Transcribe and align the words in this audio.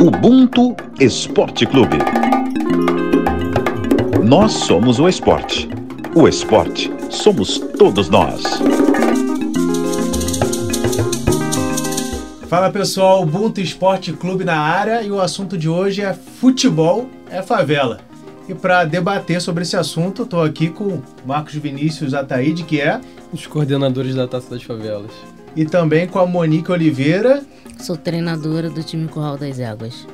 Ubuntu 0.00 0.76
Esporte 1.00 1.66
Clube. 1.66 1.98
Nós 4.24 4.52
somos 4.52 5.00
o 5.00 5.08
esporte. 5.08 5.68
O 6.14 6.28
esporte 6.28 6.88
somos 7.10 7.58
todos 7.58 8.08
nós. 8.08 8.44
Fala 12.46 12.70
pessoal, 12.70 13.22
Ubuntu 13.22 13.60
Esporte 13.60 14.12
Clube 14.12 14.44
na 14.44 14.60
área 14.60 15.02
e 15.02 15.10
o 15.10 15.20
assunto 15.20 15.58
de 15.58 15.68
hoje 15.68 16.00
é 16.00 16.14
futebol 16.14 17.08
é 17.28 17.42
favela. 17.42 17.98
E 18.48 18.54
para 18.54 18.84
debater 18.84 19.40
sobre 19.42 19.64
esse 19.64 19.76
assunto, 19.76 20.22
estou 20.22 20.44
aqui 20.44 20.68
com 20.68 21.02
Marcos 21.26 21.54
Vinícius 21.54 22.14
Ataíde, 22.14 22.62
que 22.62 22.80
é 22.80 23.00
os 23.32 23.48
coordenadores 23.48 24.14
da 24.14 24.28
Taça 24.28 24.48
das 24.48 24.62
Favelas. 24.62 25.10
E 25.56 25.64
também 25.64 26.06
com 26.06 26.20
a 26.20 26.26
Monique 26.26 26.70
Oliveira. 26.70 27.42
Sou 27.78 27.96
treinadora 27.96 28.68
do 28.68 28.82
time 28.82 29.08
Curral 29.08 29.38
das 29.38 29.60
Águas. 29.60 30.06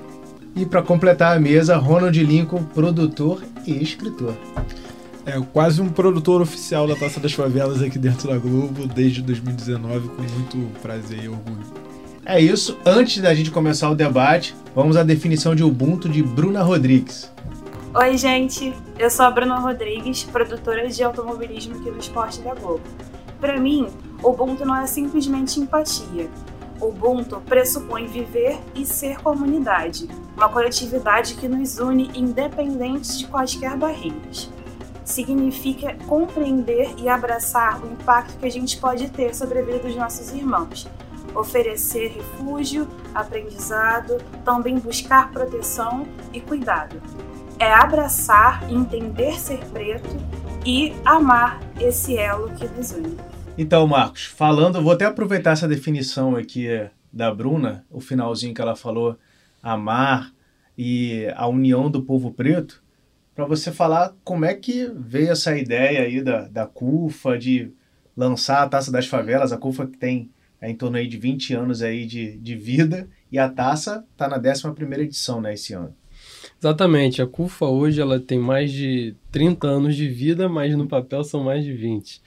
E 0.54 0.64
para 0.64 0.82
completar 0.82 1.36
a 1.36 1.40
mesa, 1.40 1.76
Ronald 1.76 2.22
Lincoln, 2.22 2.62
produtor 2.62 3.42
e 3.66 3.82
escritor. 3.82 4.34
É 5.26 5.40
quase 5.52 5.80
um 5.80 5.88
produtor 5.88 6.42
oficial 6.42 6.86
da 6.86 6.94
Taça 6.94 7.18
das 7.18 7.32
Favelas 7.32 7.82
aqui 7.82 7.98
dentro 7.98 8.28
da 8.28 8.36
Globo 8.36 8.86
desde 8.86 9.22
2019, 9.22 10.08
com 10.08 10.22
muito 10.22 10.80
prazer 10.80 11.24
e 11.24 11.28
orgulho. 11.28 11.64
É 12.26 12.40
isso. 12.40 12.78
Antes 12.84 13.22
da 13.22 13.34
gente 13.34 13.50
começar 13.50 13.90
o 13.90 13.94
debate, 13.94 14.54
vamos 14.74 14.96
à 14.96 15.02
definição 15.02 15.54
de 15.54 15.64
Ubuntu 15.64 16.08
de 16.08 16.22
Bruna 16.22 16.62
Rodrigues. 16.62 17.32
Oi, 17.94 18.18
gente. 18.18 18.74
Eu 18.98 19.10
sou 19.10 19.24
a 19.24 19.30
Bruna 19.30 19.58
Rodrigues, 19.58 20.24
produtora 20.24 20.88
de 20.88 21.02
automobilismo 21.02 21.76
aqui 21.76 21.90
no 21.90 21.98
Esporte 21.98 22.40
da 22.40 22.54
Globo. 22.54 22.82
Para 23.40 23.58
mim, 23.58 23.88
Ubuntu 24.22 24.64
não 24.64 24.76
é 24.76 24.86
simplesmente 24.86 25.58
empatia. 25.58 26.28
Ubuntu 26.86 27.40
pressupõe 27.40 28.06
viver 28.06 28.58
e 28.74 28.84
ser 28.84 29.20
comunidade, 29.22 30.08
uma 30.36 30.48
coletividade 30.48 31.34
que 31.34 31.48
nos 31.48 31.78
une 31.78 32.10
independente 32.14 33.18
de 33.18 33.26
quaisquer 33.26 33.76
barreiras. 33.76 34.50
Significa 35.04 35.96
compreender 36.06 36.94
e 36.98 37.08
abraçar 37.08 37.82
o 37.82 37.92
impacto 37.92 38.38
que 38.38 38.46
a 38.46 38.50
gente 38.50 38.78
pode 38.78 39.10
ter 39.10 39.34
sobre 39.34 39.58
a 39.58 39.62
vida 39.62 39.78
dos 39.80 39.96
nossos 39.96 40.32
irmãos, 40.32 40.88
oferecer 41.34 42.08
refúgio, 42.16 42.88
aprendizado, 43.14 44.18
também 44.44 44.78
buscar 44.78 45.30
proteção 45.30 46.06
e 46.32 46.40
cuidado 46.40 47.00
é 47.58 47.72
abraçar, 47.72 48.70
entender 48.70 49.38
ser 49.38 49.64
preto 49.66 50.16
e 50.64 50.94
amar 51.04 51.60
esse 51.80 52.16
elo 52.16 52.50
que 52.50 52.66
nos 52.68 52.92
une. 52.92 53.16
Então, 53.56 53.86
Marcos, 53.86 54.24
falando, 54.24 54.82
vou 54.82 54.92
até 54.92 55.04
aproveitar 55.04 55.52
essa 55.52 55.68
definição 55.68 56.34
aqui 56.34 56.66
da 57.12 57.32
Bruna, 57.32 57.84
o 57.88 58.00
finalzinho 58.00 58.52
que 58.52 58.60
ela 58.60 58.74
falou, 58.74 59.16
amar 59.62 60.32
e 60.76 61.28
a 61.36 61.46
união 61.46 61.88
do 61.88 62.02
povo 62.02 62.32
preto, 62.32 62.82
para 63.32 63.44
você 63.44 63.70
falar 63.70 64.12
como 64.24 64.44
é 64.44 64.54
que 64.54 64.90
veio 64.96 65.30
essa 65.30 65.56
ideia 65.56 66.02
aí 66.02 66.20
da, 66.20 66.48
da 66.48 66.66
CUFA 66.66 67.38
de 67.38 67.70
lançar 68.16 68.62
a 68.62 68.68
Taça 68.68 68.90
das 68.90 69.06
Favelas, 69.06 69.52
a 69.52 69.56
CUFA 69.56 69.86
que 69.86 69.98
tem 69.98 70.30
é, 70.60 70.68
em 70.68 70.74
torno 70.74 70.96
aí 70.96 71.06
de 71.06 71.16
20 71.16 71.54
anos 71.54 71.80
aí 71.80 72.06
de, 72.06 72.36
de 72.38 72.56
vida, 72.56 73.08
e 73.30 73.38
a 73.38 73.48
taça 73.48 74.04
está 74.12 74.26
na 74.26 74.38
11 74.38 75.02
edição 75.02 75.40
né, 75.40 75.54
esse 75.54 75.74
ano. 75.74 75.94
Exatamente, 76.58 77.22
a 77.22 77.26
CUFA 77.26 77.66
hoje 77.66 78.00
ela 78.00 78.18
tem 78.18 78.38
mais 78.38 78.72
de 78.72 79.14
30 79.30 79.66
anos 79.66 79.94
de 79.94 80.08
vida, 80.08 80.48
mas 80.48 80.74
no 80.74 80.88
papel 80.88 81.22
são 81.22 81.44
mais 81.44 81.64
de 81.64 81.72
20. 81.72 82.20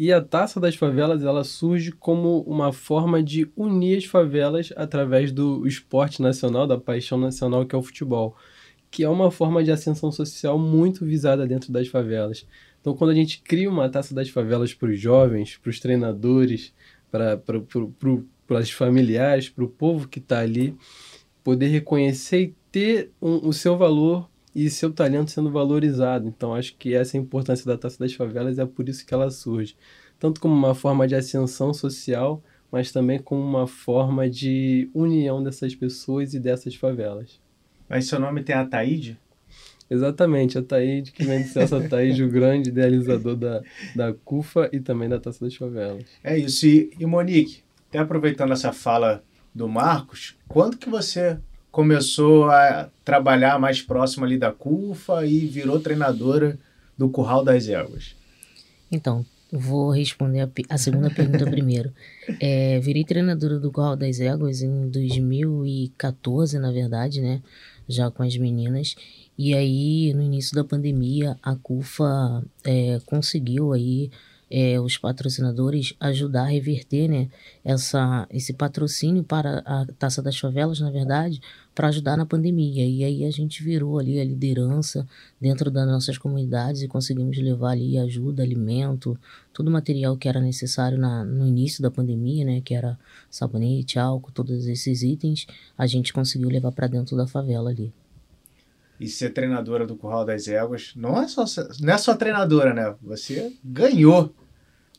E 0.00 0.12
a 0.12 0.20
Taça 0.20 0.60
das 0.60 0.76
Favelas 0.76 1.24
ela 1.24 1.42
surge 1.42 1.90
como 1.90 2.42
uma 2.42 2.72
forma 2.72 3.20
de 3.20 3.50
unir 3.56 3.98
as 3.98 4.04
favelas 4.04 4.72
através 4.76 5.32
do 5.32 5.66
esporte 5.66 6.22
nacional, 6.22 6.68
da 6.68 6.78
paixão 6.78 7.18
nacional 7.18 7.66
que 7.66 7.74
é 7.74 7.78
o 7.78 7.82
futebol, 7.82 8.36
que 8.92 9.02
é 9.02 9.08
uma 9.08 9.28
forma 9.28 9.64
de 9.64 9.72
ascensão 9.72 10.12
social 10.12 10.56
muito 10.56 11.04
visada 11.04 11.48
dentro 11.48 11.72
das 11.72 11.88
favelas. 11.88 12.46
Então, 12.80 12.94
quando 12.94 13.10
a 13.10 13.14
gente 13.14 13.42
cria 13.42 13.68
uma 13.68 13.88
Taça 13.88 14.14
das 14.14 14.28
Favelas 14.28 14.72
para 14.72 14.88
os 14.88 15.00
jovens, 15.00 15.56
para 15.56 15.70
os 15.70 15.80
treinadores, 15.80 16.72
para 17.10 17.42
os 18.50 18.70
familiares, 18.70 19.48
para 19.48 19.64
o 19.64 19.68
povo 19.68 20.06
que 20.06 20.20
está 20.20 20.38
ali, 20.38 20.76
poder 21.42 21.66
reconhecer 21.66 22.40
e 22.40 22.54
ter 22.70 23.10
um, 23.20 23.48
o 23.48 23.52
seu 23.52 23.76
valor 23.76 24.30
e 24.64 24.68
seu 24.68 24.92
talento 24.92 25.30
sendo 25.30 25.50
valorizado. 25.50 26.26
Então, 26.26 26.54
acho 26.54 26.76
que 26.76 26.92
essa 26.92 27.16
é 27.16 27.20
a 27.20 27.22
importância 27.22 27.64
da 27.64 27.78
Taça 27.78 27.98
das 27.98 28.12
Favelas, 28.12 28.58
é 28.58 28.66
por 28.66 28.88
isso 28.88 29.06
que 29.06 29.14
ela 29.14 29.30
surge. 29.30 29.76
Tanto 30.18 30.40
como 30.40 30.52
uma 30.52 30.74
forma 30.74 31.06
de 31.06 31.14
ascensão 31.14 31.72
social, 31.72 32.42
mas 32.70 32.90
também 32.90 33.20
como 33.20 33.40
uma 33.40 33.68
forma 33.68 34.28
de 34.28 34.90
união 34.92 35.42
dessas 35.42 35.76
pessoas 35.76 36.34
e 36.34 36.40
dessas 36.40 36.74
favelas. 36.74 37.40
Mas 37.88 38.06
seu 38.06 38.18
nome 38.18 38.42
tem 38.42 38.54
Ataíde? 38.54 39.18
Exatamente, 39.88 40.58
Ataíde, 40.58 41.12
que 41.12 41.24
vem 41.24 41.42
de 41.42 41.48
Celso 41.48 41.76
Ataíde, 41.76 42.22
o 42.24 42.28
grande 42.28 42.68
idealizador 42.70 43.36
da, 43.36 43.62
da 43.94 44.12
CUFA 44.12 44.68
e 44.72 44.80
também 44.80 45.08
da 45.08 45.20
Taça 45.20 45.44
das 45.44 45.54
Favelas. 45.54 46.04
É 46.22 46.36
isso. 46.36 46.66
E, 46.66 46.90
e 46.98 47.06
Monique, 47.06 47.62
até 47.88 47.98
aproveitando 48.00 48.52
essa 48.52 48.72
fala 48.72 49.22
do 49.54 49.68
Marcos, 49.68 50.36
quando 50.46 50.76
que 50.76 50.90
você 50.90 51.38
começou 51.70 52.50
a 52.50 52.88
trabalhar 53.04 53.58
mais 53.58 53.80
próximo 53.80 54.24
ali 54.24 54.38
da 54.38 54.52
CUFA 54.52 55.26
e 55.26 55.46
virou 55.46 55.80
treinadora 55.80 56.58
do 56.96 57.08
Curral 57.08 57.44
das 57.44 57.68
Éguas? 57.68 58.16
Então, 58.90 59.24
vou 59.52 59.90
responder 59.90 60.40
a, 60.40 60.48
a 60.70 60.78
segunda 60.78 61.10
pergunta 61.10 61.44
primeiro. 61.50 61.92
É, 62.40 62.80
virei 62.80 63.04
treinadora 63.04 63.58
do 63.58 63.70
Curral 63.70 63.96
das 63.96 64.20
Éguas 64.20 64.62
em 64.62 64.88
2014, 64.88 66.58
na 66.58 66.72
verdade, 66.72 67.20
né? 67.20 67.42
Já 67.88 68.10
com 68.10 68.22
as 68.22 68.36
meninas. 68.36 68.96
E 69.38 69.54
aí, 69.54 70.12
no 70.14 70.22
início 70.22 70.54
da 70.54 70.64
pandemia, 70.64 71.38
a 71.42 71.54
CUFA 71.54 72.42
é, 72.64 73.00
conseguiu 73.06 73.72
aí 73.72 74.10
é, 74.50 74.80
os 74.80 74.96
patrocinadores 74.96 75.94
ajudar 76.00 76.42
a 76.42 76.48
reverter 76.48 77.08
né, 77.08 77.28
essa, 77.64 78.26
esse 78.30 78.52
patrocínio 78.52 79.22
para 79.22 79.58
a 79.64 79.86
Taça 79.98 80.22
das 80.22 80.38
Favelas, 80.38 80.80
na 80.80 80.90
verdade, 80.90 81.40
para 81.74 81.88
ajudar 81.88 82.16
na 82.16 82.26
pandemia. 82.26 82.86
E 82.86 83.04
aí 83.04 83.24
a 83.24 83.30
gente 83.30 83.62
virou 83.62 83.98
ali 83.98 84.18
a 84.20 84.24
liderança 84.24 85.06
dentro 85.40 85.70
das 85.70 85.86
nossas 85.86 86.18
comunidades 86.18 86.82
e 86.82 86.88
conseguimos 86.88 87.36
levar 87.36 87.70
ali 87.70 87.98
ajuda, 87.98 88.42
alimento, 88.42 89.18
todo 89.52 89.68
o 89.68 89.70
material 89.70 90.16
que 90.16 90.28
era 90.28 90.40
necessário 90.40 90.98
na, 90.98 91.24
no 91.24 91.46
início 91.46 91.82
da 91.82 91.90
pandemia, 91.90 92.44
né, 92.44 92.60
que 92.60 92.74
era 92.74 92.98
sabonete, 93.30 93.98
álcool, 93.98 94.32
todos 94.32 94.66
esses 94.66 95.02
itens, 95.02 95.46
a 95.76 95.86
gente 95.86 96.12
conseguiu 96.12 96.48
levar 96.48 96.72
para 96.72 96.86
dentro 96.86 97.16
da 97.16 97.26
favela 97.26 97.70
ali 97.70 97.92
e 99.00 99.06
ser 99.06 99.30
treinadora 99.30 99.86
do 99.86 99.96
Curral 99.96 100.24
das 100.24 100.48
Éguas. 100.48 100.92
Não 100.96 101.20
é 101.20 101.28
só, 101.28 101.44
não 101.80 101.92
é 101.92 101.98
só 101.98 102.14
treinadora, 102.14 102.74
né? 102.74 102.94
Você 103.02 103.52
ganhou 103.64 104.34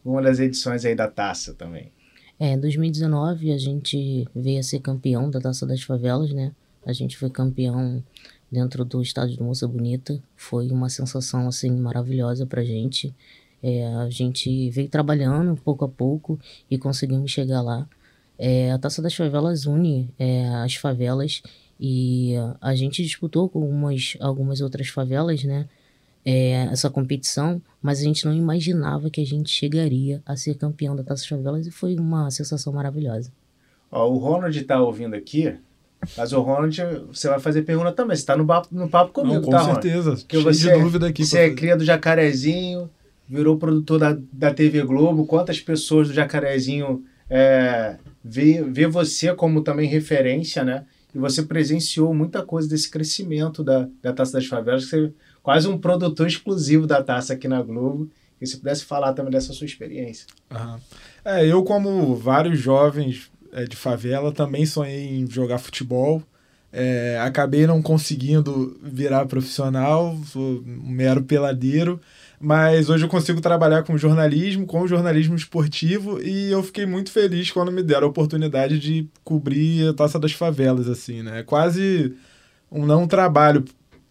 uma 0.03 0.21
das 0.21 0.39
edições 0.39 0.85
aí 0.85 0.95
da 0.95 1.07
taça 1.07 1.53
também. 1.53 1.91
É, 2.39 2.53
em 2.53 2.59
2019 2.59 3.51
a 3.51 3.57
gente 3.57 4.25
veio 4.33 4.59
a 4.59 4.63
ser 4.63 4.79
campeão 4.79 5.29
da 5.29 5.41
Taça 5.41 5.65
das 5.65 5.81
Favelas, 5.81 6.31
né? 6.31 6.53
A 6.85 6.93
gente 6.93 7.17
foi 7.17 7.29
campeão 7.29 8.01
dentro 8.49 8.85
do 8.85 9.01
estádio 9.01 9.37
do 9.37 9.43
Moça 9.43 9.67
Bonita. 9.67 10.21
Foi 10.37 10.69
uma 10.69 10.89
sensação, 10.89 11.47
assim, 11.47 11.69
maravilhosa 11.71 12.45
pra 12.45 12.63
gente. 12.63 13.13
É, 13.61 13.85
a 13.95 14.09
gente 14.09 14.69
veio 14.69 14.87
trabalhando 14.87 15.53
pouco 15.57 15.83
a 15.83 15.89
pouco 15.89 16.39
e 16.71 16.77
conseguimos 16.77 17.29
chegar 17.29 17.61
lá. 17.61 17.87
É, 18.37 18.71
a 18.71 18.79
Taça 18.79 19.01
das 19.01 19.13
Favelas 19.13 19.65
une 19.65 20.09
é, 20.17 20.47
as 20.63 20.75
favelas 20.75 21.43
e 21.79 22.33
a 22.59 22.75
gente 22.75 23.01
disputou 23.01 23.47
com 23.47 23.61
algumas, 23.61 24.17
algumas 24.19 24.59
outras 24.59 24.89
favelas, 24.89 25.43
né? 25.43 25.67
É, 26.25 26.67
essa 26.71 26.89
competição, 26.89 27.61
mas 27.81 28.01
a 28.01 28.03
gente 28.03 28.25
não 28.25 28.33
imaginava 28.33 29.09
que 29.09 29.21
a 29.21 29.25
gente 29.25 29.49
chegaria 29.49 30.21
a 30.25 30.35
ser 30.35 30.55
campeão 30.55 30.93
da 30.93 31.01
Taça 31.01 31.25
Favelas 31.25 31.65
e 31.65 31.71
foi 31.71 31.95
uma 31.95 32.29
sensação 32.29 32.73
maravilhosa. 32.73 33.31
Ó, 33.89 34.07
o 34.09 34.17
Ronald 34.17 34.55
está 34.59 34.81
ouvindo 34.81 35.15
aqui, 35.15 35.55
mas 36.17 36.33
o 36.33 36.41
Ronald, 36.41 36.77
você 37.07 37.29
vai 37.29 37.39
fazer 37.39 37.63
pergunta 37.63 37.93
também. 37.93 38.15
Você 38.15 38.21
está 38.21 38.35
no, 38.35 38.45
papo, 38.45 38.67
no 38.71 38.89
papo 38.89 39.13
comigo, 39.13 39.35
não, 39.35 39.41
com 39.43 39.51
tá, 39.51 39.63
certeza. 39.63 40.11
Porque 40.17 40.37
você, 40.37 40.73
de 40.73 40.81
dúvida 40.81 41.07
aqui. 41.07 41.25
Você 41.25 41.39
é 41.39 41.53
cria 41.53 41.75
do 41.75 41.85
Jacarezinho, 41.85 42.89
virou 43.27 43.57
produtor 43.57 43.99
da, 43.99 44.17
da 44.31 44.53
TV 44.53 44.83
Globo. 44.83 45.25
Quantas 45.25 45.59
pessoas 45.59 46.09
do 46.09 46.13
Jacarezinho 46.13 47.03
é, 47.29 47.97
vê, 48.23 48.61
vê 48.61 48.87
você 48.87 49.33
como 49.33 49.61
também 49.61 49.87
referência, 49.87 50.63
né? 50.63 50.85
E 51.13 51.17
você 51.17 51.43
presenciou 51.43 52.13
muita 52.13 52.43
coisa 52.43 52.69
desse 52.69 52.89
crescimento 52.89 53.63
da, 53.63 53.87
da 54.01 54.13
Taça 54.13 54.33
das 54.33 54.45
Favelas, 54.45 54.85
que 54.85 54.89
você 54.91 55.13
quase 55.41 55.67
um 55.67 55.77
produtor 55.77 56.27
exclusivo 56.27 56.85
da 56.85 57.01
taça 57.01 57.33
aqui 57.33 57.47
na 57.47 57.61
Globo. 57.61 58.09
E 58.41 58.47
se 58.47 58.57
pudesse 58.57 58.85
falar 58.85 59.11
também 59.11 59.31
dessa 59.31 59.51
sua 59.51 59.65
experiência. 59.65 60.25
Uhum. 60.49 60.79
É, 61.25 61.45
eu, 61.45 61.61
como 61.61 62.15
vários 62.15 62.57
jovens 62.57 63.29
é, 63.51 63.65
de 63.65 63.75
favela, 63.75 64.31
também 64.31 64.65
sonhei 64.65 65.19
em 65.19 65.29
jogar 65.29 65.57
futebol. 65.57 66.23
É, 66.71 67.19
acabei 67.21 67.67
não 67.67 67.81
conseguindo 67.81 68.79
virar 68.81 69.25
profissional, 69.25 70.17
sou 70.25 70.63
um 70.65 70.89
mero 70.89 71.23
peladeiro, 71.23 71.99
mas 72.39 72.89
hoje 72.89 73.03
eu 73.03 73.09
consigo 73.09 73.41
trabalhar 73.41 73.83
com 73.83 73.97
jornalismo, 73.97 74.65
com 74.65 74.87
jornalismo 74.87 75.35
esportivo, 75.35 76.21
e 76.21 76.49
eu 76.49 76.63
fiquei 76.63 76.85
muito 76.85 77.11
feliz 77.11 77.51
quando 77.51 77.71
me 77.71 77.83
deram 77.83 78.07
a 78.07 78.09
oportunidade 78.09 78.79
de 78.79 79.09
cobrir 79.23 79.89
a 79.89 79.93
Taça 79.93 80.17
das 80.17 80.31
Favelas, 80.31 80.87
assim, 80.87 81.21
né? 81.21 81.39
É 81.39 81.43
quase 81.43 82.15
um 82.71 82.85
não 82.85 83.05
trabalho, 83.05 83.65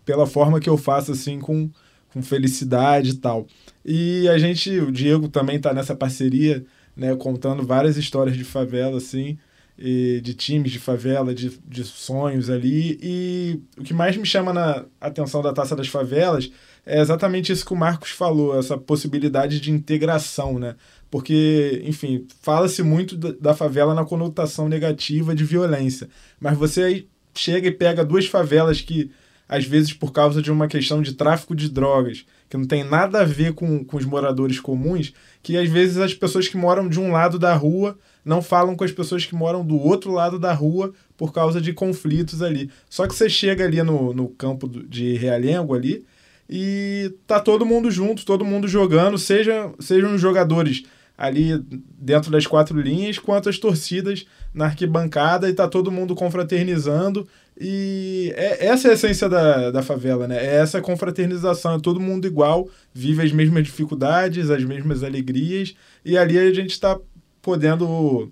pela 0.04 0.26
forma 0.26 0.60
que 0.60 0.68
eu 0.68 0.76
faço, 0.76 1.12
assim, 1.12 1.38
com, 1.38 1.70
com 2.12 2.22
felicidade 2.22 3.10
e 3.10 3.16
tal. 3.16 3.46
E 3.84 4.28
a 4.28 4.36
gente, 4.36 4.78
o 4.78 4.92
Diego 4.92 5.28
também 5.28 5.58
tá 5.58 5.72
nessa 5.72 5.94
parceria, 5.94 6.64
né, 6.94 7.14
contando 7.16 7.66
várias 7.66 7.96
histórias 7.96 8.36
de 8.36 8.44
favela, 8.44 8.98
assim, 8.98 9.38
de 9.78 10.34
times 10.34 10.72
de 10.72 10.78
favela, 10.78 11.34
de, 11.34 11.58
de 11.66 11.84
sonhos 11.84 12.50
ali. 12.50 12.98
E 13.02 13.62
o 13.78 13.84
que 13.84 13.94
mais 13.94 14.16
me 14.16 14.26
chama 14.26 14.52
na 14.52 14.84
atenção 15.00 15.40
da 15.40 15.52
Taça 15.52 15.76
das 15.76 15.88
Favelas 15.88 16.50
é 16.88 17.00
exatamente 17.00 17.52
isso 17.52 17.66
que 17.66 17.72
o 17.74 17.76
Marcos 17.76 18.10
falou, 18.10 18.58
essa 18.58 18.78
possibilidade 18.78 19.60
de 19.60 19.70
integração, 19.70 20.58
né? 20.58 20.74
Porque, 21.10 21.82
enfim, 21.84 22.26
fala-se 22.40 22.82
muito 22.82 23.16
da 23.16 23.54
favela 23.54 23.94
na 23.94 24.06
conotação 24.06 24.68
negativa 24.68 25.34
de 25.34 25.44
violência, 25.44 26.08
mas 26.40 26.56
você 26.56 26.82
aí 26.82 27.08
chega 27.34 27.68
e 27.68 27.72
pega 27.72 28.04
duas 28.04 28.26
favelas 28.26 28.80
que, 28.80 29.10
às 29.46 29.66
vezes, 29.66 29.92
por 29.92 30.12
causa 30.12 30.40
de 30.40 30.50
uma 30.50 30.66
questão 30.66 31.02
de 31.02 31.12
tráfico 31.12 31.54
de 31.54 31.68
drogas, 31.68 32.24
que 32.48 32.56
não 32.56 32.66
tem 32.66 32.82
nada 32.82 33.20
a 33.20 33.24
ver 33.24 33.52
com, 33.52 33.84
com 33.84 33.96
os 33.98 34.06
moradores 34.06 34.58
comuns, 34.58 35.12
que 35.42 35.58
às 35.58 35.68
vezes 35.68 35.98
as 35.98 36.14
pessoas 36.14 36.48
que 36.48 36.56
moram 36.56 36.88
de 36.88 36.98
um 36.98 37.12
lado 37.12 37.38
da 37.38 37.54
rua 37.54 37.98
não 38.24 38.40
falam 38.40 38.74
com 38.74 38.84
as 38.84 38.92
pessoas 38.92 39.26
que 39.26 39.34
moram 39.34 39.64
do 39.64 39.78
outro 39.78 40.12
lado 40.12 40.38
da 40.38 40.54
rua 40.54 40.92
por 41.18 41.32
causa 41.34 41.60
de 41.60 41.74
conflitos 41.74 42.40
ali. 42.40 42.70
Só 42.88 43.06
que 43.06 43.14
você 43.14 43.28
chega 43.28 43.64
ali 43.64 43.82
no, 43.82 44.14
no 44.14 44.28
campo 44.28 44.66
de 44.66 45.14
Realengo 45.16 45.74
ali 45.74 46.04
e 46.48 47.14
tá 47.26 47.38
todo 47.38 47.66
mundo 47.66 47.90
junto, 47.90 48.24
todo 48.24 48.44
mundo 48.44 48.66
jogando, 48.66 49.18
seja, 49.18 49.70
sejam 49.78 50.14
os 50.14 50.20
jogadores 50.20 50.84
ali 51.18 51.60
dentro 51.98 52.30
das 52.30 52.46
quatro 52.46 52.80
linhas, 52.80 53.18
quanto 53.18 53.48
as 53.48 53.58
torcidas 53.58 54.24
na 54.54 54.66
arquibancada 54.66 55.48
e 55.50 55.52
tá 55.52 55.66
todo 55.66 55.90
mundo 55.90 56.14
confraternizando. 56.14 57.26
E 57.60 58.32
é, 58.36 58.66
essa 58.66 58.86
é 58.86 58.90
a 58.92 58.94
essência 58.94 59.28
da, 59.28 59.72
da 59.72 59.82
favela, 59.82 60.28
né? 60.28 60.36
É 60.36 60.56
essa 60.58 60.80
confraternização, 60.80 61.74
é 61.74 61.80
todo 61.80 61.98
mundo 61.98 62.24
igual, 62.24 62.68
vive 62.94 63.20
as 63.20 63.32
mesmas 63.32 63.64
dificuldades, 63.64 64.48
as 64.48 64.62
mesmas 64.62 65.02
alegrias, 65.02 65.74
e 66.04 66.16
ali 66.16 66.38
a 66.38 66.54
gente 66.54 66.70
está 66.70 66.96
podendo, 67.42 68.30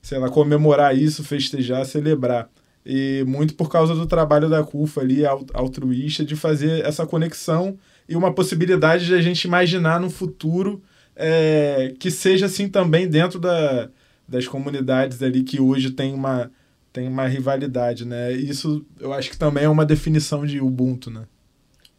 sei 0.00 0.18
lá, 0.18 0.30
comemorar 0.30 0.96
isso, 0.96 1.22
festejar, 1.22 1.84
celebrar. 1.84 2.48
E 2.84 3.24
muito 3.26 3.54
por 3.54 3.70
causa 3.70 3.94
do 3.94 4.06
trabalho 4.06 4.48
da 4.48 4.64
CUFA 4.64 5.00
ali, 5.00 5.22
altruísta, 5.54 6.24
de 6.24 6.34
fazer 6.34 6.84
essa 6.84 7.06
conexão 7.06 7.78
e 8.08 8.16
uma 8.16 8.32
possibilidade 8.32 9.06
de 9.06 9.14
a 9.14 9.22
gente 9.22 9.44
imaginar 9.44 10.00
no 10.00 10.10
futuro 10.10 10.82
é, 11.14 11.94
que 11.98 12.10
seja 12.10 12.46
assim 12.46 12.68
também 12.68 13.08
dentro 13.08 13.38
da, 13.38 13.88
das 14.26 14.46
comunidades 14.46 15.22
ali 15.22 15.42
que 15.42 15.60
hoje 15.60 15.90
tem 15.90 16.12
uma, 16.12 16.50
tem 16.92 17.06
uma 17.06 17.26
rivalidade, 17.26 18.04
né? 18.04 18.32
Isso 18.32 18.84
eu 18.98 19.12
acho 19.12 19.30
que 19.30 19.38
também 19.38 19.64
é 19.64 19.68
uma 19.68 19.86
definição 19.86 20.44
de 20.44 20.60
Ubuntu, 20.60 21.10
né? 21.10 21.22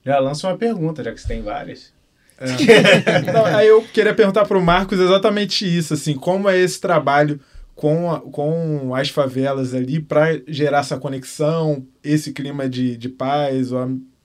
Já 0.06 0.19
lança 0.19 0.47
uma 0.47 0.57
pergunta, 0.57 1.03
já 1.03 1.13
que 1.13 1.21
você 1.21 1.27
tem 1.27 1.41
várias. 1.41 1.94
É. 2.38 2.47
Não, 3.31 3.45
aí 3.45 3.68
eu 3.68 3.81
queria 3.83 4.13
perguntar 4.13 4.45
para 4.45 4.57
o 4.57 4.62
Marcos 4.62 5.00
exatamente 5.00 5.65
isso, 5.65 5.94
assim, 5.94 6.15
como 6.15 6.50
é 6.50 6.59
esse 6.59 6.81
trabalho 6.81 7.39
com, 7.75 8.12
a, 8.12 8.20
com 8.20 8.94
as 8.96 9.10
favelas 9.10 9.74
ali 9.74 10.00
para 10.00 10.42
gerar 10.48 10.80
essa 10.80 10.98
conexão, 10.98 11.86
esse 12.04 12.31
clima 12.31 12.70
de, 12.70 12.98
de 12.98 13.10
paz, 13.10 13.72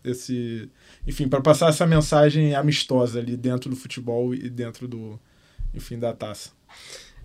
esse, 0.05 0.71
enfim, 1.07 1.29
para 1.29 1.41
passar 1.41 1.69
essa 1.69 1.87
mensagem 1.87 2.55
amistosa 2.55 3.19
ali 3.19 3.37
dentro 3.37 3.71
do 3.71 3.77
futebol 3.77 4.35
e 4.35 4.49
dentro 4.49 4.87
do, 4.87 5.19
enfim, 5.75 5.99
da 5.99 6.13
taça. 6.13 6.51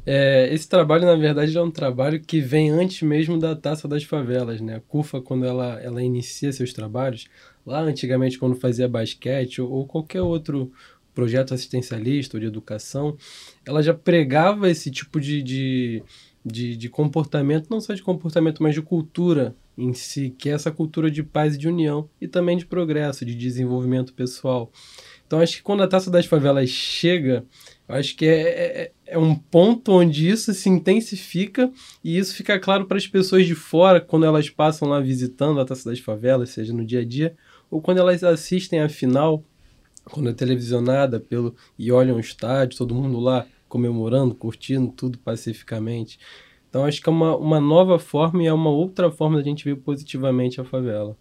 É, 0.05 0.53
esse 0.53 0.67
trabalho, 0.67 1.05
na 1.05 1.15
verdade, 1.15 1.57
é 1.57 1.61
um 1.61 1.71
trabalho 1.71 2.19
que 2.19 2.41
vem 2.41 2.69
antes 2.69 3.01
mesmo 3.01 3.39
da 3.39 3.55
Taça 3.55 3.87
das 3.87 4.03
Favelas, 4.03 4.59
né? 4.59 4.75
A 4.75 4.81
CUFA, 4.81 5.21
quando 5.21 5.45
ela, 5.45 5.79
ela 5.81 6.03
inicia 6.03 6.51
seus 6.51 6.73
trabalhos, 6.73 7.27
lá 7.65 7.79
antigamente, 7.79 8.37
quando 8.37 8.55
fazia 8.55 8.87
basquete 8.87 9.61
ou, 9.61 9.71
ou 9.71 9.87
qualquer 9.87 10.21
outro 10.21 10.73
projeto 11.13 11.53
assistencialista 11.53 12.37
ou 12.37 12.41
de 12.41 12.47
educação, 12.47 13.17
ela 13.65 13.81
já 13.81 13.93
pregava 13.93 14.69
esse 14.69 14.89
tipo 14.89 15.19
de, 15.19 15.41
de, 15.41 16.03
de, 16.45 16.75
de, 16.75 16.89
comportamento, 16.89 17.69
não 17.69 17.79
só 17.79 17.93
de 17.93 18.01
comportamento, 18.01 18.61
mas 18.61 18.73
de 18.73 18.81
cultura 18.81 19.55
em 19.77 19.93
si, 19.93 20.33
que 20.37 20.49
é 20.49 20.53
essa 20.53 20.71
cultura 20.71 21.09
de 21.09 21.23
paz 21.23 21.55
e 21.55 21.57
de 21.57 21.67
união 21.67 22.09
e 22.21 22.27
também 22.27 22.57
de 22.57 22.65
progresso, 22.65 23.25
de 23.25 23.35
desenvolvimento 23.35 24.13
pessoal. 24.13 24.71
Então, 25.25 25.39
acho 25.39 25.57
que 25.57 25.63
quando 25.63 25.81
a 25.81 25.87
Taça 25.87 26.11
das 26.11 26.27
Favelas 26.27 26.69
chega, 26.69 27.43
acho 27.87 28.15
que 28.15 28.25
é, 28.25 28.41
é, 28.41 28.91
é, 29.07 29.17
um 29.17 29.33
ponto 29.33 29.91
onde 29.91 30.29
isso 30.29 30.53
se 30.53 30.69
intensifica 30.69 31.71
e 32.03 32.17
isso 32.17 32.35
fica 32.35 32.59
claro 32.59 32.85
para 32.85 32.97
as 32.97 33.07
pessoas 33.07 33.47
de 33.47 33.55
fora 33.55 33.99
quando 33.99 34.25
elas 34.25 34.49
passam 34.49 34.87
lá 34.87 34.99
visitando 34.99 35.59
a 35.59 35.65
Taça 35.65 35.89
das 35.89 35.99
Favelas, 35.99 36.51
seja 36.51 36.71
no 36.71 36.85
dia 36.85 36.99
a 36.99 37.05
dia, 37.05 37.35
ou 37.71 37.81
quando 37.81 37.97
elas 37.97 38.23
assistem 38.23 38.79
a 38.79 38.89
final 38.89 39.43
quando 40.11 40.29
é 40.29 40.33
televisionada 40.33 41.19
pelo 41.19 41.55
e 41.77 41.91
olham 41.91 42.17
o 42.17 42.19
estádio, 42.19 42.77
todo 42.77 42.95
mundo 42.95 43.19
lá 43.19 43.45
comemorando, 43.67 44.35
curtindo 44.35 44.91
tudo 44.91 45.17
pacificamente. 45.17 46.19
Então 46.69 46.85
acho 46.85 47.01
que 47.01 47.09
é 47.09 47.11
uma, 47.11 47.35
uma 47.35 47.59
nova 47.59 47.99
forma 47.99 48.43
e 48.43 48.47
é 48.47 48.53
uma 48.53 48.69
outra 48.69 49.11
forma 49.11 49.37
da 49.37 49.43
gente 49.43 49.63
ver 49.63 49.77
positivamente 49.77 50.59
a 50.59 50.63
favela. 50.63 51.17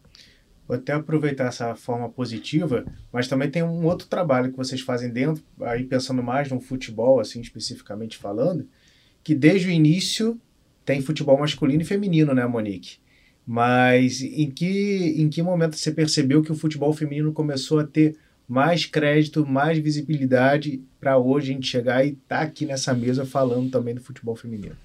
Vou 0.67 0.77
até 0.77 0.93
aproveitar 0.93 1.49
essa 1.49 1.75
forma 1.75 2.09
positiva, 2.09 2.85
mas 3.13 3.29
também 3.29 3.51
tem 3.51 3.63
um 3.63 3.85
outro 3.85 4.07
trabalho 4.07 4.51
que 4.51 4.57
vocês 4.57 4.81
fazem 4.81 5.11
dentro, 5.11 5.43
aí 5.61 5.85
pensando 5.85 6.23
mais 6.23 6.51
no 6.51 6.61
futebol, 6.61 7.21
assim, 7.21 7.41
especificamente 7.41 8.17
falando, 8.17 8.67
que 9.23 9.35
desde 9.35 9.69
o 9.69 9.71
início 9.71 10.41
tem 10.85 11.01
futebol 11.01 11.39
masculino 11.39 11.83
e 11.83 11.85
feminino, 11.85 12.33
né, 12.33 12.47
Monique? 12.47 12.99
Mas 13.47 14.23
em 14.23 14.51
que, 14.51 15.15
em 15.19 15.29
que 15.29 15.43
momento 15.43 15.77
você 15.77 15.91
percebeu 15.91 16.43
que 16.43 16.53
o 16.53 16.57
futebol 16.57 16.93
feminino 16.93 17.33
começou 17.33 17.81
a 17.81 17.85
ter 17.85 18.17
mais 18.53 18.85
crédito, 18.85 19.47
mais 19.47 19.79
visibilidade 19.79 20.83
para 21.01 21.17
hoje 21.17 21.51
a 21.51 21.55
gente 21.55 21.67
chegar 21.67 22.05
e 22.05 22.11
estar 22.11 22.37
tá 22.37 22.43
aqui 22.43 22.67
nessa 22.67 22.93
mesa 22.93 23.25
falando 23.25 23.71
também 23.71 23.95
do 23.95 24.03
futebol 24.03 24.37
feminino. 24.37 24.77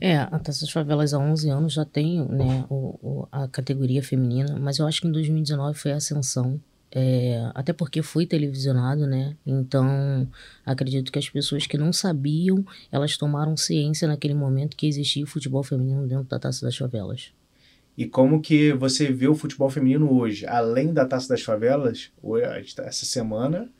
É, 0.00 0.18
a 0.18 0.38
Taça 0.38 0.60
das 0.60 0.70
Favelas 0.70 1.12
há 1.12 1.18
11 1.18 1.50
anos 1.50 1.72
já 1.72 1.84
tem 1.84 2.24
né, 2.24 2.64
o, 2.70 2.96
o, 3.02 3.28
a 3.32 3.48
categoria 3.48 4.04
feminina, 4.04 4.56
mas 4.56 4.78
eu 4.78 4.86
acho 4.86 5.00
que 5.00 5.08
em 5.08 5.10
2019 5.10 5.76
foi 5.76 5.90
a 5.90 5.96
ascensão. 5.96 6.60
É, 6.92 7.50
até 7.56 7.72
porque 7.72 8.02
foi 8.02 8.24
televisionado, 8.24 9.04
né? 9.04 9.34
Então, 9.44 10.28
acredito 10.64 11.10
que 11.10 11.18
as 11.18 11.28
pessoas 11.28 11.66
que 11.66 11.76
não 11.76 11.92
sabiam, 11.92 12.64
elas 12.92 13.16
tomaram 13.16 13.56
ciência 13.56 14.06
naquele 14.06 14.34
momento 14.34 14.76
que 14.76 14.86
existia 14.86 15.26
futebol 15.26 15.64
feminino 15.64 16.06
dentro 16.06 16.28
da 16.28 16.38
Taça 16.38 16.64
das 16.64 16.76
Favelas. 16.76 17.32
E 17.96 18.06
como 18.06 18.40
que 18.40 18.72
você 18.72 19.12
vê 19.12 19.28
o 19.28 19.34
futebol 19.34 19.70
feminino 19.70 20.12
hoje? 20.12 20.46
Além 20.46 20.92
da 20.92 21.06
Taça 21.06 21.28
das 21.28 21.42
Favelas, 21.42 22.10
essa 22.78 23.06
semana 23.06 23.70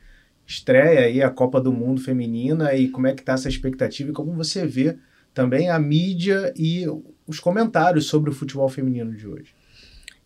estreia 0.46 1.00
aí 1.00 1.22
a 1.22 1.30
Copa 1.30 1.60
do 1.60 1.72
Mundo 1.72 2.00
Feminina 2.00 2.74
e 2.74 2.88
como 2.88 3.06
é 3.06 3.14
que 3.14 3.22
está 3.22 3.32
essa 3.32 3.48
expectativa 3.48 4.10
e 4.10 4.14
como 4.14 4.32
você 4.32 4.66
vê 4.66 4.96
também 5.32 5.68
a 5.68 5.78
mídia 5.78 6.52
e 6.56 6.84
os 7.26 7.40
comentários 7.40 8.06
sobre 8.06 8.30
o 8.30 8.32
futebol 8.32 8.68
feminino 8.68 9.16
de 9.16 9.26
hoje? 9.26 9.54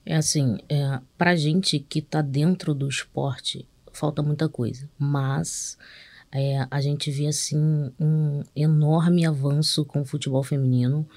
É 0.04 0.16
assim, 0.16 0.58
é, 0.68 1.00
para 1.16 1.36
gente 1.36 1.78
que 1.78 2.00
está 2.00 2.20
dentro 2.20 2.74
do 2.74 2.88
esporte, 2.88 3.66
falta 3.92 4.22
muita 4.22 4.48
coisa, 4.48 4.88
mas 4.98 5.78
é, 6.32 6.66
a 6.70 6.80
gente 6.80 7.10
vê 7.10 7.26
assim 7.26 7.90
um 7.98 8.42
enorme 8.54 9.24
avanço 9.26 9.84
com 9.84 10.02
o 10.02 10.04
futebol 10.04 10.42
feminino 10.42 11.08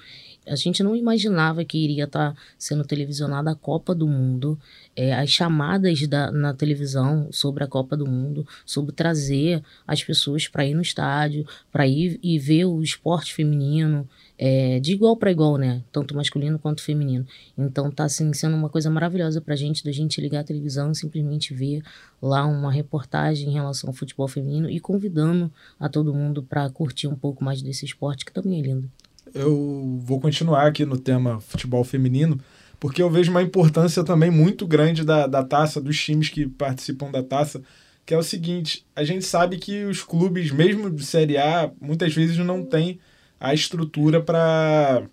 a 0.46 0.56
gente 0.56 0.82
não 0.82 0.96
imaginava 0.96 1.64
que 1.64 1.78
iria 1.78 2.04
estar 2.04 2.32
tá 2.32 2.40
sendo 2.58 2.84
televisionada 2.84 3.50
a 3.50 3.54
Copa 3.54 3.94
do 3.94 4.06
Mundo, 4.06 4.58
é, 4.96 5.14
as 5.14 5.30
chamadas 5.30 6.06
da, 6.08 6.30
na 6.32 6.52
televisão 6.52 7.28
sobre 7.30 7.62
a 7.62 7.66
Copa 7.66 7.96
do 7.96 8.06
Mundo, 8.06 8.46
sobre 8.66 8.92
trazer 8.92 9.62
as 9.86 10.02
pessoas 10.02 10.48
para 10.48 10.66
ir 10.66 10.74
no 10.74 10.82
estádio, 10.82 11.46
para 11.70 11.86
ir 11.86 12.18
e 12.22 12.38
ver 12.38 12.64
o 12.64 12.82
esporte 12.82 13.32
feminino, 13.32 14.08
é, 14.36 14.80
de 14.80 14.92
igual 14.92 15.16
para 15.16 15.30
igual, 15.30 15.56
né? 15.56 15.82
Tanto 15.92 16.16
masculino 16.16 16.58
quanto 16.58 16.82
feminino. 16.82 17.24
Então 17.56 17.90
tá 17.90 18.04
assim, 18.04 18.32
sendo 18.32 18.56
uma 18.56 18.68
coisa 18.68 18.90
maravilhosa 18.90 19.40
para 19.40 19.54
a 19.54 19.56
gente, 19.56 19.84
da 19.84 19.92
gente 19.92 20.20
ligar 20.20 20.40
a 20.40 20.44
televisão 20.44 20.90
e 20.90 20.96
simplesmente 20.96 21.54
ver 21.54 21.82
lá 22.20 22.44
uma 22.44 22.72
reportagem 22.72 23.48
em 23.48 23.52
relação 23.52 23.90
ao 23.90 23.94
futebol 23.94 24.26
feminino 24.26 24.68
e 24.68 24.80
convidando 24.80 25.52
a 25.78 25.88
todo 25.88 26.12
mundo 26.12 26.42
para 26.42 26.68
curtir 26.70 27.06
um 27.06 27.14
pouco 27.14 27.44
mais 27.44 27.62
desse 27.62 27.84
esporte 27.84 28.24
que 28.24 28.32
também 28.32 28.58
é 28.58 28.62
lindo 28.62 28.90
eu 29.34 29.98
vou 30.04 30.20
continuar 30.20 30.66
aqui 30.66 30.84
no 30.84 30.98
tema 30.98 31.40
futebol 31.40 31.84
feminino, 31.84 32.38
porque 32.78 33.02
eu 33.02 33.10
vejo 33.10 33.30
uma 33.30 33.42
importância 33.42 34.02
também 34.02 34.30
muito 34.30 34.66
grande 34.66 35.04
da, 35.04 35.26
da 35.26 35.44
taça, 35.44 35.80
dos 35.80 35.98
times 35.98 36.28
que 36.28 36.48
participam 36.48 37.10
da 37.10 37.22
taça, 37.22 37.62
que 38.04 38.14
é 38.14 38.18
o 38.18 38.22
seguinte: 38.22 38.84
a 38.94 39.04
gente 39.04 39.24
sabe 39.24 39.58
que 39.58 39.84
os 39.84 40.02
clubes, 40.02 40.50
mesmo 40.50 40.90
de 40.90 41.04
Série 41.04 41.38
A, 41.38 41.70
muitas 41.80 42.14
vezes 42.14 42.36
não 42.38 42.64
têm 42.64 42.98
a 43.38 43.54
estrutura 43.54 44.20
para 44.20 45.04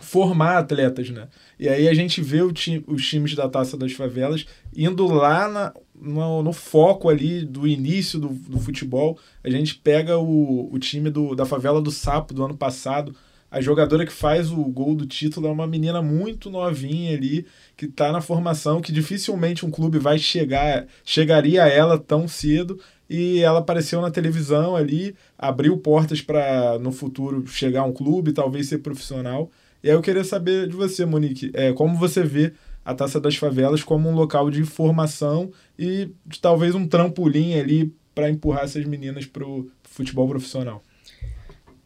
formar 0.00 0.58
atletas, 0.58 1.10
né? 1.10 1.28
E 1.58 1.68
aí 1.68 1.88
a 1.88 1.94
gente 1.94 2.22
vê 2.22 2.38
ti, 2.52 2.82
os 2.86 3.06
times 3.06 3.34
da 3.34 3.48
Taça 3.48 3.76
das 3.76 3.92
Favelas 3.92 4.46
indo 4.74 5.06
lá 5.06 5.48
na, 5.48 5.74
no, 5.94 6.42
no, 6.42 6.52
foco 6.52 7.08
ali 7.08 7.44
do 7.44 7.66
início 7.66 8.18
do, 8.18 8.28
do 8.28 8.58
futebol. 8.58 9.18
A 9.44 9.50
gente 9.50 9.74
pega 9.74 10.18
o, 10.18 10.72
o 10.72 10.78
time 10.78 11.10
do, 11.10 11.34
da 11.34 11.44
Favela 11.44 11.80
do 11.80 11.90
Sapo 11.90 12.32
do 12.32 12.44
ano 12.44 12.56
passado. 12.56 13.14
A 13.50 13.60
jogadora 13.60 14.06
que 14.06 14.12
faz 14.12 14.52
o 14.52 14.62
gol 14.64 14.94
do 14.94 15.04
título 15.04 15.48
é 15.48 15.50
uma 15.50 15.66
menina 15.66 16.00
muito 16.00 16.48
novinha 16.48 17.16
ali, 17.16 17.44
que 17.76 17.86
está 17.86 18.12
na 18.12 18.20
formação, 18.20 18.80
que 18.80 18.92
dificilmente 18.92 19.66
um 19.66 19.70
clube 19.70 19.98
vai 19.98 20.18
chegar, 20.18 20.86
chegaria 21.04 21.64
a 21.64 21.68
ela 21.68 21.98
tão 21.98 22.28
cedo 22.28 22.78
e 23.08 23.40
ela 23.40 23.58
apareceu 23.58 24.00
na 24.00 24.10
televisão 24.10 24.76
ali, 24.76 25.16
abriu 25.36 25.76
portas 25.76 26.22
para 26.22 26.78
no 26.78 26.92
futuro 26.92 27.44
chegar 27.48 27.80
a 27.80 27.84
um 27.86 27.92
clube, 27.92 28.32
talvez 28.32 28.68
ser 28.68 28.78
profissional. 28.78 29.50
E 29.82 29.88
aí 29.88 29.96
eu 29.96 30.02
queria 30.02 30.22
saber 30.22 30.68
de 30.68 30.76
você, 30.76 31.04
Monique, 31.04 31.50
é, 31.52 31.72
como 31.72 31.96
você 31.98 32.22
vê 32.22 32.52
a 32.84 32.94
Taça 32.94 33.18
das 33.18 33.34
Favelas 33.34 33.82
como 33.82 34.08
um 34.08 34.14
local 34.14 34.48
de 34.48 34.62
formação 34.62 35.50
e 35.76 36.10
de, 36.24 36.40
talvez 36.40 36.76
um 36.76 36.86
trampolim 36.86 37.54
ali 37.54 37.92
para 38.14 38.30
empurrar 38.30 38.62
essas 38.62 38.84
meninas 38.84 39.26
para 39.26 39.44
o 39.44 39.68
futebol 39.82 40.28
profissional? 40.28 40.84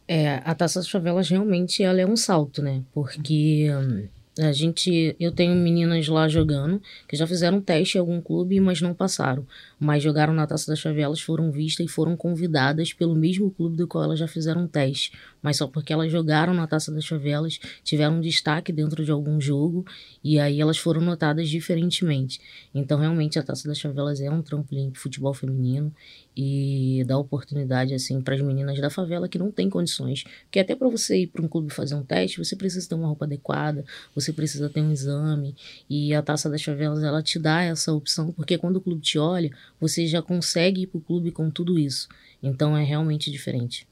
É, 0.06 0.36
a 0.44 0.54
Taça 0.54 0.80
das 0.80 0.88
Favelas 0.88 1.28
realmente 1.28 1.82
ela 1.82 2.00
é 2.00 2.06
um 2.06 2.16
salto, 2.16 2.62
né? 2.62 2.82
Porque 2.92 3.68
hum, 3.70 4.06
a 4.38 4.50
gente, 4.50 5.14
eu 5.20 5.30
tenho 5.30 5.54
meninas 5.54 6.08
lá 6.08 6.28
jogando 6.28 6.82
que 7.08 7.16
já 7.16 7.24
fizeram 7.24 7.60
teste 7.60 7.96
em 7.96 8.00
algum 8.00 8.20
clube, 8.20 8.58
mas 8.58 8.80
não 8.80 8.92
passaram. 8.92 9.46
Mas 9.78 10.02
jogaram 10.02 10.34
na 10.34 10.44
Taça 10.44 10.66
das 10.66 10.80
Favelas, 10.80 11.20
foram 11.20 11.52
vistas 11.52 11.86
e 11.86 11.88
foram 11.88 12.16
convidadas 12.16 12.92
pelo 12.92 13.14
mesmo 13.14 13.50
clube 13.52 13.76
do 13.76 13.86
qual 13.86 14.02
elas 14.02 14.18
já 14.18 14.26
fizeram 14.26 14.66
teste. 14.66 15.12
Mas 15.40 15.58
só 15.58 15.68
porque 15.68 15.92
elas 15.92 16.10
jogaram 16.10 16.52
na 16.52 16.66
Taça 16.66 16.90
das 16.90 17.06
Favelas, 17.06 17.60
tiveram 17.84 18.20
destaque 18.20 18.72
dentro 18.72 19.04
de 19.04 19.12
algum 19.12 19.40
jogo 19.40 19.86
e 20.22 20.40
aí 20.40 20.60
elas 20.60 20.78
foram 20.78 21.00
notadas 21.00 21.48
diferentemente. 21.48 22.40
Então, 22.74 22.98
realmente, 22.98 23.38
a 23.38 23.42
Taça 23.42 23.68
das 23.68 23.80
Favelas 23.80 24.20
é 24.20 24.28
um 24.28 24.42
trampolim 24.42 24.90
de 24.90 24.98
futebol 24.98 25.32
feminino 25.32 25.94
e 26.36 27.04
dá 27.06 27.16
oportunidade 27.16 27.94
assim 27.94 28.20
para 28.20 28.34
as 28.34 28.40
meninas 28.40 28.80
da 28.80 28.90
favela 28.90 29.28
que 29.28 29.38
não 29.38 29.50
têm 29.50 29.70
condições. 29.70 30.24
Porque 30.44 30.58
até 30.58 30.74
para 30.74 30.88
você 30.88 31.22
ir 31.22 31.26
para 31.28 31.42
um 31.42 31.48
clube 31.48 31.72
fazer 31.72 31.94
um 31.94 32.02
teste, 32.02 32.38
você 32.38 32.56
precisa 32.56 32.88
ter 32.88 32.94
uma 32.94 33.06
roupa 33.06 33.24
adequada, 33.24 33.84
você 34.14 34.32
precisa 34.32 34.68
ter 34.68 34.80
um 34.80 34.90
exame 34.90 35.54
e 35.88 36.14
a 36.14 36.22
taça 36.22 36.50
das 36.50 36.62
favelas 36.62 37.02
ela 37.02 37.22
te 37.22 37.38
dá 37.38 37.62
essa 37.62 37.92
opção, 37.92 38.32
porque 38.32 38.58
quando 38.58 38.76
o 38.76 38.80
clube 38.80 39.00
te 39.00 39.18
olha, 39.18 39.50
você 39.80 40.06
já 40.06 40.20
consegue 40.20 40.82
ir 40.82 40.86
para 40.88 40.98
o 40.98 41.00
clube 41.00 41.30
com 41.30 41.50
tudo 41.50 41.78
isso. 41.78 42.08
Então 42.42 42.76
é 42.76 42.82
realmente 42.82 43.30
diferente. 43.30 43.86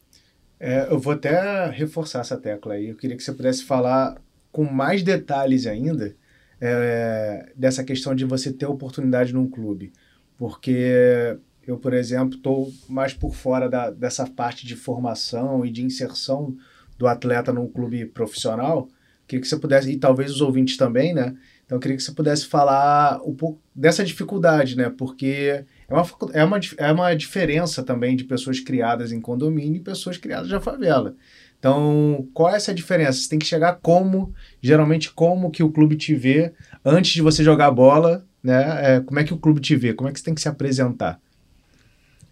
É, 0.58 0.86
eu 0.90 0.98
vou 0.98 1.12
até 1.12 1.68
reforçar 1.70 2.20
essa 2.20 2.36
tecla 2.36 2.74
aí. 2.74 2.88
Eu 2.88 2.96
queria 2.96 3.16
que 3.16 3.22
você 3.22 3.32
pudesse 3.32 3.64
falar 3.64 4.20
com 4.52 4.64
mais 4.64 5.02
detalhes 5.02 5.66
ainda 5.66 6.14
é, 6.60 7.50
dessa 7.56 7.82
questão 7.82 8.14
de 8.14 8.24
você 8.24 8.52
ter 8.52 8.66
oportunidade 8.66 9.32
num 9.32 9.48
clube. 9.48 9.92
Porque 10.38 11.36
eu, 11.66 11.76
por 11.76 11.92
exemplo, 11.92 12.36
estou 12.36 12.72
mais 12.88 13.14
por 13.14 13.34
fora 13.34 13.68
da, 13.68 13.90
dessa 13.90 14.26
parte 14.26 14.66
de 14.66 14.74
formação 14.74 15.64
e 15.64 15.70
de 15.70 15.84
inserção 15.84 16.56
do 16.98 17.06
atleta 17.06 17.52
num 17.52 17.68
clube 17.68 18.06
profissional. 18.06 18.88
Queria 19.26 19.40
que 19.40 19.48
você 19.48 19.56
pudesse, 19.56 19.90
e 19.90 19.96
talvez 19.96 20.30
os 20.30 20.40
ouvintes 20.40 20.76
também, 20.76 21.14
né? 21.14 21.34
Então, 21.64 21.78
queria 21.78 21.96
que 21.96 22.02
você 22.02 22.12
pudesse 22.12 22.46
falar 22.46 23.20
um 23.24 23.34
pouco 23.34 23.60
dessa 23.74 24.04
dificuldade, 24.04 24.76
né? 24.76 24.90
Porque 24.90 25.64
é 25.88 25.94
uma, 25.94 26.06
é 26.32 26.44
uma, 26.44 26.60
é 26.76 26.92
uma 26.92 27.14
diferença 27.14 27.82
também 27.82 28.14
de 28.14 28.24
pessoas 28.24 28.60
criadas 28.60 29.12
em 29.12 29.20
condomínio 29.20 29.76
e 29.76 29.80
pessoas 29.80 30.18
criadas 30.18 30.50
na 30.50 30.60
favela. 30.60 31.16
Então, 31.58 32.28
qual 32.34 32.50
é 32.50 32.56
essa 32.56 32.74
diferença? 32.74 33.20
Você 33.20 33.28
tem 33.28 33.38
que 33.38 33.46
chegar 33.46 33.78
como, 33.80 34.34
geralmente, 34.60 35.12
como 35.12 35.50
que 35.50 35.62
o 35.62 35.70
clube 35.70 35.96
te 35.96 36.14
vê 36.14 36.52
antes 36.84 37.12
de 37.12 37.22
você 37.22 37.44
jogar 37.44 37.70
bola, 37.70 38.26
né? 38.42 38.96
É, 38.96 39.00
como 39.00 39.20
é 39.20 39.24
que 39.24 39.32
o 39.32 39.38
clube 39.38 39.60
te 39.60 39.76
vê? 39.76 39.94
Como 39.94 40.10
é 40.10 40.12
que 40.12 40.18
você 40.18 40.24
tem 40.24 40.34
que 40.34 40.40
se 40.40 40.48
apresentar? 40.48 41.20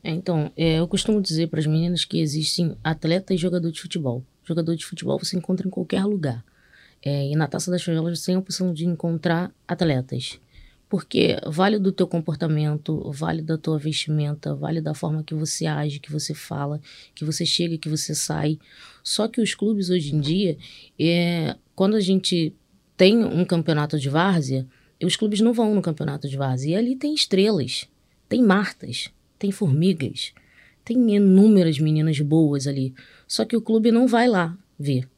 É, 0.02 0.10
então, 0.10 0.50
é, 0.56 0.78
eu 0.78 0.88
costumo 0.88 1.20
dizer 1.20 1.48
para 1.48 1.60
as 1.60 1.66
meninas 1.66 2.04
que 2.04 2.20
existem 2.20 2.76
atleta 2.82 3.34
e 3.34 3.36
jogador 3.36 3.70
de 3.70 3.80
futebol. 3.80 4.24
Jogador 4.44 4.74
de 4.74 4.84
futebol 4.84 5.18
você 5.18 5.36
encontra 5.36 5.66
em 5.66 5.70
qualquer 5.70 6.04
lugar. 6.04 6.44
É, 7.02 7.28
e 7.28 7.36
na 7.36 7.46
Taça 7.46 7.70
das 7.70 7.82
Favelas 7.82 8.18
você 8.18 8.26
tem 8.26 8.34
a 8.34 8.38
opção 8.38 8.72
de 8.72 8.86
encontrar 8.86 9.52
atletas. 9.68 10.38
Porque 10.88 11.36
vale 11.46 11.78
do 11.78 11.92
teu 11.92 12.06
comportamento, 12.06 13.12
vale 13.12 13.42
da 13.42 13.56
tua 13.56 13.78
vestimenta, 13.78 14.54
vale 14.54 14.80
da 14.80 14.92
forma 14.92 15.22
que 15.22 15.34
você 15.34 15.66
age, 15.66 16.00
que 16.00 16.10
você 16.10 16.34
fala, 16.34 16.80
que 17.14 17.24
você 17.24 17.46
chega, 17.46 17.78
que 17.78 17.88
você 17.88 18.14
sai. 18.14 18.58
Só 19.04 19.28
que 19.28 19.40
os 19.40 19.54
clubes 19.54 19.88
hoje 19.88 20.14
em 20.14 20.20
dia, 20.20 20.58
é, 20.98 21.54
quando 21.76 21.94
a 21.94 22.00
gente 22.00 22.52
tem 22.96 23.24
um 23.24 23.44
campeonato 23.44 23.98
de 23.98 24.08
várzea, 24.08 24.66
os 25.02 25.14
clubes 25.14 25.40
não 25.40 25.52
vão 25.52 25.74
no 25.74 25.80
campeonato 25.80 26.28
de 26.28 26.36
várzea. 26.36 26.72
E 26.72 26.76
ali 26.76 26.96
tem 26.96 27.14
estrelas, 27.14 27.86
tem 28.28 28.42
Martas, 28.42 29.10
tem 29.40 29.50
formigas, 29.50 30.32
tem 30.84 31.16
inúmeras 31.16 31.78
meninas 31.80 32.20
boas 32.20 32.66
ali. 32.66 32.94
Só 33.26 33.44
que 33.44 33.56
o 33.56 33.62
clube 33.62 33.90
não 33.90 34.06
vai 34.06 34.28
lá 34.28 34.56
ver. 34.78 35.08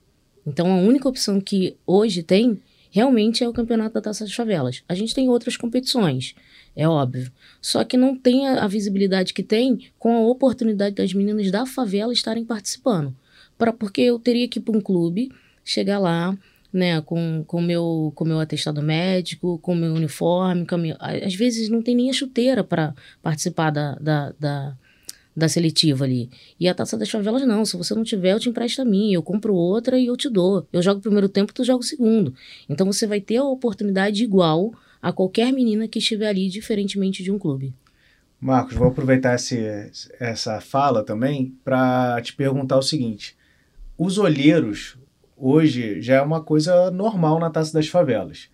Então 0.47 0.73
a 0.73 0.77
única 0.77 1.09
opção 1.09 1.41
que 1.41 1.77
hoje 1.85 2.23
tem 2.23 2.63
realmente 2.91 3.43
é 3.43 3.49
o 3.49 3.53
campeonato 3.53 3.95
da 3.95 4.01
Taça 4.01 4.25
das 4.25 4.33
Favelas. 4.33 4.85
A 4.89 4.95
gente 4.95 5.15
tem 5.15 5.29
outras 5.29 5.57
competições, 5.57 6.35
é 6.77 6.89
óbvio. 6.89 7.33
Só 7.61 7.83
que 7.83 7.97
não 7.97 8.17
tem 8.17 8.47
a, 8.47 8.65
a 8.65 8.69
visibilidade 8.69 9.35
que 9.35 9.43
tem 9.43 9.91
com 9.99 10.15
a 10.15 10.21
oportunidade 10.21 10.95
das 10.95 11.13
meninas 11.13 11.51
da 11.51 11.67
favela 11.67 12.13
estarem 12.13 12.45
participando. 12.45 13.15
Pra, 13.59 13.73
porque 13.73 14.03
eu 14.03 14.19
teria 14.19 14.47
que 14.47 14.59
ir 14.59 14.63
para 14.63 14.77
um 14.77 14.81
clube, 14.81 15.33
chegar 15.65 15.99
lá, 15.99 16.37
né, 16.73 17.01
com 17.03 17.45
o 17.47 17.61
meu, 17.61 18.13
com 18.15 18.25
meu 18.25 18.41
atestado 18.41 18.83
médico, 18.83 19.59
com 19.59 19.75
meu 19.75 19.93
uniforme, 19.93 20.67
com 20.67 20.77
minha... 20.79 20.97
às 20.99 21.35
vezes 21.35 21.69
não 21.69 21.83
tem 21.83 21.95
nem 21.95 22.09
a 22.09 22.13
chuteira 22.13 22.65
para 22.65 22.95
participar 23.23 23.71
da, 23.71 23.95
da, 23.97 24.33
da, 24.41 24.77
da, 25.37 25.49
seletiva 25.49 26.05
ali. 26.05 26.31
E 26.59 26.67
a 26.67 26.75
taça 26.75 26.97
das 26.97 27.11
favelas 27.11 27.47
não, 27.47 27.65
se 27.65 27.77
você 27.77 27.95
não 27.95 28.03
tiver, 28.03 28.33
eu 28.33 28.41
te 28.41 28.49
empresto 28.49 28.81
a 28.81 28.85
mim, 28.85 29.13
eu 29.13 29.23
compro 29.23 29.55
outra 29.55 29.99
e 29.99 30.07
eu 30.07 30.17
te 30.17 30.31
dou. 30.31 30.67
Eu 30.73 30.81
jogo 30.81 31.01
o 31.01 31.03
primeiro 31.03 31.29
tempo, 31.29 31.53
tu 31.53 31.63
joga 31.63 31.81
o 31.81 31.87
segundo. 31.87 32.35
Então 32.69 32.87
você 32.87 33.07
vai 33.07 33.21
ter 33.21 33.37
a 33.37 33.45
oportunidade 33.45 34.25
igual 34.25 34.73
a 35.03 35.13
qualquer 35.13 35.53
menina 35.53 35.87
que 35.87 35.99
estiver 35.99 36.29
ali, 36.29 36.49
diferentemente 36.49 37.23
de 37.23 37.31
um 37.31 37.39
clube. 37.39 37.75
Marcos, 38.41 38.77
vou 38.77 38.89
aproveitar 38.89 39.35
esse, 39.35 39.59
essa 40.19 40.61
fala 40.61 41.05
também 41.05 41.55
para 41.63 42.21
te 42.23 42.33
perguntar 42.33 42.79
o 42.79 42.83
seguinte: 42.83 43.37
os 43.97 44.17
olheiros 44.19 44.97
hoje 45.43 46.01
já 46.01 46.15
é 46.15 46.23
uma 46.23 46.41
coisa 46.41 46.89
normal 46.93 47.41
na 47.41 47.51
Taça 47.51 47.73
das 47.73 47.89
Favelas. 47.89 48.49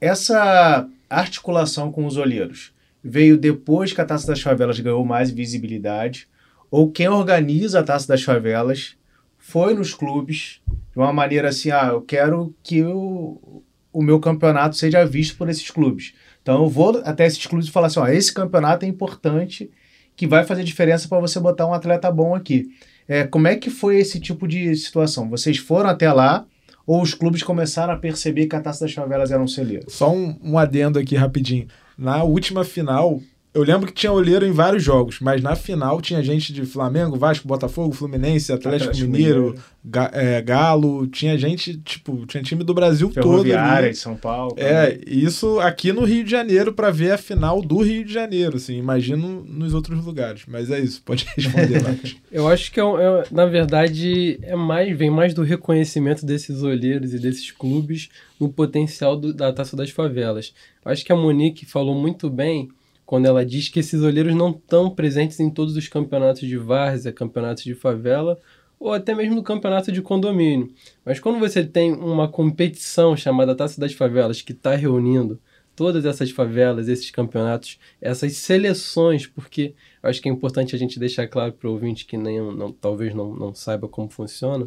Essa 0.00 0.88
articulação 1.08 1.92
com 1.92 2.04
os 2.04 2.16
olheiros 2.16 2.74
veio 3.02 3.38
depois 3.38 3.92
que 3.92 4.00
a 4.00 4.04
Taça 4.04 4.26
das 4.26 4.42
Favelas 4.42 4.80
ganhou 4.80 5.04
mais 5.04 5.30
visibilidade, 5.30 6.26
ou 6.68 6.90
quem 6.90 7.08
organiza 7.08 7.78
a 7.78 7.84
Taça 7.84 8.08
das 8.08 8.24
Favelas 8.24 8.96
foi 9.38 9.72
nos 9.72 9.94
clubes 9.94 10.60
de 10.66 10.98
uma 10.98 11.12
maneira 11.12 11.50
assim, 11.50 11.70
ah, 11.70 11.90
eu 11.92 12.02
quero 12.02 12.52
que 12.60 12.82
o, 12.82 13.62
o 13.92 14.02
meu 14.02 14.18
campeonato 14.18 14.74
seja 14.74 15.06
visto 15.06 15.36
por 15.36 15.48
esses 15.48 15.70
clubes. 15.70 16.12
Então 16.42 16.64
eu 16.64 16.68
vou 16.68 17.00
até 17.04 17.24
esses 17.24 17.46
clubes 17.46 17.68
e 17.68 17.70
falar 17.70 17.86
assim, 17.86 18.00
ó, 18.00 18.08
esse 18.08 18.34
campeonato 18.34 18.84
é 18.84 18.88
importante, 18.88 19.70
que 20.16 20.26
vai 20.26 20.42
fazer 20.44 20.64
diferença 20.64 21.06
para 21.06 21.20
você 21.20 21.38
botar 21.38 21.68
um 21.68 21.74
atleta 21.74 22.10
bom 22.10 22.34
aqui. 22.34 22.68
É, 23.08 23.24
como 23.24 23.46
é 23.46 23.56
que 23.56 23.70
foi 23.70 23.98
esse 23.98 24.18
tipo 24.18 24.46
de 24.48 24.74
situação? 24.76 25.28
Vocês 25.28 25.58
foram 25.58 25.90
até 25.90 26.12
lá 26.12 26.46
ou 26.86 27.02
os 27.02 27.14
clubes 27.14 27.42
começaram 27.42 27.92
a 27.92 27.96
perceber 27.96 28.46
que 28.46 28.56
a 28.56 28.60
Taça 28.60 28.84
das 28.84 28.94
Favelas 28.94 29.30
era 29.30 29.42
um 29.42 29.48
celeiro? 29.48 29.84
Só 29.88 30.12
um, 30.12 30.38
um 30.42 30.58
adendo 30.58 30.98
aqui 30.98 31.16
rapidinho. 31.16 31.66
Na 31.98 32.22
última 32.22 32.64
final, 32.64 33.20
eu 33.56 33.62
lembro 33.62 33.86
que 33.86 33.94
tinha 33.94 34.12
olheiro 34.12 34.44
em 34.44 34.52
vários 34.52 34.84
jogos, 34.84 35.18
mas 35.18 35.40
na 35.40 35.56
final 35.56 35.98
tinha 36.02 36.22
gente 36.22 36.52
de 36.52 36.66
Flamengo, 36.66 37.16
Vasco, 37.16 37.48
Botafogo, 37.48 37.94
Fluminense, 37.94 38.52
Atlético, 38.52 38.90
Atlético 38.90 39.10
Mineiro. 39.10 39.54
Ga, 39.82 40.10
é, 40.12 40.42
Galo, 40.42 41.06
tinha 41.06 41.38
gente, 41.38 41.78
tipo, 41.78 42.26
tinha 42.26 42.42
time 42.42 42.62
do 42.62 42.74
Brasil 42.74 43.10
todo. 43.10 43.50
Ali. 43.54 43.90
de 43.90 43.96
São 43.96 44.14
Paulo. 44.14 44.54
É, 44.58 44.98
isso 45.06 45.58
aqui 45.60 45.90
no 45.90 46.04
Rio 46.04 46.22
de 46.22 46.30
Janeiro 46.30 46.70
para 46.70 46.90
ver 46.90 47.12
a 47.12 47.18
final 47.18 47.62
do 47.62 47.80
Rio 47.80 48.04
de 48.04 48.12
Janeiro, 48.12 48.56
assim, 48.56 48.76
imagino 48.76 49.42
nos 49.48 49.72
outros 49.72 50.04
lugares. 50.04 50.42
Mas 50.46 50.70
é 50.70 50.78
isso, 50.78 51.00
pode 51.02 51.24
responder, 51.34 51.82
Marcos. 51.82 52.16
eu 52.30 52.46
acho 52.48 52.70
que, 52.70 52.78
é, 52.78 52.82
é, 52.82 53.24
na 53.30 53.46
verdade, 53.46 54.38
é 54.42 54.54
mais, 54.54 54.94
vem 54.98 55.08
mais 55.08 55.32
do 55.32 55.42
reconhecimento 55.42 56.26
desses 56.26 56.62
olheiros 56.62 57.14
e 57.14 57.18
desses 57.18 57.50
clubes 57.50 58.10
no 58.38 58.50
potencial 58.50 59.16
do, 59.16 59.32
da 59.32 59.50
Taça 59.50 59.74
das 59.74 59.88
Favelas. 59.88 60.52
Eu 60.84 60.92
acho 60.92 61.02
que 61.02 61.12
a 61.12 61.16
Monique 61.16 61.64
falou 61.64 61.94
muito 61.94 62.28
bem 62.28 62.68
quando 63.06 63.26
ela 63.26 63.46
diz 63.46 63.68
que 63.68 63.78
esses 63.78 64.02
olheiros 64.02 64.34
não 64.34 64.50
estão 64.50 64.90
presentes 64.90 65.38
em 65.38 65.48
todos 65.48 65.76
os 65.76 65.86
campeonatos 65.86 66.46
de 66.46 66.58
várzea, 66.58 67.12
campeonatos 67.12 67.62
de 67.62 67.74
favela 67.74 68.38
ou 68.78 68.92
até 68.92 69.14
mesmo 69.14 69.36
no 69.36 69.42
campeonato 69.42 69.90
de 69.90 70.02
condomínio. 70.02 70.68
Mas 71.04 71.20
quando 71.20 71.38
você 71.38 71.64
tem 71.64 71.92
uma 71.92 72.28
competição 72.28 73.16
chamada 73.16 73.54
Taça 73.54 73.80
das 73.80 73.92
Favelas 73.92 74.42
que 74.42 74.52
está 74.52 74.74
reunindo 74.74 75.40
todas 75.74 76.06
essas 76.06 76.30
favelas, 76.30 76.88
esses 76.88 77.10
campeonatos, 77.10 77.78
essas 78.00 78.34
seleções, 78.36 79.26
porque 79.26 79.74
acho 80.02 80.22
que 80.22 80.28
é 80.28 80.32
importante 80.32 80.74
a 80.74 80.78
gente 80.78 80.98
deixar 80.98 81.28
claro 81.28 81.52
para 81.52 81.68
o 81.68 81.72
ouvinte 81.72 82.06
que 82.06 82.16
nem, 82.16 82.40
não, 82.40 82.72
talvez 82.72 83.14
não, 83.14 83.34
não 83.36 83.54
saiba 83.54 83.86
como 83.86 84.08
funciona. 84.08 84.66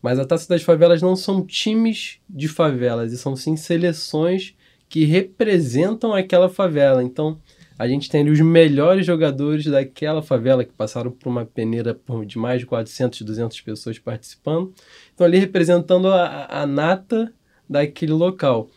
Mas 0.00 0.18
a 0.18 0.26
Taça 0.26 0.48
das 0.48 0.62
Favelas 0.62 1.00
não 1.00 1.16
são 1.16 1.44
times 1.44 2.18
de 2.28 2.48
favelas, 2.48 3.12
e 3.12 3.18
são 3.18 3.34
sim 3.34 3.56
seleções 3.56 4.54
que 4.88 5.04
representam 5.04 6.12
aquela 6.12 6.50
favela. 6.50 7.02
Então, 7.02 7.40
a 7.82 7.88
gente 7.88 8.08
tem 8.08 8.20
ali 8.20 8.30
os 8.30 8.40
melhores 8.40 9.04
jogadores 9.04 9.64
daquela 9.64 10.22
favela 10.22 10.64
que 10.64 10.72
passaram 10.72 11.10
por 11.10 11.28
uma 11.28 11.44
peneira 11.44 11.98
de 12.24 12.38
mais 12.38 12.60
de 12.60 12.66
400, 12.66 13.22
200 13.22 13.60
pessoas 13.60 13.98
participando. 13.98 14.72
Então, 15.12 15.26
ali 15.26 15.36
representando 15.36 16.06
a, 16.06 16.62
a 16.62 16.64
nata 16.64 17.32
daquele 17.68 18.12
local. 18.12 18.70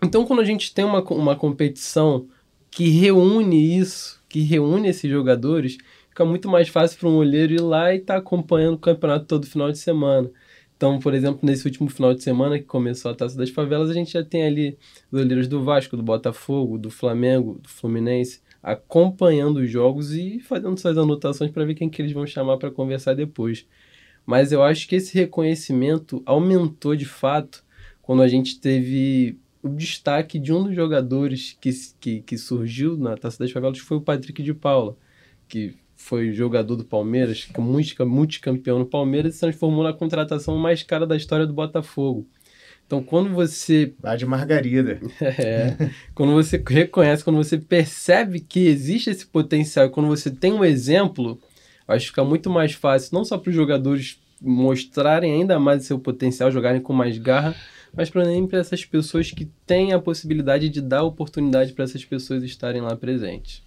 Então, 0.00 0.24
quando 0.24 0.42
a 0.42 0.44
gente 0.44 0.72
tem 0.72 0.84
uma, 0.84 1.02
uma 1.02 1.34
competição 1.34 2.28
que 2.70 2.88
reúne 2.88 3.76
isso, 3.78 4.22
que 4.28 4.38
reúne 4.42 4.90
esses 4.90 5.10
jogadores, 5.10 5.76
fica 6.08 6.24
muito 6.24 6.48
mais 6.48 6.68
fácil 6.68 7.00
para 7.00 7.08
um 7.08 7.16
olheiro 7.16 7.52
ir 7.52 7.60
lá 7.60 7.92
e 7.92 7.98
estar 7.98 8.14
tá 8.14 8.20
acompanhando 8.20 8.76
o 8.76 8.78
campeonato 8.78 9.24
todo 9.24 9.44
final 9.44 9.72
de 9.72 9.78
semana. 9.78 10.30
Então, 10.76 10.98
por 10.98 11.14
exemplo, 11.14 11.40
nesse 11.42 11.66
último 11.66 11.88
final 11.88 12.12
de 12.12 12.22
semana 12.22 12.58
que 12.58 12.64
começou 12.64 13.10
a 13.10 13.14
Taça 13.14 13.36
das 13.36 13.48
Favelas, 13.48 13.88
a 13.88 13.94
gente 13.94 14.12
já 14.12 14.22
tem 14.22 14.44
ali 14.44 14.78
os 15.10 15.18
olheiros 15.20 15.48
do 15.48 15.64
Vasco, 15.64 15.96
do 15.96 16.02
Botafogo, 16.02 16.76
do 16.76 16.90
Flamengo, 16.90 17.58
do 17.62 17.68
Fluminense, 17.68 18.42
acompanhando 18.62 19.58
os 19.58 19.70
jogos 19.70 20.12
e 20.12 20.38
fazendo 20.40 20.78
suas 20.78 20.98
anotações 20.98 21.50
para 21.50 21.64
ver 21.64 21.74
quem 21.74 21.88
que 21.88 22.02
eles 22.02 22.12
vão 22.12 22.26
chamar 22.26 22.58
para 22.58 22.70
conversar 22.70 23.14
depois. 23.14 23.66
Mas 24.26 24.52
eu 24.52 24.62
acho 24.62 24.86
que 24.86 24.96
esse 24.96 25.14
reconhecimento 25.14 26.22
aumentou 26.26 26.94
de 26.94 27.06
fato 27.06 27.64
quando 28.02 28.22
a 28.22 28.28
gente 28.28 28.60
teve 28.60 29.38
o 29.62 29.68
destaque 29.68 30.38
de 30.38 30.52
um 30.52 30.64
dos 30.64 30.74
jogadores 30.74 31.56
que, 31.60 31.70
que, 31.98 32.20
que 32.20 32.36
surgiu 32.36 32.96
na 32.98 33.16
Taça 33.16 33.38
das 33.38 33.50
Favelas, 33.50 33.80
que 33.80 33.86
foi 33.86 33.96
o 33.96 34.02
Patrick 34.02 34.42
de 34.42 34.52
Paula, 34.52 34.96
que 35.48 35.74
foi 36.06 36.32
jogador 36.32 36.76
do 36.76 36.84
Palmeiras, 36.84 37.44
que 37.44 37.60
é 38.00 38.04
multicampeão 38.04 38.78
no 38.78 38.86
Palmeiras, 38.86 39.34
se 39.34 39.40
transformou 39.40 39.82
na 39.82 39.92
contratação 39.92 40.56
mais 40.56 40.84
cara 40.84 41.04
da 41.04 41.16
história 41.16 41.44
do 41.44 41.52
Botafogo. 41.52 42.28
Então, 42.86 43.02
quando 43.02 43.30
você. 43.30 43.92
Lá 44.00 44.14
de 44.14 44.24
Margarida. 44.24 45.00
é. 45.20 45.90
quando 46.14 46.32
você 46.32 46.62
reconhece, 46.64 47.24
quando 47.24 47.36
você 47.36 47.58
percebe 47.58 48.38
que 48.38 48.68
existe 48.68 49.10
esse 49.10 49.26
potencial, 49.26 49.90
quando 49.90 50.06
você 50.06 50.30
tem 50.30 50.52
um 50.52 50.64
exemplo, 50.64 51.40
acho 51.88 52.04
que 52.04 52.10
fica 52.10 52.24
muito 52.24 52.48
mais 52.48 52.72
fácil, 52.72 53.10
não 53.12 53.24
só 53.24 53.36
para 53.36 53.50
os 53.50 53.56
jogadores 53.56 54.20
mostrarem 54.40 55.32
ainda 55.32 55.58
mais 55.58 55.86
seu 55.86 55.98
potencial, 55.98 56.52
jogarem 56.52 56.80
com 56.80 56.92
mais 56.92 57.18
garra, 57.18 57.56
mas 57.92 58.10
também 58.10 58.46
para 58.46 58.60
essas 58.60 58.84
pessoas 58.84 59.32
que 59.32 59.46
têm 59.66 59.92
a 59.92 59.98
possibilidade 59.98 60.68
de 60.68 60.80
dar 60.80 61.02
oportunidade 61.02 61.72
para 61.72 61.82
essas 61.82 62.04
pessoas 62.04 62.44
estarem 62.44 62.80
lá 62.80 62.94
presentes. 62.94 63.65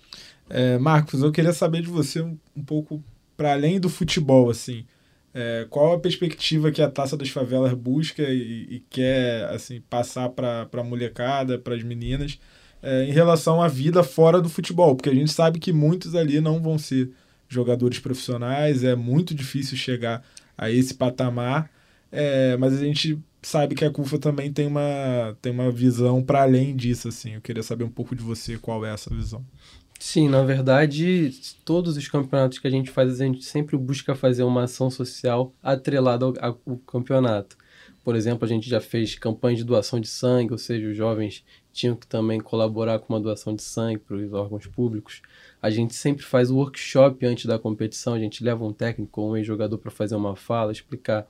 É, 0.50 0.77
Marcos, 0.79 1.22
eu 1.22 1.32
queria 1.32 1.53
saber 1.53 1.82
de 1.82 1.88
você 1.88 2.22
um, 2.22 2.38
um 2.56 2.63
pouco 2.63 3.03
para 3.38 3.53
além 3.53 3.79
do 3.79 3.89
futebol, 3.89 4.50
assim. 4.50 4.86
É, 5.34 5.68
qual 5.70 5.94
a 5.94 6.00
perspectiva 6.00 6.72
que 6.72 6.82
a 6.82 6.89
Taça 6.89 7.15
das 7.15 7.29
Favelas 7.29 7.74
busca 7.74 8.24
e, 8.24 8.68
e 8.70 8.84
quer 8.89 9.46
assim 9.46 9.79
passar 9.89 10.29
para 10.29 10.68
a 10.72 10.84
molecada, 10.84 11.58
para 11.60 11.75
as 11.75 11.84
meninas, 11.84 12.39
é, 12.82 13.06
em 13.06 13.12
relação 13.12 13.62
à 13.62 13.68
vida 13.68 14.03
fora 14.03 14.41
do 14.41 14.50
futebol? 14.50 14.96
Porque 14.96 15.10
a 15.10 15.13
gente 15.13 15.32
sabe 15.32 15.60
que 15.60 15.72
muitos 15.72 16.15
ali 16.15 16.41
não 16.41 16.62
vão 16.62 16.77
ser 16.79 17.12
jogadores 17.48 18.00
profissionais, 18.00 18.84
é 18.84 18.96
muito 18.96 19.36
difícil 19.36 19.77
chegar 19.77 20.24
a 20.58 20.70
esse 20.70 20.94
patamar, 20.94 21.70
é, 22.12 22.58
mas 22.58 22.74
a 22.74 22.84
gente 22.84 23.20
sabe 23.41 23.75
que 23.75 23.86
a 23.86 23.91
CUFA 23.91 24.20
também 24.20 24.51
tem 24.51 24.68
uma, 24.68 25.38
tem 25.41 25.51
uma 25.51 25.72
visão 25.72 26.22
para 26.24 26.41
além 26.44 26.75
disso. 26.75 27.08
Assim. 27.08 27.36
Eu 27.36 27.41
queria 27.41 27.63
saber 27.63 27.84
um 27.84 27.89
pouco 27.89 28.15
de 28.15 28.24
você 28.24 28.58
qual 28.58 28.86
é 28.86 28.94
essa 28.94 29.13
visão. 29.13 29.46
Sim, 30.01 30.29
na 30.29 30.41
verdade, 30.44 31.32
todos 31.65 31.98
os 31.98 32.08
campeonatos 32.08 32.58
que 32.58 32.68
a 32.68 32.72
gente 32.72 32.89
faz, 32.89 33.20
a 33.20 33.25
gente 33.25 33.44
sempre 33.44 33.75
busca 33.77 34.15
fazer 34.15 34.44
uma 34.44 34.63
ação 34.63 34.89
social 34.89 35.53
atrelada 35.62 36.25
ao, 36.25 36.34
ao 36.41 36.77
campeonato. 36.79 37.58
Por 38.01 38.15
exemplo, 38.15 38.46
a 38.46 38.48
gente 38.48 38.70
já 38.70 38.79
fez 38.79 39.15
campanha 39.15 39.58
de 39.58 39.63
doação 39.65 40.00
de 40.00 40.08
sangue, 40.08 40.53
ou 40.53 40.58
seja, 40.58 40.88
os 40.88 40.96
jovens 40.96 41.44
tinham 41.74 41.98
que 41.98 42.08
também 42.08 42.39
colaborar 42.39 43.00
com 43.00 43.13
uma 43.13 43.20
doação 43.20 43.53
de 43.53 43.62
sangue 43.62 44.00
para 44.00 44.15
os 44.15 44.32
órgãos 44.32 44.65
públicos. 44.68 45.22
A 45.62 45.70
gente 45.70 45.94
sempre 45.94 46.24
faz 46.24 46.50
o 46.50 46.56
workshop 46.56 47.25
antes 47.25 47.46
da 47.46 47.60
competição, 47.60 48.13
a 48.13 48.20
gente 48.20 48.41
leva 48.41 48.63
um 48.63 48.72
técnico 48.74 49.20
ou 49.22 49.32
um 49.32 49.38
ex-jogador 49.38 49.77
para 49.77 49.91
fazer 49.91 50.15
uma 50.15 50.36
fala, 50.36 50.72
explicar 50.72 51.27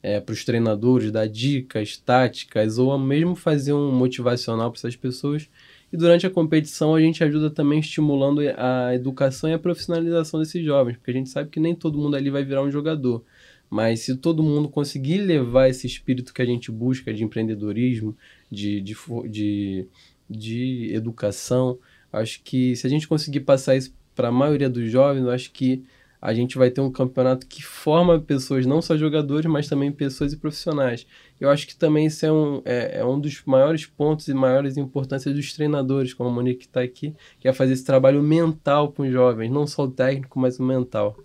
é, 0.00 0.20
para 0.20 0.32
os 0.32 0.44
treinadores, 0.44 1.10
dar 1.10 1.26
dicas, 1.26 1.96
táticas, 1.96 2.78
ou 2.78 2.96
mesmo 2.96 3.34
fazer 3.34 3.72
um 3.72 3.90
motivacional 3.90 4.70
para 4.70 4.78
essas 4.78 4.94
pessoas 4.94 5.50
e 5.92 5.96
durante 5.96 6.26
a 6.26 6.30
competição 6.30 6.94
a 6.94 7.00
gente 7.00 7.22
ajuda 7.22 7.50
também 7.50 7.78
estimulando 7.78 8.40
a 8.56 8.94
educação 8.94 9.48
e 9.48 9.52
a 9.52 9.58
profissionalização 9.58 10.40
desses 10.40 10.64
jovens, 10.64 10.96
porque 10.96 11.10
a 11.10 11.14
gente 11.14 11.30
sabe 11.30 11.50
que 11.50 11.60
nem 11.60 11.74
todo 11.74 11.98
mundo 11.98 12.16
ali 12.16 12.30
vai 12.30 12.44
virar 12.44 12.62
um 12.62 12.70
jogador. 12.70 13.24
Mas 13.68 14.00
se 14.00 14.16
todo 14.16 14.42
mundo 14.42 14.68
conseguir 14.68 15.18
levar 15.18 15.68
esse 15.68 15.86
espírito 15.86 16.32
que 16.32 16.42
a 16.42 16.46
gente 16.46 16.70
busca 16.70 17.12
de 17.12 17.24
empreendedorismo, 17.24 18.16
de, 18.50 18.80
de, 18.80 18.96
de, 19.28 19.88
de 20.30 20.94
educação, 20.94 21.78
acho 22.12 22.42
que 22.42 22.76
se 22.76 22.86
a 22.86 22.90
gente 22.90 23.08
conseguir 23.08 23.40
passar 23.40 23.76
isso 23.76 23.92
para 24.14 24.28
a 24.28 24.32
maioria 24.32 24.70
dos 24.70 24.90
jovens, 24.90 25.26
acho 25.26 25.50
que 25.52 25.84
a 26.20 26.32
gente 26.34 26.56
vai 26.56 26.70
ter 26.70 26.80
um 26.80 26.90
campeonato 26.90 27.46
que 27.46 27.62
forma 27.62 28.18
pessoas, 28.18 28.66
não 28.66 28.80
só 28.80 28.96
jogadores, 28.96 29.50
mas 29.50 29.68
também 29.68 29.92
pessoas 29.92 30.32
e 30.32 30.36
profissionais. 30.36 31.06
Eu 31.40 31.50
acho 31.50 31.66
que 31.66 31.76
também 31.76 32.06
isso 32.06 32.24
é 32.24 32.32
um, 32.32 32.62
é, 32.64 33.00
é 33.00 33.04
um 33.04 33.20
dos 33.20 33.42
maiores 33.44 33.86
pontos 33.86 34.28
e 34.28 34.34
maiores 34.34 34.76
importâncias 34.76 35.34
dos 35.34 35.52
treinadores, 35.52 36.14
como 36.14 36.30
a 36.30 36.32
Monique 36.32 36.64
está 36.64 36.80
aqui, 36.80 37.14
que 37.38 37.48
é 37.48 37.52
fazer 37.52 37.74
esse 37.74 37.84
trabalho 37.84 38.22
mental 38.22 38.92
com 38.92 39.02
os 39.02 39.12
jovens, 39.12 39.50
não 39.50 39.66
só 39.66 39.84
o 39.84 39.90
técnico, 39.90 40.38
mas 40.38 40.58
o 40.58 40.62
mental. 40.62 41.16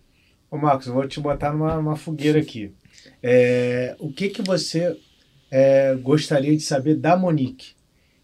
Ô 0.49 0.57
Marcos, 0.57 0.87
eu 0.87 0.93
vou 0.93 1.07
te 1.07 1.19
botar 1.19 1.53
numa, 1.53 1.75
numa 1.77 1.95
fogueira 1.95 2.39
aqui. 2.39 2.73
É, 3.23 3.95
o 3.99 4.11
que, 4.11 4.29
que 4.29 4.41
você 4.41 4.97
é, 5.49 5.95
gostaria 5.95 6.55
de 6.55 6.61
saber 6.61 6.95
da 6.95 7.15
Monique? 7.15 7.73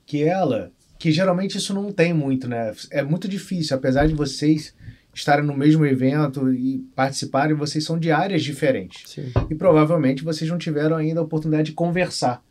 Que 0.06 0.24
ela, 0.24 0.72
que 1.00 1.12
geralmente 1.12 1.58
isso 1.58 1.74
não 1.74 1.92
tem 1.92 2.14
muito, 2.14 2.48
né? 2.48 2.74
É 2.92 3.02
muito 3.02 3.28
difícil, 3.28 3.76
apesar 3.78 4.08
de 4.08 4.14
vocês 4.14 4.76
estarem 5.18 5.46
no 5.46 5.56
mesmo 5.56 5.86
evento 5.86 6.54
e 6.54 6.80
participarem, 6.96 7.56
vocês 7.56 7.84
são 7.84 7.98
de 7.98 8.12
áreas 8.12 8.44
diferentes. 8.44 9.10
Sim. 9.10 9.32
E 9.50 9.56
provavelmente 9.56 10.24
vocês 10.24 10.50
não 10.50 10.58
tiveram 10.58 10.96
ainda 10.96 11.20
a 11.20 11.24
oportunidade 11.24 11.72
de 11.72 11.76
conversar. 11.76 12.42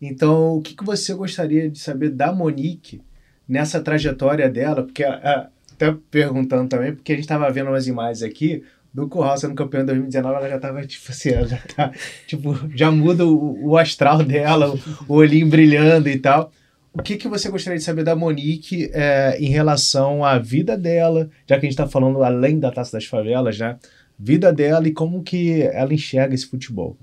Então, 0.00 0.56
o 0.56 0.62
que, 0.62 0.74
que 0.74 0.84
você 0.84 1.14
gostaria 1.14 1.68
de 1.70 1.78
saber 1.78 2.10
da 2.10 2.32
Monique 2.32 3.00
nessa 3.48 3.80
trajetória 3.80 4.48
dela? 4.48 4.82
Porque, 4.82 5.02
até 5.02 5.94
perguntando 6.10 6.68
também, 6.68 6.94
porque 6.94 7.12
a 7.12 7.16
gente 7.16 7.24
estava 7.24 7.50
vendo 7.50 7.68
umas 7.68 7.86
imagens 7.86 8.22
aqui 8.22 8.62
do 8.92 9.08
Curral 9.08 9.36
sendo 9.38 9.54
campeão 9.54 9.82
em 9.82 9.86
2019, 9.86 10.36
ela 10.36 10.48
já 10.48 10.56
estava 10.56 10.86
tipo 10.86 11.10
assim, 11.10 11.30
ela 11.30 11.46
já 11.46 11.58
tá, 11.74 11.92
tipo, 12.26 12.54
já 12.74 12.90
muda 12.90 13.24
o, 13.24 13.70
o 13.70 13.78
astral 13.78 14.22
dela, 14.24 14.74
o, 14.74 14.80
o 15.08 15.14
olhinho 15.14 15.48
brilhando 15.48 16.08
e 16.08 16.18
tal. 16.18 16.52
O 16.92 17.02
que, 17.02 17.16
que 17.16 17.28
você 17.28 17.48
gostaria 17.48 17.78
de 17.78 17.84
saber 17.84 18.02
da 18.02 18.16
Monique 18.16 18.90
é, 18.92 19.36
em 19.38 19.48
relação 19.48 20.24
à 20.24 20.38
vida 20.38 20.76
dela, 20.76 21.30
já 21.46 21.58
que 21.58 21.66
a 21.66 21.68
gente 21.68 21.78
está 21.78 21.86
falando 21.86 22.22
além 22.22 22.58
da 22.58 22.72
Taça 22.72 22.92
das 22.92 23.06
Favelas, 23.06 23.58
né? 23.58 23.78
Vida 24.18 24.52
dela 24.52 24.86
e 24.88 24.92
como 24.92 25.22
que 25.22 25.62
ela 25.62 25.94
enxerga 25.94 26.34
esse 26.34 26.46
futebol. 26.46 26.96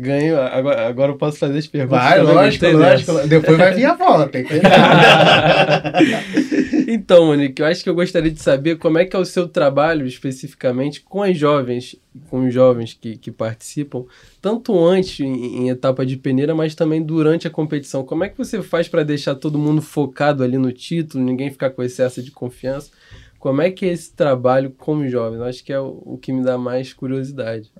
Ganho, 0.00 0.40
agora, 0.40 0.88
agora 0.88 1.12
eu 1.12 1.18
posso 1.18 1.38
fazer 1.38 1.58
as 1.58 1.66
perguntas. 1.66 2.02
Vai, 2.02 2.22
lógico, 2.22 2.66
lógico. 2.68 3.28
Depois 3.28 3.58
vai 3.58 3.74
vir 3.74 3.84
a 3.84 3.94
volta. 3.94 4.38
então, 6.88 7.26
Monique, 7.26 7.60
eu 7.60 7.66
acho 7.66 7.84
que 7.84 7.90
eu 7.90 7.94
gostaria 7.94 8.30
de 8.30 8.40
saber 8.40 8.78
como 8.78 8.96
é 8.96 9.04
que 9.04 9.14
é 9.14 9.18
o 9.18 9.26
seu 9.26 9.46
trabalho 9.46 10.06
especificamente 10.06 11.02
com 11.02 11.22
as 11.22 11.36
jovens, 11.36 11.96
com 12.30 12.46
os 12.46 12.54
jovens 12.54 12.96
que, 12.98 13.18
que 13.18 13.30
participam, 13.30 14.06
tanto 14.40 14.82
antes 14.82 15.20
em, 15.20 15.64
em 15.64 15.68
etapa 15.68 16.06
de 16.06 16.16
peneira, 16.16 16.54
mas 16.54 16.74
também 16.74 17.02
durante 17.02 17.46
a 17.46 17.50
competição. 17.50 18.02
Como 18.02 18.24
é 18.24 18.30
que 18.30 18.38
você 18.38 18.62
faz 18.62 18.88
para 18.88 19.02
deixar 19.02 19.34
todo 19.34 19.58
mundo 19.58 19.82
focado 19.82 20.42
ali 20.42 20.56
no 20.56 20.72
título, 20.72 21.22
ninguém 21.22 21.50
ficar 21.50 21.68
com 21.68 21.82
excesso 21.82 22.22
de 22.22 22.30
confiança? 22.30 22.90
Como 23.38 23.60
é 23.60 23.70
que 23.70 23.84
é 23.84 23.92
esse 23.92 24.14
trabalho 24.14 24.70
com 24.70 24.96
os 24.96 25.12
jovens? 25.12 25.40
Eu 25.40 25.44
acho 25.44 25.62
que 25.62 25.74
é 25.74 25.78
o, 25.78 26.02
o 26.06 26.18
que 26.18 26.32
me 26.32 26.42
dá 26.42 26.56
mais 26.56 26.94
curiosidade. 26.94 27.70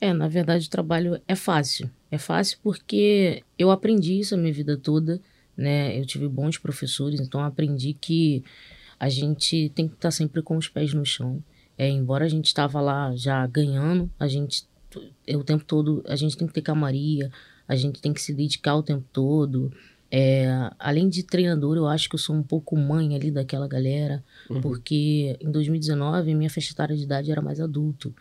É, 0.00 0.12
na 0.12 0.28
verdade 0.28 0.66
o 0.66 0.70
trabalho 0.70 1.20
é 1.26 1.34
fácil. 1.34 1.90
É 2.10 2.18
fácil 2.18 2.58
porque 2.62 3.42
eu 3.58 3.70
aprendi 3.70 4.18
isso 4.18 4.34
a 4.34 4.38
minha 4.38 4.52
vida 4.52 4.76
toda, 4.76 5.20
né? 5.56 5.98
Eu 5.98 6.06
tive 6.06 6.28
bons 6.28 6.56
professores, 6.56 7.20
então 7.20 7.40
aprendi 7.40 7.92
que 7.92 8.44
a 8.98 9.08
gente 9.08 9.70
tem 9.74 9.86
que 9.88 9.94
estar 9.94 10.10
sempre 10.10 10.42
com 10.42 10.56
os 10.56 10.68
pés 10.68 10.94
no 10.94 11.04
chão. 11.04 11.42
É, 11.76 11.88
embora 11.88 12.24
a 12.24 12.28
gente 12.28 12.46
estava 12.46 12.80
lá 12.80 13.14
já 13.14 13.46
ganhando, 13.46 14.10
a 14.18 14.26
gente 14.26 14.66
é, 15.26 15.36
o 15.36 15.44
tempo 15.44 15.64
todo 15.64 16.02
a 16.06 16.16
gente 16.16 16.36
tem 16.36 16.46
que 16.46 16.54
ter 16.54 16.62
camaria, 16.62 17.30
a 17.66 17.76
gente 17.76 18.00
tem 18.00 18.12
que 18.12 18.20
se 18.20 18.32
dedicar 18.32 18.74
o 18.76 18.82
tempo 18.82 19.04
todo. 19.12 19.72
É, 20.10 20.70
além 20.78 21.08
de 21.08 21.22
treinador, 21.22 21.76
eu 21.76 21.86
acho 21.86 22.08
que 22.08 22.14
eu 22.14 22.18
sou 22.18 22.34
um 22.34 22.42
pouco 22.42 22.74
mãe 22.76 23.14
ali 23.14 23.30
daquela 23.30 23.68
galera, 23.68 24.24
uhum. 24.48 24.60
porque 24.60 25.36
em 25.38 25.50
2019 25.50 26.34
minha 26.34 26.48
faixa 26.48 26.72
etária 26.72 26.96
de 26.96 27.02
idade 27.02 27.30
era 27.30 27.42
mais 27.42 27.60
adulto. 27.60 28.14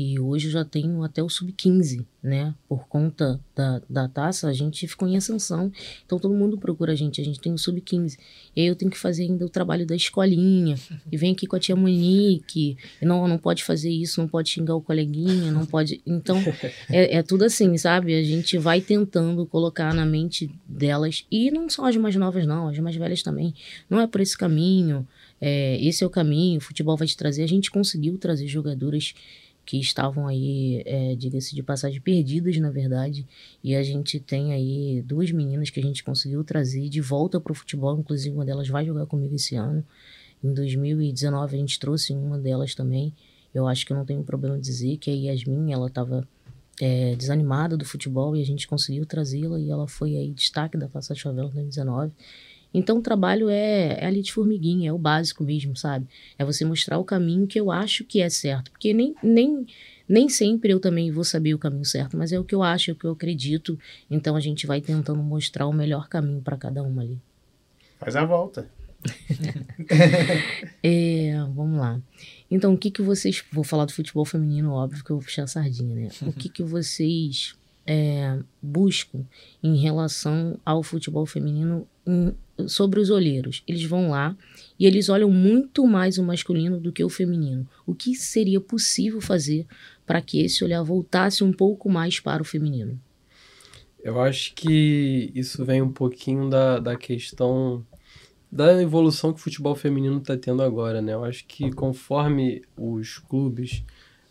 E 0.00 0.16
hoje 0.20 0.46
eu 0.46 0.52
já 0.52 0.64
tenho 0.64 1.02
até 1.02 1.20
o 1.20 1.28
sub-15, 1.28 2.06
né? 2.22 2.54
Por 2.68 2.86
conta 2.86 3.40
da, 3.52 3.82
da 3.90 4.08
taça, 4.08 4.46
a 4.46 4.52
gente 4.52 4.86
ficou 4.86 5.08
em 5.08 5.16
ascensão. 5.16 5.72
Então 6.06 6.20
todo 6.20 6.32
mundo 6.32 6.56
procura 6.56 6.92
a 6.92 6.94
gente. 6.94 7.20
A 7.20 7.24
gente 7.24 7.40
tem 7.40 7.52
o 7.52 7.58
sub-15. 7.58 8.16
E 8.54 8.60
aí 8.60 8.68
eu 8.68 8.76
tenho 8.76 8.92
que 8.92 8.96
fazer 8.96 9.24
ainda 9.24 9.44
o 9.44 9.48
trabalho 9.48 9.84
da 9.84 9.96
escolinha. 9.96 10.76
E 11.10 11.16
vem 11.16 11.32
aqui 11.32 11.48
com 11.48 11.56
a 11.56 11.58
tia 11.58 11.74
Monique. 11.74 12.76
E 13.02 13.04
não, 13.04 13.26
não 13.26 13.38
pode 13.38 13.64
fazer 13.64 13.90
isso, 13.90 14.20
não 14.20 14.28
pode 14.28 14.50
xingar 14.50 14.76
o 14.76 14.80
coleguinha, 14.80 15.50
não 15.50 15.66
pode. 15.66 16.00
Então 16.06 16.38
é, 16.88 17.16
é 17.16 17.22
tudo 17.24 17.44
assim, 17.44 17.76
sabe? 17.76 18.14
A 18.14 18.22
gente 18.22 18.56
vai 18.56 18.80
tentando 18.80 19.44
colocar 19.46 19.92
na 19.92 20.06
mente 20.06 20.48
delas. 20.64 21.26
E 21.28 21.50
não 21.50 21.68
só 21.68 21.86
as 21.86 21.96
mais 21.96 22.14
novas, 22.14 22.46
não, 22.46 22.68
as 22.68 22.78
mais 22.78 22.94
velhas 22.94 23.20
também. 23.20 23.52
Não 23.90 24.00
é 24.00 24.06
por 24.06 24.20
esse 24.20 24.38
caminho. 24.38 25.04
É, 25.40 25.76
esse 25.84 26.02
é 26.02 26.06
o 26.06 26.10
caminho, 26.10 26.58
o 26.58 26.60
futebol 26.60 26.96
vai 26.96 27.06
te 27.06 27.16
trazer. 27.16 27.42
A 27.42 27.48
gente 27.48 27.68
conseguiu 27.68 28.16
trazer 28.16 28.46
jogadoras 28.46 29.14
que 29.68 29.78
estavam 29.78 30.26
aí, 30.26 30.82
é, 30.86 31.14
diga-se 31.14 31.54
de 31.54 31.62
passagem, 31.62 32.00
perdidas, 32.00 32.56
na 32.56 32.70
verdade. 32.70 33.26
E 33.62 33.74
a 33.74 33.82
gente 33.82 34.18
tem 34.18 34.54
aí 34.54 35.02
duas 35.02 35.30
meninas 35.30 35.68
que 35.68 35.78
a 35.78 35.82
gente 35.82 36.02
conseguiu 36.02 36.42
trazer 36.42 36.88
de 36.88 37.02
volta 37.02 37.38
para 37.38 37.52
o 37.52 37.54
futebol, 37.54 37.98
inclusive 38.00 38.34
uma 38.34 38.46
delas 38.46 38.66
vai 38.66 38.86
jogar 38.86 39.04
comigo 39.04 39.34
esse 39.34 39.56
ano. 39.56 39.84
Em 40.42 40.54
2019 40.54 41.54
a 41.54 41.58
gente 41.58 41.78
trouxe 41.78 42.14
uma 42.14 42.38
delas 42.38 42.74
também. 42.74 43.12
Eu 43.54 43.68
acho 43.68 43.84
que 43.84 43.92
não 43.92 44.06
tenho 44.06 44.22
problema 44.22 44.56
em 44.56 44.60
dizer 44.60 44.96
que 44.96 45.10
a 45.10 45.14
Yasmin, 45.14 45.70
ela 45.70 45.88
estava 45.88 46.26
é, 46.80 47.14
desanimada 47.14 47.76
do 47.76 47.84
futebol 47.84 48.34
e 48.34 48.40
a 48.40 48.46
gente 48.46 48.66
conseguiu 48.66 49.04
trazê-la 49.04 49.60
e 49.60 49.68
ela 49.68 49.86
foi 49.86 50.16
aí 50.16 50.32
destaque 50.32 50.78
da 50.78 50.88
Taça 50.88 51.14
Chavela 51.14 51.50
2019. 51.50 52.10
Então 52.78 52.98
o 52.98 53.02
trabalho 53.02 53.48
é, 53.48 53.98
é 54.00 54.06
ali 54.06 54.22
de 54.22 54.32
formiguinha, 54.32 54.90
é 54.90 54.92
o 54.92 54.98
básico 54.98 55.42
mesmo, 55.42 55.76
sabe? 55.76 56.06
É 56.38 56.44
você 56.44 56.64
mostrar 56.64 56.96
o 56.98 57.04
caminho 57.04 57.46
que 57.46 57.58
eu 57.58 57.72
acho 57.72 58.04
que 58.04 58.20
é 58.20 58.30
certo. 58.30 58.70
Porque 58.70 58.94
nem, 58.94 59.16
nem, 59.20 59.66
nem 60.08 60.28
sempre 60.28 60.72
eu 60.72 60.78
também 60.78 61.10
vou 61.10 61.24
saber 61.24 61.54
o 61.54 61.58
caminho 61.58 61.84
certo, 61.84 62.16
mas 62.16 62.32
é 62.32 62.38
o 62.38 62.44
que 62.44 62.54
eu 62.54 62.62
acho, 62.62 62.90
é 62.90 62.92
o 62.92 62.96
que 62.96 63.04
eu 63.04 63.10
acredito. 63.10 63.76
Então 64.08 64.36
a 64.36 64.40
gente 64.40 64.64
vai 64.64 64.80
tentando 64.80 65.20
mostrar 65.20 65.66
o 65.66 65.72
melhor 65.72 66.08
caminho 66.08 66.40
para 66.40 66.56
cada 66.56 66.80
uma 66.84 67.02
ali. 67.02 67.18
Faz 67.98 68.14
a 68.14 68.24
volta. 68.24 68.70
é, 70.82 71.32
vamos 71.54 71.80
lá. 71.80 72.00
Então, 72.50 72.74
o 72.74 72.78
que 72.78 72.90
que 72.90 73.02
vocês. 73.02 73.44
Vou 73.52 73.64
falar 73.64 73.84
do 73.84 73.92
futebol 73.92 74.24
feminino, 74.24 74.72
óbvio 74.72 75.04
que 75.04 75.10
eu 75.10 75.16
vou 75.16 75.24
puxar 75.24 75.44
a 75.44 75.46
sardinha, 75.46 75.94
né? 75.94 76.08
O 76.22 76.32
que 76.32 76.48
que 76.48 76.62
vocês 76.62 77.57
é, 77.90 78.38
buscam 78.60 79.24
em 79.62 79.78
relação 79.78 80.60
ao 80.62 80.82
futebol 80.82 81.24
feminino 81.24 81.88
em, 82.06 82.34
sobre 82.68 83.00
os 83.00 83.08
olheiros. 83.08 83.62
Eles 83.66 83.82
vão 83.84 84.10
lá 84.10 84.36
e 84.78 84.84
eles 84.84 85.08
olham 85.08 85.30
muito 85.30 85.86
mais 85.86 86.18
o 86.18 86.22
masculino 86.22 86.78
do 86.78 86.92
que 86.92 87.02
o 87.02 87.08
feminino. 87.08 87.66
O 87.86 87.94
que 87.94 88.14
seria 88.14 88.60
possível 88.60 89.22
fazer 89.22 89.66
para 90.06 90.20
que 90.20 90.42
esse 90.42 90.62
olhar 90.62 90.82
voltasse 90.82 91.42
um 91.42 91.50
pouco 91.50 91.88
mais 91.88 92.20
para 92.20 92.42
o 92.42 92.44
feminino? 92.44 93.00
Eu 94.04 94.20
acho 94.20 94.54
que 94.54 95.32
isso 95.34 95.64
vem 95.64 95.80
um 95.80 95.90
pouquinho 95.90 96.50
da, 96.50 96.78
da 96.78 96.94
questão 96.94 97.84
da 98.52 98.80
evolução 98.82 99.32
que 99.32 99.40
o 99.40 99.42
futebol 99.42 99.74
feminino 99.74 100.18
está 100.18 100.36
tendo 100.36 100.62
agora, 100.62 101.00
né? 101.00 101.14
Eu 101.14 101.24
acho 101.24 101.46
que 101.46 101.70
conforme 101.72 102.62
os 102.76 103.18
clubes, 103.18 103.82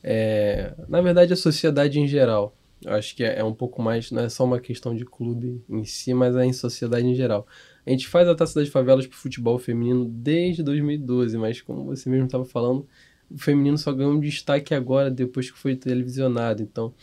é, 0.03 0.73
na 0.87 1.01
verdade 1.01 1.33
a 1.33 1.35
sociedade 1.35 1.99
em 1.99 2.07
geral, 2.07 2.55
eu 2.83 2.93
acho 2.93 3.15
que 3.15 3.23
é, 3.23 3.39
é 3.39 3.43
um 3.43 3.53
pouco 3.53 3.81
mais, 3.81 4.11
não 4.11 4.23
é 4.23 4.29
só 4.29 4.43
uma 4.45 4.59
questão 4.59 4.95
de 4.95 5.05
clube 5.05 5.63
em 5.69 5.83
si, 5.83 6.13
mas 6.13 6.35
é 6.35 6.45
em 6.45 6.53
sociedade 6.53 7.05
em 7.07 7.15
geral. 7.15 7.47
A 7.85 7.89
gente 7.89 8.07
faz 8.07 8.27
a 8.27 8.35
Taça 8.35 8.59
das 8.59 8.69
Favelas 8.69 9.07
pro 9.07 9.17
futebol 9.17 9.57
feminino 9.57 10.05
desde 10.05 10.61
2012, 10.61 11.37
mas 11.37 11.61
como 11.61 11.85
você 11.85 12.09
mesmo 12.09 12.25
estava 12.25 12.45
falando, 12.45 12.85
o 13.29 13.37
feminino 13.37 13.77
só 13.77 13.91
ganhou 13.91 14.13
um 14.13 14.19
destaque 14.19 14.73
agora, 14.73 15.09
depois 15.09 15.49
que 15.49 15.57
foi 15.57 15.75
televisionado. 15.75 16.61
Então, 16.61 16.93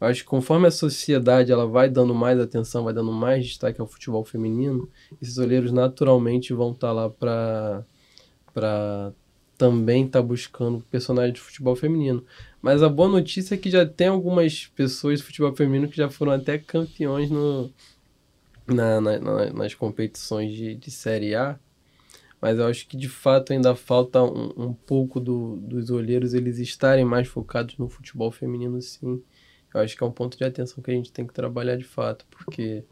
acho 0.00 0.22
que 0.22 0.28
conforme 0.28 0.66
a 0.66 0.70
sociedade 0.70 1.52
ela 1.52 1.66
vai 1.66 1.88
dando 1.88 2.14
mais 2.14 2.40
atenção, 2.40 2.84
vai 2.84 2.92
dando 2.94 3.12
mais 3.12 3.46
destaque 3.46 3.80
ao 3.80 3.86
futebol 3.86 4.24
feminino, 4.24 4.88
esses 5.20 5.38
olheiros 5.38 5.72
naturalmente 5.72 6.52
vão 6.52 6.72
estar 6.72 6.88
tá 6.88 6.92
lá 6.92 7.10
para 7.10 7.84
para 8.52 9.12
também 9.62 10.06
estar 10.06 10.20
tá 10.20 10.26
buscando 10.26 10.84
personagens 10.90 11.34
de 11.34 11.40
futebol 11.40 11.76
feminino. 11.76 12.24
Mas 12.60 12.82
a 12.82 12.88
boa 12.88 13.08
notícia 13.08 13.54
é 13.54 13.56
que 13.56 13.70
já 13.70 13.86
tem 13.86 14.08
algumas 14.08 14.66
pessoas 14.66 15.20
de 15.20 15.24
futebol 15.24 15.54
feminino 15.54 15.88
que 15.88 15.96
já 15.96 16.10
foram 16.10 16.32
até 16.32 16.58
campeões 16.58 17.30
no, 17.30 17.72
na, 18.66 19.00
na, 19.00 19.20
na, 19.20 19.52
nas 19.52 19.72
competições 19.72 20.52
de, 20.52 20.74
de 20.74 20.90
Série 20.90 21.36
A, 21.36 21.60
mas 22.40 22.58
eu 22.58 22.66
acho 22.66 22.88
que 22.88 22.96
de 22.96 23.08
fato 23.08 23.52
ainda 23.52 23.72
falta 23.76 24.20
um, 24.20 24.52
um 24.56 24.72
pouco 24.74 25.20
do, 25.20 25.58
dos 25.58 25.90
olheiros 25.90 26.34
eles 26.34 26.58
estarem 26.58 27.04
mais 27.04 27.28
focados 27.28 27.78
no 27.78 27.88
futebol 27.88 28.32
feminino, 28.32 28.82
sim. 28.82 29.22
Eu 29.72 29.80
acho 29.80 29.96
que 29.96 30.02
é 30.02 30.06
um 30.06 30.10
ponto 30.10 30.36
de 30.36 30.42
atenção 30.42 30.82
que 30.82 30.90
a 30.90 30.94
gente 30.94 31.12
tem 31.12 31.24
que 31.24 31.32
trabalhar 31.32 31.76
de 31.76 31.84
fato, 31.84 32.26
porque 32.28 32.82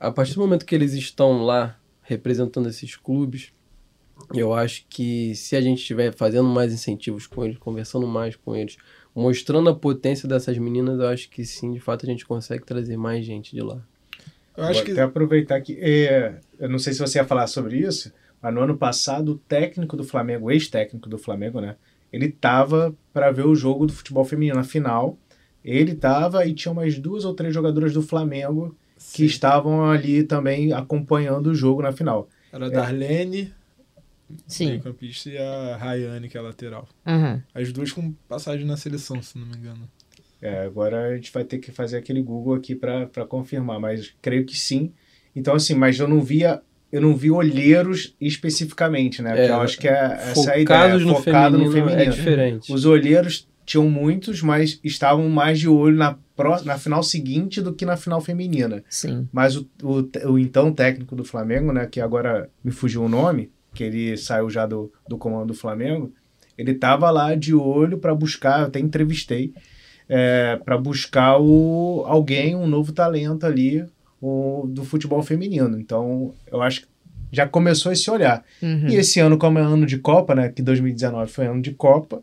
a 0.00 0.10
partir 0.10 0.32
do 0.32 0.40
momento 0.40 0.64
que 0.64 0.74
eles 0.74 0.94
estão 0.94 1.44
lá 1.44 1.78
representando 2.00 2.70
esses 2.70 2.96
clubes, 2.96 3.52
eu 4.34 4.52
acho 4.54 4.84
que 4.88 5.34
se 5.34 5.56
a 5.56 5.60
gente 5.60 5.78
estiver 5.78 6.14
fazendo 6.14 6.48
mais 6.48 6.72
incentivos 6.72 7.26
com 7.26 7.44
eles, 7.44 7.58
conversando 7.58 8.06
mais 8.06 8.36
com 8.36 8.54
eles, 8.54 8.76
mostrando 9.14 9.68
a 9.68 9.74
potência 9.74 10.28
dessas 10.28 10.56
meninas, 10.58 10.98
eu 10.98 11.08
acho 11.08 11.28
que 11.28 11.44
sim, 11.44 11.72
de 11.72 11.80
fato 11.80 12.06
a 12.06 12.08
gente 12.08 12.24
consegue 12.24 12.64
trazer 12.64 12.96
mais 12.96 13.24
gente 13.24 13.54
de 13.54 13.62
lá. 13.62 13.80
Eu 14.56 14.64
acho 14.64 14.80
Vou 14.80 14.84
que... 14.84 14.92
até 14.92 15.02
aproveitar 15.02 15.60
que. 15.60 15.78
É, 15.80 16.38
eu 16.58 16.68
não 16.68 16.78
sei 16.78 16.92
se 16.92 16.98
você 16.98 17.18
ia 17.18 17.24
falar 17.24 17.46
sobre 17.46 17.78
isso, 17.78 18.12
mas 18.40 18.52
no 18.52 18.60
ano 18.60 18.76
passado, 18.76 19.32
o 19.32 19.38
técnico 19.38 19.96
do 19.96 20.04
Flamengo, 20.04 20.50
ex-técnico 20.50 21.08
do 21.08 21.18
Flamengo, 21.18 21.60
né? 21.60 21.76
Ele 22.12 22.28
tava 22.28 22.94
para 23.12 23.30
ver 23.30 23.46
o 23.46 23.54
jogo 23.54 23.86
do 23.86 23.92
futebol 23.92 24.24
feminino 24.24 24.56
na 24.56 24.64
final. 24.64 25.16
Ele 25.64 25.94
tava 25.94 26.44
e 26.44 26.52
tinha 26.52 26.72
umas 26.72 26.98
duas 26.98 27.24
ou 27.24 27.34
três 27.34 27.54
jogadoras 27.54 27.94
do 27.94 28.02
Flamengo 28.02 28.76
Sim. 28.96 29.16
que 29.16 29.24
estavam 29.24 29.88
ali 29.88 30.22
também 30.24 30.72
acompanhando 30.72 31.48
o 31.48 31.54
jogo 31.54 31.80
na 31.80 31.92
final. 31.92 32.28
Era 32.52 32.66
a 32.66 32.68
Darlene, 32.68 33.54
Sim. 34.46 34.80
campista, 34.80 35.30
e 35.30 35.38
a 35.38 35.76
Rayane, 35.76 36.28
que 36.28 36.36
é 36.36 36.40
a 36.40 36.42
lateral. 36.42 36.88
Uhum. 37.06 37.40
As 37.54 37.72
duas 37.72 37.92
com 37.92 38.12
passagem 38.28 38.66
na 38.66 38.76
seleção, 38.76 39.22
se 39.22 39.38
não 39.38 39.46
me 39.46 39.56
engano. 39.56 39.88
É, 40.42 40.64
agora 40.64 41.10
a 41.10 41.14
gente 41.14 41.32
vai 41.32 41.44
ter 41.44 41.58
que 41.58 41.70
fazer 41.70 41.96
aquele 41.96 42.20
Google 42.20 42.54
aqui 42.54 42.74
para 42.74 43.06
confirmar, 43.28 43.78
mas 43.78 44.12
creio 44.20 44.44
que 44.44 44.58
sim. 44.58 44.92
Então, 45.34 45.54
assim, 45.54 45.74
mas 45.74 45.98
eu 45.98 46.08
não 46.08 46.20
via. 46.20 46.60
Eu 46.90 47.00
não 47.00 47.16
vi 47.16 47.30
olheiros 47.30 48.14
especificamente, 48.20 49.22
né? 49.22 49.30
Porque 49.30 49.42
é, 49.42 49.50
eu 49.50 49.60
acho 49.62 49.78
que 49.78 49.88
é 49.88 49.92
essa 49.92 50.50
é 50.50 50.54
a 50.56 50.58
ideia, 50.58 50.98
no 50.98 51.14
focado 51.14 51.56
feminino 51.56 51.64
no 51.64 51.72
feminino. 51.72 52.02
É 52.02 52.14
diferente. 52.14 52.72
Os 52.72 52.84
olheiros 52.84 53.48
tinham 53.64 53.88
muitos, 53.88 54.42
mas 54.42 54.78
estavam 54.84 55.26
mais 55.30 55.58
de 55.58 55.68
olho 55.68 55.96
na, 55.96 56.18
na 56.64 56.76
final 56.76 57.02
seguinte 57.02 57.62
do 57.62 57.72
que 57.72 57.86
na 57.86 57.96
final 57.96 58.20
feminina. 58.20 58.84
Sim. 58.90 59.26
Mas 59.32 59.56
o, 59.56 59.66
o, 59.82 60.32
o 60.32 60.38
então 60.38 60.70
técnico 60.72 61.16
do 61.16 61.24
Flamengo, 61.24 61.72
né? 61.72 61.86
Que 61.86 62.00
agora 62.00 62.50
me 62.62 62.72
fugiu 62.72 63.02
o 63.04 63.08
nome, 63.08 63.50
que 63.74 63.84
ele 63.84 64.16
saiu 64.16 64.50
já 64.50 64.66
do, 64.66 64.92
do 65.08 65.16
comando 65.16 65.48
do 65.48 65.54
Flamengo, 65.54 66.12
ele 66.56 66.72
estava 66.72 67.10
lá 67.10 67.34
de 67.34 67.54
olho 67.54 67.98
para 67.98 68.14
buscar, 68.14 68.60
eu 68.60 68.66
até 68.66 68.78
entrevistei, 68.78 69.52
é, 70.08 70.56
para 70.64 70.76
buscar 70.76 71.38
o, 71.38 72.04
alguém, 72.06 72.54
um 72.54 72.66
novo 72.66 72.92
talento 72.92 73.46
ali 73.46 73.84
o, 74.20 74.66
do 74.68 74.84
futebol 74.84 75.22
feminino. 75.22 75.78
Então, 75.78 76.34
eu 76.50 76.62
acho 76.62 76.82
que 76.82 76.86
já 77.32 77.48
começou 77.48 77.90
esse 77.90 78.10
olhar. 78.10 78.44
Uhum. 78.62 78.88
E 78.88 78.96
esse 78.96 79.18
ano, 79.18 79.38
como 79.38 79.58
é 79.58 79.62
ano 79.62 79.86
de 79.86 79.98
Copa, 79.98 80.34
né? 80.34 80.50
Que 80.50 80.62
2019 80.62 81.30
foi 81.30 81.46
ano 81.46 81.62
de 81.62 81.72
Copa. 81.72 82.22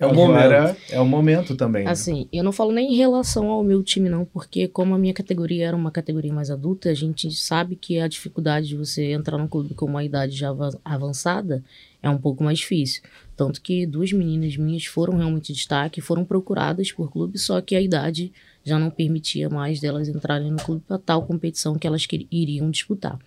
É 0.00 0.06
o 0.06 0.14
momento. 0.14 0.76
É 0.88 0.98
o 0.98 1.04
momento 1.04 1.54
também. 1.54 1.84
Né? 1.84 1.90
Assim, 1.90 2.26
eu 2.32 2.42
não 2.42 2.52
falo 2.52 2.72
nem 2.72 2.94
em 2.94 2.96
relação 2.96 3.50
ao 3.50 3.62
meu 3.62 3.82
time, 3.82 4.08
não, 4.08 4.24
porque 4.24 4.66
como 4.66 4.94
a 4.94 4.98
minha 4.98 5.12
categoria 5.12 5.68
era 5.68 5.76
uma 5.76 5.90
categoria 5.90 6.32
mais 6.32 6.50
adulta, 6.50 6.88
a 6.88 6.94
gente 6.94 7.30
sabe 7.30 7.76
que 7.76 8.00
a 8.00 8.08
dificuldade 8.08 8.68
de 8.68 8.76
você 8.76 9.12
entrar 9.12 9.36
num 9.36 9.46
clube 9.46 9.74
com 9.74 9.84
uma 9.84 10.02
idade 10.02 10.34
já 10.34 10.48
avançada 10.82 11.62
é 12.02 12.08
um 12.08 12.16
pouco 12.16 12.42
mais 12.42 12.60
difícil. 12.60 13.02
Tanto 13.36 13.60
que 13.60 13.84
duas 13.84 14.10
meninas 14.10 14.56
minhas 14.56 14.86
foram 14.86 15.18
realmente 15.18 15.52
destaque, 15.52 16.00
foram 16.00 16.24
procuradas 16.24 16.90
por 16.90 17.12
clube, 17.12 17.38
só 17.38 17.60
que 17.60 17.76
a 17.76 17.80
idade 17.80 18.32
já 18.64 18.78
não 18.78 18.88
permitia 18.88 19.50
mais 19.50 19.80
delas 19.80 20.08
entrarem 20.08 20.50
no 20.50 20.62
clube 20.62 20.82
para 20.88 20.96
tal 20.96 21.26
competição 21.26 21.78
que 21.78 21.86
elas 21.86 22.06
iriam 22.30 22.70
disputar. 22.70 23.18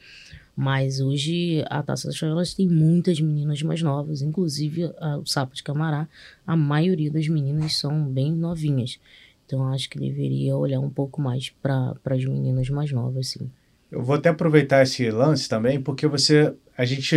Mas 0.56 1.00
hoje 1.00 1.64
a 1.68 1.82
Taça 1.82 2.08
das 2.08 2.18
Favelas 2.18 2.54
tem 2.54 2.68
muitas 2.68 3.20
meninas 3.20 3.62
mais 3.64 3.82
novas, 3.82 4.22
inclusive 4.22 4.92
a, 5.00 5.18
o 5.18 5.26
Sapo 5.26 5.56
de 5.56 5.64
Camará, 5.64 6.08
a 6.46 6.56
maioria 6.56 7.10
das 7.10 7.28
meninas 7.28 7.78
são 7.78 8.06
bem 8.06 8.32
novinhas. 8.32 9.00
Então 9.46 9.68
acho 9.68 9.90
que 9.90 10.00
deveria 10.00 10.56
olhar 10.56 10.80
um 10.80 10.90
pouco 10.90 11.22
mais 11.22 11.50
para 11.62 11.96
as 12.06 12.26
meninas 12.26 12.70
mais 12.70 12.92
novas, 12.92 13.30
sim. 13.30 13.50
Eu 13.92 14.04
vou 14.04 14.16
até 14.16 14.30
aproveitar 14.30 14.84
esse 14.84 15.10
lance 15.10 15.48
também, 15.48 15.82
porque 15.82 16.08
você. 16.08 16.54
A 16.76 16.86
gente 16.86 17.16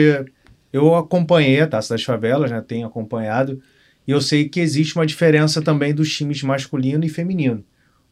eu 0.73 0.95
acompanhei 0.95 1.61
a 1.61 1.67
Taça 1.67 1.95
das 1.95 2.05
Favelas, 2.05 2.51
né? 2.51 2.61
Tenho 2.61 2.87
acompanhado. 2.87 3.63
E 4.07 4.11
eu 4.11 4.21
sei 4.21 4.49
que 4.49 4.61
existe 4.61 4.95
uma 4.95 5.07
diferença 5.07 5.63
também 5.63 5.95
dos 5.95 6.15
times 6.15 6.43
masculino 6.43 7.05
e 7.05 7.09
feminino. 7.09 7.65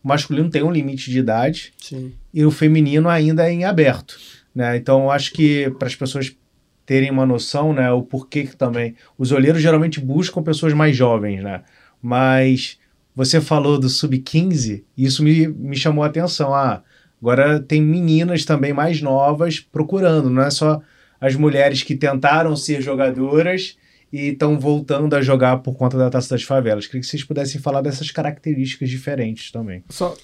O 0.03 0.09
masculino 0.09 0.49
tem 0.51 0.63
um 0.63 0.71
limite 0.71 1.11
de 1.11 1.19
idade 1.19 1.73
Sim. 1.79 2.13
e 2.33 2.45
o 2.45 2.51
feminino 2.51 3.09
ainda 3.09 3.47
é 3.47 3.53
em 3.53 3.65
aberto. 3.65 4.19
Né? 4.55 4.77
Então, 4.77 5.11
acho 5.11 5.33
que 5.33 5.71
para 5.79 5.89
as 5.89 5.97
pessoas 5.97 6.37
terem 6.87 7.11
uma 7.11 7.27
noção, 7.27 7.73
né, 7.73 7.91
o 7.91 8.03
porquê 8.03 8.45
que 8.45 8.57
também. 8.57 8.95
Os 9.17 9.33
olheiros 9.33 9.63
geralmente 9.63 10.01
buscam 10.01 10.43
pessoas 10.43 10.73
mais 10.75 10.95
jovens, 10.97 11.43
né? 11.43 11.63
mas 12.05 12.79
você 13.17 13.41
falou 13.41 13.79
do 13.79 13.89
sub-15 13.89 14.85
e 14.95 15.05
isso 15.07 15.23
me, 15.23 15.49
me 15.49 15.77
chamou 15.77 16.05
a 16.05 16.09
atenção. 16.09 16.55
Ah, 16.55 16.83
agora 17.21 17.59
tem 17.59 17.81
meninas 17.81 18.45
também 18.45 18.75
mais 18.75 19.01
novas 19.01 19.61
procurando, 19.61 20.29
não 20.29 20.43
é 20.43 20.51
só 20.51 20.83
as 21.19 21.35
mulheres 21.35 21.83
que 21.83 21.95
tentaram 21.95 22.55
ser 22.55 22.83
jogadoras 22.83 23.79
e 24.13 24.29
estão 24.29 24.61
voltando 24.61 25.17
a 25.17 25.23
jogar 25.23 25.57
por 25.59 25.75
conta 25.77 25.97
da 25.97 26.11
Taça 26.11 26.29
das 26.35 26.43
Favelas. 26.43 26.87
Queria 26.87 27.01
que 27.01 27.07
vocês 27.07 27.25
pudessem 27.25 27.61
falar 27.61 27.81
dessas 27.81 28.11
características 28.11 28.91
diferentes 28.91 29.51
também. 29.51 29.83
Só, 29.89 30.15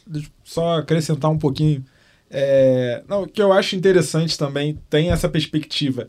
só 0.44 0.78
acrescentar 0.78 1.30
um 1.30 1.38
pouquinho. 1.38 1.82
É, 2.30 3.02
não, 3.08 3.24
o 3.24 3.26
que 3.26 3.42
eu 3.42 3.52
acho 3.52 3.74
interessante 3.74 4.38
também 4.38 4.78
tem 4.88 5.10
essa 5.10 5.28
perspectiva 5.28 6.08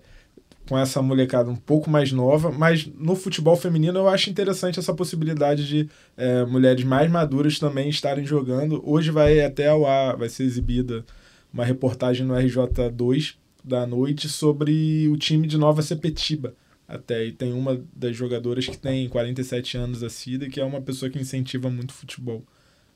com 0.70 0.78
essa 0.78 1.02
molecada 1.02 1.50
um 1.50 1.56
pouco 1.56 1.90
mais 1.90 2.12
nova, 2.12 2.52
mas 2.52 2.86
no 2.86 3.16
futebol 3.16 3.58
feminino 3.58 4.00
eu 4.00 4.08
acho 4.08 4.30
interessante 4.30 4.80
essa 4.80 4.94
possibilidade 4.94 5.68
de 5.68 5.90
é, 6.16 6.46
mulheres 6.46 6.84
mais 6.84 7.12
maduras 7.12 7.60
também 7.60 7.90
estarem 7.90 8.26
jogando. 8.26 8.82
Hoje 8.86 9.12
vai 9.12 9.42
até 9.42 9.68
ao 9.68 9.86
ar, 9.86 10.16
vai 10.16 10.30
ser 10.30 10.44
exibida 10.44 11.04
uma 11.52 11.66
reportagem 11.66 12.26
no 12.26 12.36
RJ2 12.36 13.36
da 13.64 13.86
noite 13.86 14.30
sobre 14.30 15.10
o 15.10 15.18
time 15.18 15.48
de 15.48 15.58
Nova 15.58 15.82
Sepetiba. 15.82 16.54
Até 16.88 17.26
e 17.26 17.32
tem 17.32 17.52
uma 17.54 17.84
das 17.94 18.16
jogadoras 18.16 18.68
que 18.68 18.78
tem 18.78 19.10
47 19.10 19.78
anos, 19.78 20.04
a 20.04 20.10
Cida, 20.10 20.50
que 20.50 20.60
é 20.60 20.64
uma 20.64 20.82
pessoa 20.82 21.10
que 21.10 21.20
incentiva 21.20 21.70
muito 21.70 21.94
futebol 21.94 22.44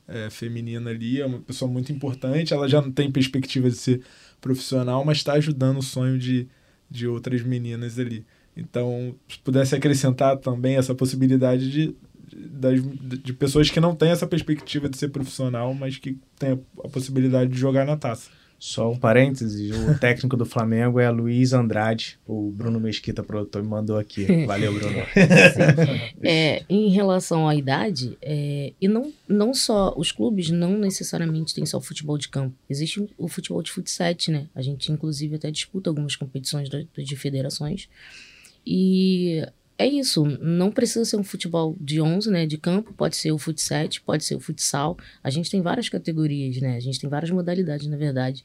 é, 0.08 0.30
feminino 0.30 0.88
ali, 0.88 1.20
é 1.20 1.26
uma 1.26 1.40
pessoa 1.40 1.70
muito 1.70 1.92
importante. 1.92 2.52
Ela 2.52 2.68
já 2.68 2.80
não 2.80 2.90
tem 2.90 3.10
perspectiva 3.10 3.68
de 3.68 3.76
ser 3.76 4.02
profissional, 4.40 5.04
mas 5.04 5.18
está 5.18 5.34
ajudando 5.34 5.78
o 5.78 5.82
sonho 5.82 6.18
de, 6.18 6.48
de 6.90 7.06
outras 7.06 7.42
meninas 7.42 7.98
ali. 7.98 8.24
Então, 8.56 9.14
se 9.28 9.38
pudesse 9.38 9.74
acrescentar 9.74 10.38
também 10.38 10.76
essa 10.76 10.94
possibilidade 10.94 11.70
de, 11.70 11.96
de, 12.32 13.18
de 13.18 13.32
pessoas 13.32 13.70
que 13.70 13.80
não 13.80 13.94
têm 13.94 14.10
essa 14.10 14.26
perspectiva 14.26 14.88
de 14.88 14.96
ser 14.96 15.08
profissional, 15.08 15.74
mas 15.74 15.98
que 15.98 16.18
têm 16.38 16.52
a 16.52 16.88
possibilidade 16.88 17.50
de 17.50 17.58
jogar 17.58 17.84
na 17.84 17.96
taça. 17.96 18.30
Só 18.58 18.90
um 18.90 18.96
parêntese, 18.96 19.70
o 19.72 19.96
técnico 20.00 20.36
do 20.36 20.46
Flamengo 20.46 20.98
é 20.98 21.10
Luiz 21.10 21.52
Andrade, 21.52 22.18
o 22.26 22.50
Bruno 22.50 22.80
Mesquita, 22.80 23.22
produtor, 23.22 23.62
me 23.62 23.68
mandou 23.68 23.98
aqui. 23.98 24.26
Valeu, 24.46 24.72
Bruno. 24.72 24.98
é, 26.22 26.64
em 26.68 26.88
relação 26.88 27.46
à 27.46 27.54
idade, 27.54 28.16
é, 28.22 28.72
e 28.80 28.88
não, 28.88 29.12
não 29.28 29.52
só, 29.52 29.94
os 29.96 30.10
clubes 30.10 30.50
não 30.50 30.78
necessariamente 30.78 31.54
têm 31.54 31.66
só 31.66 31.78
o 31.78 31.82
futebol 31.82 32.16
de 32.16 32.28
campo, 32.28 32.54
existe 32.68 33.06
o 33.18 33.28
futebol 33.28 33.62
de 33.62 33.70
futsal, 33.72 34.06
né? 34.28 34.46
A 34.54 34.62
gente, 34.62 34.92
inclusive, 34.92 35.36
até 35.36 35.50
disputa 35.50 35.90
algumas 35.90 36.14
competições 36.16 36.68
de, 36.68 36.86
de 36.96 37.16
federações, 37.16 37.88
e 38.66 39.46
é 39.78 39.86
isso, 39.86 40.24
não 40.40 40.70
precisa 40.70 41.04
ser 41.04 41.16
um 41.16 41.24
futebol 41.24 41.76
de 41.78 42.00
11, 42.00 42.30
né, 42.30 42.46
de 42.46 42.56
campo, 42.56 42.94
pode 42.94 43.16
ser 43.16 43.32
o 43.32 43.38
futsal, 43.38 43.86
pode 44.04 44.24
ser 44.24 44.34
o 44.34 44.40
futsal. 44.40 44.96
A 45.22 45.28
gente 45.28 45.50
tem 45.50 45.60
várias 45.60 45.88
categorias, 45.88 46.60
né? 46.60 46.76
A 46.76 46.80
gente 46.80 46.98
tem 46.98 47.10
várias 47.10 47.30
modalidades, 47.30 47.86
na 47.86 47.96
verdade. 47.96 48.42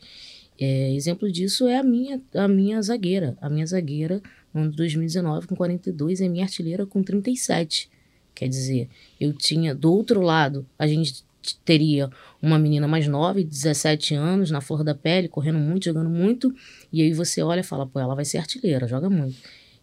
É, 0.59 0.93
exemplo 0.93 1.31
disso 1.31 1.67
é 1.67 1.77
a 1.77 1.83
minha, 1.83 2.21
a 2.35 2.47
minha 2.47 2.81
zagueira. 2.81 3.37
A 3.39 3.49
minha 3.49 3.65
zagueira, 3.65 4.21
no 4.53 4.61
ano 4.61 4.71
de 4.71 4.77
2019, 4.77 5.47
com 5.47 5.55
42, 5.55 6.19
é 6.19 6.27
minha 6.27 6.43
artilheira 6.43 6.85
com 6.85 7.01
37. 7.01 7.89
Quer 8.35 8.49
dizer, 8.49 8.89
eu 9.19 9.31
tinha, 9.31 9.73
do 9.73 9.91
outro 9.93 10.21
lado, 10.21 10.65
a 10.77 10.85
gente 10.85 11.23
teria 11.63 12.09
uma 12.41 12.59
menina 12.59 12.87
mais 12.87 13.07
nova, 13.07 13.41
17 13.41 14.15
anos, 14.15 14.51
na 14.51 14.61
flor 14.61 14.83
da 14.83 14.93
pele, 14.93 15.27
correndo 15.27 15.59
muito, 15.59 15.85
jogando 15.85 16.09
muito, 16.09 16.53
e 16.91 17.01
aí 17.01 17.13
você 17.13 17.41
olha 17.41 17.61
e 17.61 17.63
fala, 17.63 17.87
pô, 17.87 17.99
ela 17.99 18.15
vai 18.15 18.25
ser 18.25 18.37
artilheira, 18.37 18.87
joga 18.87 19.09
muito. 19.09 19.37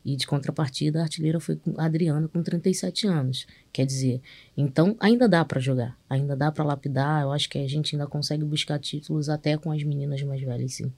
E 0.08 0.16
de 0.16 0.26
contrapartida, 0.26 1.00
a 1.00 1.02
artilheira 1.02 1.38
foi 1.38 1.56
com 1.56 1.78
a 1.78 1.84
Adriana 1.84 2.26
com 2.28 2.42
37 2.42 3.06
anos. 3.06 3.46
Quer 3.70 3.84
dizer, 3.84 4.22
então 4.56 4.96
ainda 4.98 5.28
dá 5.28 5.44
para 5.44 5.60
jogar, 5.60 5.98
ainda 6.08 6.34
dá 6.34 6.50
para 6.50 6.64
lapidar. 6.64 7.24
Eu 7.24 7.30
acho 7.30 7.46
que 7.46 7.58
a 7.58 7.68
gente 7.68 7.94
ainda 7.94 8.06
consegue 8.06 8.42
buscar 8.42 8.78
títulos 8.78 9.28
até 9.28 9.58
com 9.58 9.70
as 9.70 9.82
meninas 9.82 10.22
mais 10.22 10.40
velhas, 10.40 10.72
sim. 10.72 10.90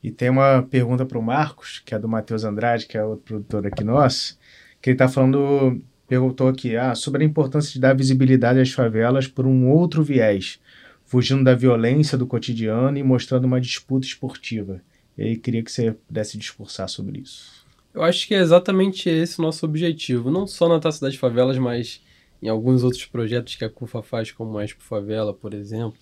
E 0.00 0.12
tem 0.12 0.30
uma 0.30 0.62
pergunta 0.62 1.04
para 1.04 1.18
o 1.18 1.22
Marcos, 1.22 1.82
que 1.84 1.92
é 1.92 1.98
do 1.98 2.08
Matheus 2.08 2.44
Andrade, 2.44 2.86
que 2.86 2.96
é 2.96 3.04
outro 3.04 3.24
produtor 3.24 3.66
aqui 3.66 3.82
nosso, 3.82 4.38
que 4.80 4.90
ele 4.90 4.94
está 4.94 5.08
falando, 5.08 5.82
perguntou 6.06 6.46
aqui, 6.46 6.76
ah, 6.76 6.94
sobre 6.94 7.24
a 7.24 7.26
importância 7.26 7.72
de 7.72 7.80
dar 7.80 7.96
visibilidade 7.96 8.60
às 8.60 8.70
favelas 8.70 9.26
por 9.26 9.44
um 9.44 9.68
outro 9.68 10.04
viés, 10.04 10.60
fugindo 11.04 11.42
da 11.42 11.56
violência 11.56 12.16
do 12.16 12.28
cotidiano 12.28 12.96
e 12.96 13.02
mostrando 13.02 13.46
uma 13.46 13.60
disputa 13.60 14.06
esportiva. 14.06 14.80
E 15.18 15.22
aí 15.24 15.36
queria 15.36 15.64
que 15.64 15.72
você 15.72 15.90
pudesse 16.06 16.38
discursar 16.38 16.88
sobre 16.88 17.18
isso. 17.18 17.59
Eu 17.92 18.02
acho 18.02 18.26
que 18.26 18.34
é 18.34 18.38
exatamente 18.38 19.08
esse 19.08 19.38
o 19.38 19.42
nosso 19.42 19.66
objetivo, 19.66 20.30
não 20.30 20.46
só 20.46 20.68
na 20.68 20.78
Taça 20.78 21.00
das 21.04 21.16
Favelas, 21.16 21.58
mas 21.58 22.00
em 22.42 22.48
alguns 22.48 22.84
outros 22.84 23.04
projetos 23.04 23.56
que 23.56 23.64
a 23.64 23.70
CUFA 23.70 24.02
faz, 24.02 24.30
como 24.30 24.56
a 24.58 24.64
Expo 24.64 24.82
Favela, 24.82 25.34
por 25.34 25.52
exemplo. 25.52 26.00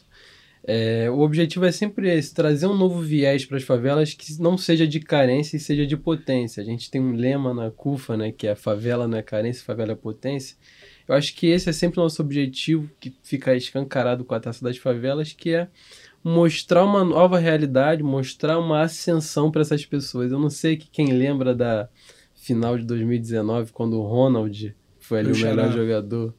É, 0.65 1.11
o 1.11 1.21
objetivo 1.21 1.65
é 1.65 1.73
sempre 1.73 2.11
esse, 2.11 2.35
trazer 2.35 2.67
um 2.67 2.77
novo 2.77 3.01
viés 3.01 3.45
para 3.47 3.57
as 3.57 3.63
favelas 3.63 4.13
que 4.13 4.41
não 4.41 4.59
seja 4.59 4.87
de 4.87 5.01
carência 5.01 5.57
e 5.57 5.61
seja 5.61 5.87
de 5.87 5.97
potência. 5.97 6.63
A 6.63 6.67
gente 6.67 6.91
tem 6.91 7.01
um 7.01 7.15
lema 7.15 7.55
na 7.55 7.71
CUFA, 7.71 8.17
né, 8.17 8.33
que 8.33 8.47
é 8.47 8.55
favela 8.55 9.09
não 9.09 9.17
é 9.17 9.23
carência, 9.23 9.65
favela 9.65 9.93
é 9.93 9.95
potência. 9.95 10.57
Eu 11.07 11.15
acho 11.15 11.35
que 11.35 11.47
esse 11.47 11.71
é 11.71 11.73
sempre 11.73 12.01
o 12.01 12.03
nosso 12.03 12.21
objetivo, 12.21 12.91
que 13.01 13.17
fica 13.23 13.57
escancarado 13.57 14.25
com 14.25 14.35
a 14.35 14.41
Taça 14.41 14.63
das 14.63 14.77
Favelas, 14.77 15.33
que 15.33 15.55
é 15.55 15.69
mostrar 16.23 16.85
uma 16.85 17.05
nova 17.05 17.39
realidade, 17.39 18.03
mostrar 18.03 18.59
uma 18.59 18.83
ascensão 18.83 19.51
para 19.51 19.63
essas 19.63 19.85
pessoas. 19.85 20.33
Eu 20.33 20.39
não 20.39 20.51
sei 20.51 20.77
que 20.77 20.89
quem 20.91 21.13
lembra 21.13 21.55
da 21.55 21.89
final 22.35 22.79
de 22.79 22.85
2019, 22.85 23.73
quando 23.73 23.99
o 23.99 24.07
Ronald 24.07 24.75
foi 24.99 25.21
ali 25.21 25.33
o 25.33 25.39
melhor 25.39 25.73
jogador, 25.73 26.35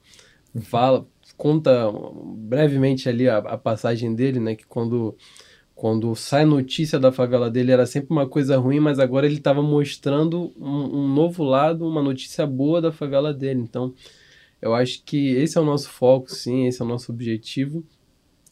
fala, 0.62 1.06
conta 1.38 1.92
brevemente 2.36 3.08
ali 3.08 3.30
a, 3.30 3.38
a, 3.38 3.58
passagem 3.58 4.14
dele, 4.14 4.40
né? 4.40 4.56
Que 4.56 4.66
quando, 4.66 5.16
quando 5.76 6.14
sai 6.16 6.46
notícia 6.46 7.00
da 7.00 7.12
favela 7.12 7.50
dele 7.50 7.72
era 7.72 7.86
sempre 7.86 8.12
uma 8.12 8.28
coisa 8.28 8.58
ruim, 8.58 8.80
mas 8.80 9.00
agora 9.00 9.26
ele 9.26 9.38
estava 9.38 9.62
mostrando 9.62 10.54
um, 10.60 11.00
um 11.00 11.14
novo 11.14 11.44
lado, 11.44 11.88
uma 11.88 12.02
notícia 12.02 12.46
boa 12.46 12.82
da 12.82 12.92
favela 12.92 13.34
dele. 13.34 13.62
Então, 13.62 13.94
eu 14.62 14.74
acho 14.74 15.04
que 15.04 15.30
esse 15.36 15.58
é 15.58 15.62
o 15.62 15.66
nosso 15.66 15.90
foco, 15.90 16.30
sim, 16.30 16.68
esse 16.68 16.82
é 16.82 16.86
o 16.86 16.88
nosso 16.88 17.12
objetivo 17.12 17.84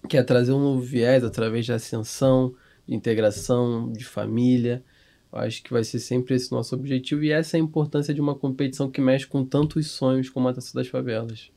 que 0.08 0.18
é 0.18 0.24
trazer 0.24 0.52
um 0.52 0.60
novo 0.60 0.82
viés 0.82 1.24
através 1.24 1.66
de 1.66 1.74
ascensão, 1.74 2.56
de 2.88 2.96
integração, 2.96 3.92
de 3.92 4.06
família. 4.06 4.84
Eu 5.32 5.40
acho 5.40 5.62
que 5.62 5.72
vai 5.72 5.84
ser 5.84 6.00
sempre 6.00 6.36
esse 6.36 6.52
nosso 6.52 6.76
objetivo 6.76 7.24
e 7.24 7.32
essa 7.32 7.58
é 7.58 7.60
a 7.60 7.64
importância 7.64 8.14
de 8.14 8.22
uma 8.22 8.36
competição 8.36 8.90
que 8.90 9.02
mexe 9.02 9.28
com 9.28 9.46
tantos 9.46 9.92
sonhos 9.92 10.30
como 10.30 10.48
a 10.48 10.54
Taça 10.54 10.74
das 10.74 10.88
Favelas. 10.88 11.52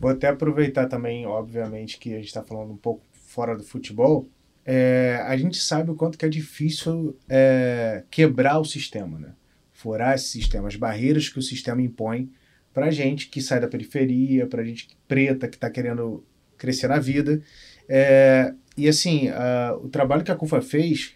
Vou 0.00 0.10
até 0.10 0.28
aproveitar 0.28 0.86
também, 0.86 1.26
obviamente, 1.26 1.98
que 1.98 2.12
a 2.12 2.16
gente 2.16 2.26
está 2.26 2.42
falando 2.42 2.72
um 2.72 2.76
pouco 2.76 3.02
fora 3.12 3.56
do 3.56 3.62
futebol. 3.62 4.28
É, 4.64 5.22
a 5.26 5.36
gente 5.36 5.56
sabe 5.56 5.90
o 5.90 5.94
quanto 5.94 6.16
que 6.16 6.24
é 6.24 6.28
difícil 6.28 7.16
é, 7.28 8.04
quebrar 8.10 8.58
o 8.58 8.64
sistema, 8.64 9.18
né? 9.18 9.32
Furar 9.72 10.14
esse 10.14 10.28
sistema, 10.28 10.68
as 10.68 10.76
barreiras 10.76 11.28
que 11.28 11.38
o 11.38 11.42
sistema 11.42 11.82
impõe 11.82 12.30
para 12.72 12.90
gente 12.90 13.28
que 13.28 13.40
sai 13.40 13.60
da 13.60 13.68
periferia, 13.68 14.46
para 14.46 14.64
gente 14.64 14.88
preta 15.08 15.48
que 15.48 15.56
está 15.56 15.68
querendo 15.68 16.24
crescer 16.56 16.88
na 16.88 16.98
vida. 16.98 17.42
É, 17.88 18.52
e 18.76 18.88
assim, 18.88 19.28
uh, 19.28 19.84
o 19.84 19.88
trabalho 19.88 20.24
que 20.24 20.30
a 20.30 20.36
CUFA 20.36 20.62
fez 20.62 21.14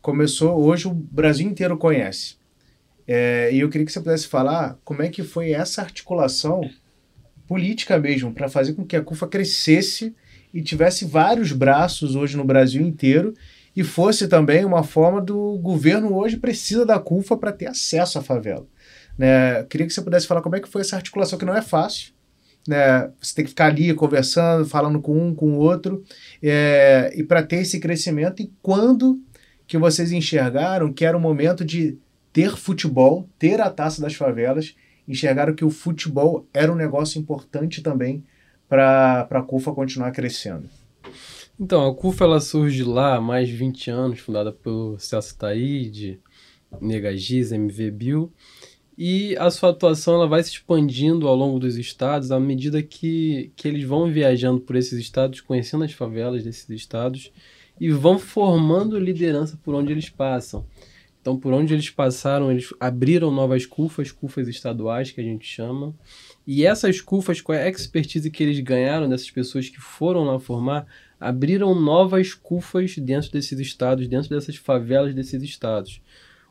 começou, 0.00 0.60
hoje 0.60 0.88
o 0.88 0.92
Brasil 0.92 1.48
inteiro 1.48 1.76
conhece. 1.76 2.36
É, 3.06 3.50
e 3.52 3.60
eu 3.60 3.68
queria 3.68 3.86
que 3.86 3.92
você 3.92 4.00
pudesse 4.00 4.26
falar 4.26 4.78
como 4.84 5.02
é 5.02 5.08
que 5.08 5.22
foi 5.22 5.52
essa 5.52 5.82
articulação 5.82 6.68
política 7.46 7.98
mesmo, 7.98 8.32
para 8.32 8.48
fazer 8.48 8.74
com 8.74 8.84
que 8.84 8.96
a 8.96 9.02
CUFA 9.02 9.26
crescesse 9.26 10.14
e 10.52 10.62
tivesse 10.62 11.04
vários 11.04 11.52
braços 11.52 12.14
hoje 12.14 12.36
no 12.36 12.44
Brasil 12.44 12.82
inteiro 12.82 13.34
e 13.74 13.82
fosse 13.82 14.28
também 14.28 14.64
uma 14.64 14.82
forma 14.82 15.20
do 15.20 15.58
governo 15.58 16.14
hoje 16.14 16.36
precisa 16.36 16.84
da 16.84 16.98
CUFA 16.98 17.36
para 17.36 17.52
ter 17.52 17.66
acesso 17.66 18.18
à 18.18 18.22
favela. 18.22 18.66
Né? 19.16 19.62
Queria 19.64 19.86
que 19.86 19.92
você 19.92 20.02
pudesse 20.02 20.26
falar 20.26 20.42
como 20.42 20.56
é 20.56 20.60
que 20.60 20.68
foi 20.68 20.82
essa 20.82 20.96
articulação, 20.96 21.38
que 21.38 21.44
não 21.44 21.56
é 21.56 21.62
fácil, 21.62 22.11
né? 22.66 23.10
Você 23.20 23.34
tem 23.34 23.44
que 23.44 23.50
ficar 23.50 23.66
ali 23.66 23.92
conversando, 23.94 24.66
falando 24.66 25.00
com 25.00 25.28
um, 25.28 25.34
com 25.34 25.54
o 25.54 25.58
outro, 25.58 26.02
é, 26.42 27.12
e 27.16 27.22
para 27.22 27.42
ter 27.42 27.56
esse 27.56 27.80
crescimento. 27.80 28.42
E 28.42 28.52
quando 28.62 29.20
que 29.66 29.78
vocês 29.78 30.12
enxergaram 30.12 30.92
que 30.92 31.04
era 31.04 31.16
o 31.16 31.20
momento 31.20 31.64
de 31.64 31.98
ter 32.32 32.56
futebol, 32.56 33.28
ter 33.38 33.60
a 33.60 33.70
taça 33.70 34.00
das 34.00 34.14
favelas, 34.14 34.74
enxergaram 35.06 35.54
que 35.54 35.64
o 35.64 35.70
futebol 35.70 36.46
era 36.52 36.72
um 36.72 36.76
negócio 36.76 37.20
importante 37.20 37.82
também 37.82 38.24
para 38.68 39.28
a 39.30 39.42
CUFA 39.42 39.72
continuar 39.72 40.12
crescendo? 40.12 40.68
Então, 41.60 41.86
a 41.86 41.94
CUFA 41.94 42.24
ela 42.24 42.40
surge 42.40 42.82
lá 42.82 43.16
há 43.16 43.20
mais 43.20 43.48
de 43.48 43.54
20 43.54 43.90
anos, 43.90 44.20
fundada 44.20 44.50
por 44.50 44.98
Celso 44.98 45.36
Taide, 45.36 46.20
Negagiz, 46.80 47.52
MV 47.52 47.90
Bill, 47.90 48.32
e 48.96 49.36
a 49.38 49.50
sua 49.50 49.70
atuação 49.70 50.14
ela 50.14 50.26
vai 50.26 50.42
se 50.42 50.50
expandindo 50.50 51.26
ao 51.26 51.34
longo 51.34 51.58
dos 51.58 51.76
estados 51.76 52.30
à 52.30 52.38
medida 52.38 52.82
que, 52.82 53.50
que 53.56 53.66
eles 53.66 53.84
vão 53.84 54.10
viajando 54.10 54.60
por 54.60 54.76
esses 54.76 54.98
estados, 54.98 55.40
conhecendo 55.40 55.84
as 55.84 55.92
favelas 55.92 56.44
desses 56.44 56.68
estados 56.70 57.32
e 57.80 57.90
vão 57.90 58.18
formando 58.18 58.98
liderança 58.98 59.58
por 59.62 59.74
onde 59.74 59.92
eles 59.92 60.08
passam. 60.08 60.66
Então, 61.22 61.38
por 61.38 61.52
onde 61.52 61.72
eles 61.72 61.88
passaram, 61.88 62.50
eles 62.50 62.74
abriram 62.80 63.30
novas 63.30 63.64
CUFAs, 63.64 64.10
CUFAs 64.10 64.48
estaduais, 64.48 65.12
que 65.12 65.20
a 65.20 65.24
gente 65.24 65.46
chama, 65.46 65.94
E 66.44 66.66
essas 66.66 67.00
CUFAs, 67.00 67.40
com 67.40 67.52
a 67.52 67.68
expertise 67.68 68.28
que 68.28 68.42
eles 68.42 68.58
ganharam 68.58 69.08
dessas 69.08 69.30
pessoas 69.30 69.68
que 69.68 69.80
foram 69.80 70.24
lá 70.24 70.40
formar, 70.40 70.84
abriram 71.20 71.76
novas 71.76 72.34
CUFAs 72.34 72.98
dentro 72.98 73.30
desses 73.30 73.60
estados, 73.60 74.08
dentro 74.08 74.30
dessas 74.30 74.56
favelas 74.56 75.14
desses 75.14 75.40
estados. 75.44 76.02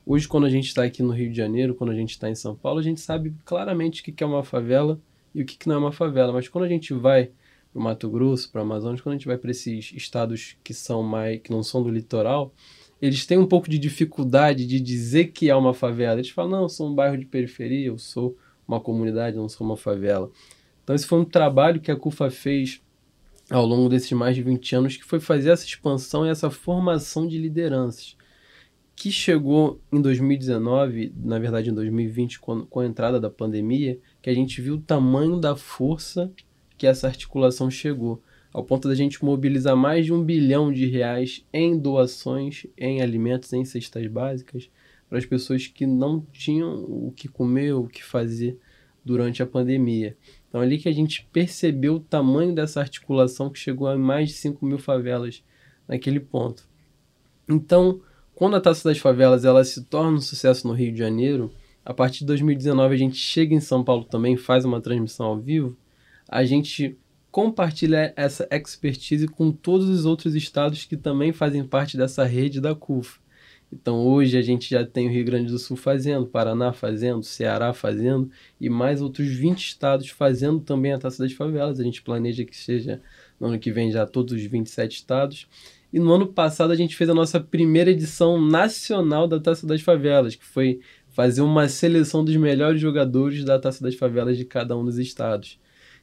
Hoje, 0.05 0.27
quando 0.27 0.45
a 0.45 0.49
gente 0.49 0.67
está 0.67 0.83
aqui 0.83 1.03
no 1.03 1.11
Rio 1.11 1.29
de 1.29 1.37
Janeiro, 1.37 1.75
quando 1.75 1.91
a 1.91 1.95
gente 1.95 2.11
está 2.11 2.29
em 2.29 2.35
São 2.35 2.55
Paulo, 2.55 2.79
a 2.79 2.83
gente 2.83 2.99
sabe 2.99 3.33
claramente 3.45 4.01
o 4.01 4.03
que 4.03 4.23
é 4.23 4.27
uma 4.27 4.43
favela 4.43 4.99
e 5.33 5.41
o 5.41 5.45
que 5.45 5.67
não 5.67 5.75
é 5.75 5.77
uma 5.77 5.91
favela. 5.91 6.33
Mas 6.33 6.47
quando 6.47 6.65
a 6.65 6.67
gente 6.67 6.93
vai 6.93 7.31
para 7.71 7.79
o 7.79 7.83
Mato 7.83 8.09
Grosso, 8.09 8.51
para 8.51 8.61
o 8.61 8.63
Amazonas, 8.63 8.99
quando 8.99 9.13
a 9.13 9.17
gente 9.17 9.27
vai 9.27 9.37
para 9.37 9.51
esses 9.51 9.93
estados 9.93 10.57
que 10.63 10.73
são 10.73 11.03
mais 11.03 11.39
que 11.41 11.51
não 11.51 11.61
são 11.61 11.83
do 11.83 11.89
litoral, 11.89 12.53
eles 13.01 13.25
têm 13.25 13.37
um 13.37 13.45
pouco 13.45 13.69
de 13.69 13.77
dificuldade 13.77 14.65
de 14.65 14.79
dizer 14.79 15.27
que 15.27 15.49
é 15.49 15.55
uma 15.55 15.73
favela. 15.73 16.19
Eles 16.19 16.29
falam, 16.29 16.51
não, 16.51 16.61
eu 16.63 16.69
sou 16.69 16.89
um 16.89 16.95
bairro 16.95 17.17
de 17.17 17.25
periferia, 17.25 17.87
eu 17.87 17.97
sou 17.97 18.35
uma 18.67 18.79
comunidade, 18.79 19.37
não 19.37 19.47
sou 19.47 19.65
uma 19.65 19.77
favela. 19.77 20.31
Então 20.83 20.95
esse 20.95 21.05
foi 21.05 21.19
um 21.19 21.25
trabalho 21.25 21.79
que 21.79 21.91
a 21.91 21.95
CUFA 21.95 22.29
fez 22.29 22.81
ao 23.49 23.65
longo 23.65 23.89
desses 23.89 24.11
mais 24.13 24.35
de 24.35 24.41
20 24.41 24.75
anos, 24.75 24.97
que 24.97 25.03
foi 25.03 25.19
fazer 25.19 25.49
essa 25.49 25.65
expansão 25.65 26.25
e 26.25 26.29
essa 26.29 26.49
formação 26.49 27.27
de 27.27 27.37
lideranças, 27.37 28.15
que 28.95 29.11
chegou 29.11 29.81
em 29.91 30.01
2019, 30.01 31.13
na 31.15 31.39
verdade 31.39 31.69
em 31.69 31.73
2020, 31.73 32.39
com, 32.39 32.65
com 32.65 32.79
a 32.79 32.85
entrada 32.85 33.19
da 33.19 33.29
pandemia, 33.29 33.99
que 34.21 34.29
a 34.29 34.33
gente 34.33 34.61
viu 34.61 34.75
o 34.75 34.81
tamanho 34.81 35.39
da 35.39 35.55
força 35.55 36.31
que 36.77 36.87
essa 36.87 37.07
articulação 37.07 37.69
chegou, 37.69 38.21
ao 38.53 38.63
ponto 38.63 38.87
da 38.87 38.95
gente 38.95 39.23
mobilizar 39.23 39.75
mais 39.75 40.05
de 40.05 40.13
um 40.13 40.23
bilhão 40.23 40.71
de 40.71 40.85
reais 40.87 41.45
em 41.53 41.77
doações, 41.77 42.65
em 42.77 43.01
alimentos, 43.01 43.53
em 43.53 43.63
cestas 43.63 44.07
básicas, 44.07 44.69
para 45.07 45.17
as 45.17 45.25
pessoas 45.25 45.67
que 45.67 45.85
não 45.85 46.21
tinham 46.31 46.83
o 46.83 47.11
que 47.15 47.27
comer, 47.27 47.73
o 47.73 47.87
que 47.87 48.03
fazer 48.03 48.57
durante 49.03 49.41
a 49.41 49.45
pandemia. 49.45 50.17
Então, 50.47 50.61
ali 50.61 50.77
que 50.77 50.89
a 50.89 50.91
gente 50.91 51.27
percebeu 51.31 51.95
o 51.95 51.99
tamanho 51.99 52.53
dessa 52.53 52.79
articulação 52.79 53.49
que 53.49 53.59
chegou 53.59 53.87
a 53.87 53.97
mais 53.97 54.29
de 54.29 54.35
5 54.35 54.65
mil 54.65 54.77
favelas 54.77 55.43
naquele 55.87 56.19
ponto. 56.19 56.67
Então, 57.49 58.01
quando 58.35 58.55
a 58.55 58.61
Taça 58.61 58.89
das 58.89 58.97
Favelas 58.97 59.45
ela 59.45 59.63
se 59.63 59.83
torna 59.83 60.17
um 60.17 60.21
sucesso 60.21 60.67
no 60.67 60.73
Rio 60.73 60.91
de 60.91 60.99
Janeiro, 60.99 61.51
a 61.83 61.93
partir 61.93 62.19
de 62.19 62.25
2019 62.25 62.93
a 62.93 62.97
gente 62.97 63.17
chega 63.17 63.53
em 63.53 63.59
São 63.59 63.83
Paulo 63.83 64.03
também, 64.03 64.37
faz 64.37 64.65
uma 64.65 64.81
transmissão 64.81 65.27
ao 65.27 65.39
vivo, 65.39 65.77
a 66.27 66.43
gente 66.43 66.97
compartilha 67.31 68.13
essa 68.15 68.47
expertise 68.51 69.27
com 69.27 69.51
todos 69.51 69.87
os 69.87 70.05
outros 70.05 70.35
estados 70.35 70.85
que 70.85 70.97
também 70.97 71.31
fazem 71.31 71.63
parte 71.63 71.97
dessa 71.97 72.25
rede 72.25 72.59
da 72.59 72.75
CUF. 72.75 73.19
Então 73.71 74.05
hoje 74.05 74.37
a 74.37 74.41
gente 74.41 74.69
já 74.69 74.85
tem 74.85 75.07
o 75.07 75.11
Rio 75.11 75.23
Grande 75.23 75.49
do 75.49 75.57
Sul 75.57 75.77
fazendo, 75.77 76.27
Paraná 76.27 76.73
fazendo, 76.73 77.23
Ceará 77.23 77.73
fazendo 77.73 78.29
e 78.59 78.69
mais 78.69 79.01
outros 79.01 79.29
20 79.29 79.59
estados 79.59 80.09
fazendo 80.09 80.59
também 80.59 80.91
a 80.91 80.99
Taça 80.99 81.23
das 81.23 81.31
Favelas. 81.31 81.79
A 81.79 81.83
gente 81.83 82.01
planeja 82.01 82.43
que 82.43 82.55
seja 82.55 83.01
no 83.39 83.47
ano 83.47 83.59
que 83.59 83.71
vem 83.71 83.89
já 83.89 84.05
todos 84.05 84.33
os 84.33 84.43
27 84.43 84.97
estados. 84.97 85.47
E 85.93 85.99
no 85.99 86.13
ano 86.13 86.27
passado 86.27 86.71
a 86.71 86.75
gente 86.75 86.95
fez 86.95 87.09
a 87.09 87.13
nossa 87.13 87.39
primeira 87.39 87.91
edição 87.91 88.39
nacional 88.41 89.27
da 89.27 89.39
Taça 89.39 89.67
das 89.67 89.81
Favelas, 89.81 90.35
que 90.35 90.45
foi 90.45 90.79
fazer 91.09 91.41
uma 91.41 91.67
seleção 91.67 92.23
dos 92.23 92.35
melhores 92.37 92.79
jogadores 92.79 93.43
da 93.43 93.59
Taça 93.59 93.83
das 93.83 93.95
Favelas 93.95 94.37
de 94.37 94.45
cada 94.45 94.77
um 94.77 94.85
dos 94.85 94.97
estados. 94.97 95.59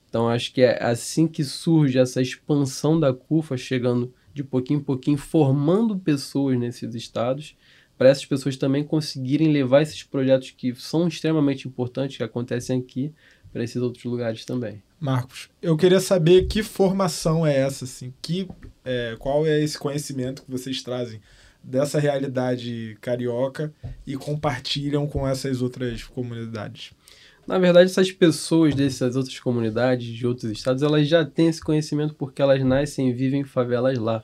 Então 0.08 0.28
acho 0.28 0.52
que 0.52 0.60
é 0.60 0.82
assim 0.82 1.26
que 1.26 1.42
surge 1.42 1.98
essa 1.98 2.20
expansão 2.20 3.00
da 3.00 3.14
CUFA, 3.14 3.56
chegando 3.56 4.12
de 4.34 4.44
pouquinho 4.44 4.80
em 4.80 4.82
pouquinho, 4.82 5.16
formando 5.16 5.98
pessoas 5.98 6.58
nesses 6.58 6.94
estados, 6.94 7.56
para 7.96 8.10
essas 8.10 8.26
pessoas 8.26 8.56
também 8.56 8.84
conseguirem 8.84 9.50
levar 9.52 9.82
esses 9.82 10.02
projetos 10.02 10.50
que 10.50 10.74
são 10.74 11.08
extremamente 11.08 11.66
importantes, 11.66 12.16
que 12.16 12.22
acontecem 12.22 12.78
aqui, 12.78 13.12
para 13.52 13.64
esses 13.64 13.80
outros 13.80 14.04
lugares 14.04 14.44
também. 14.44 14.82
Marcos, 15.00 15.48
eu 15.62 15.76
queria 15.76 16.00
saber 16.00 16.46
que 16.46 16.62
formação 16.62 17.46
é 17.46 17.56
essa, 17.56 17.84
assim, 17.84 18.12
que, 18.20 18.48
é, 18.84 19.14
qual 19.18 19.46
é 19.46 19.62
esse 19.62 19.78
conhecimento 19.78 20.42
que 20.42 20.50
vocês 20.50 20.82
trazem 20.82 21.20
dessa 21.62 22.00
realidade 22.00 22.98
carioca 23.00 23.72
e 24.06 24.16
compartilham 24.16 25.06
com 25.06 25.26
essas 25.26 25.62
outras 25.62 26.02
comunidades? 26.02 26.92
Na 27.46 27.58
verdade, 27.58 27.90
essas 27.90 28.10
pessoas 28.10 28.74
dessas 28.74 29.16
outras 29.16 29.38
comunidades, 29.38 30.06
de 30.06 30.26
outros 30.26 30.50
estados, 30.50 30.82
elas 30.82 31.08
já 31.08 31.24
têm 31.24 31.48
esse 31.48 31.62
conhecimento 31.62 32.14
porque 32.14 32.42
elas 32.42 32.62
nascem 32.62 33.08
e 33.08 33.12
vivem 33.12 33.40
em 33.42 33.44
favelas 33.44 33.98
lá. 33.98 34.22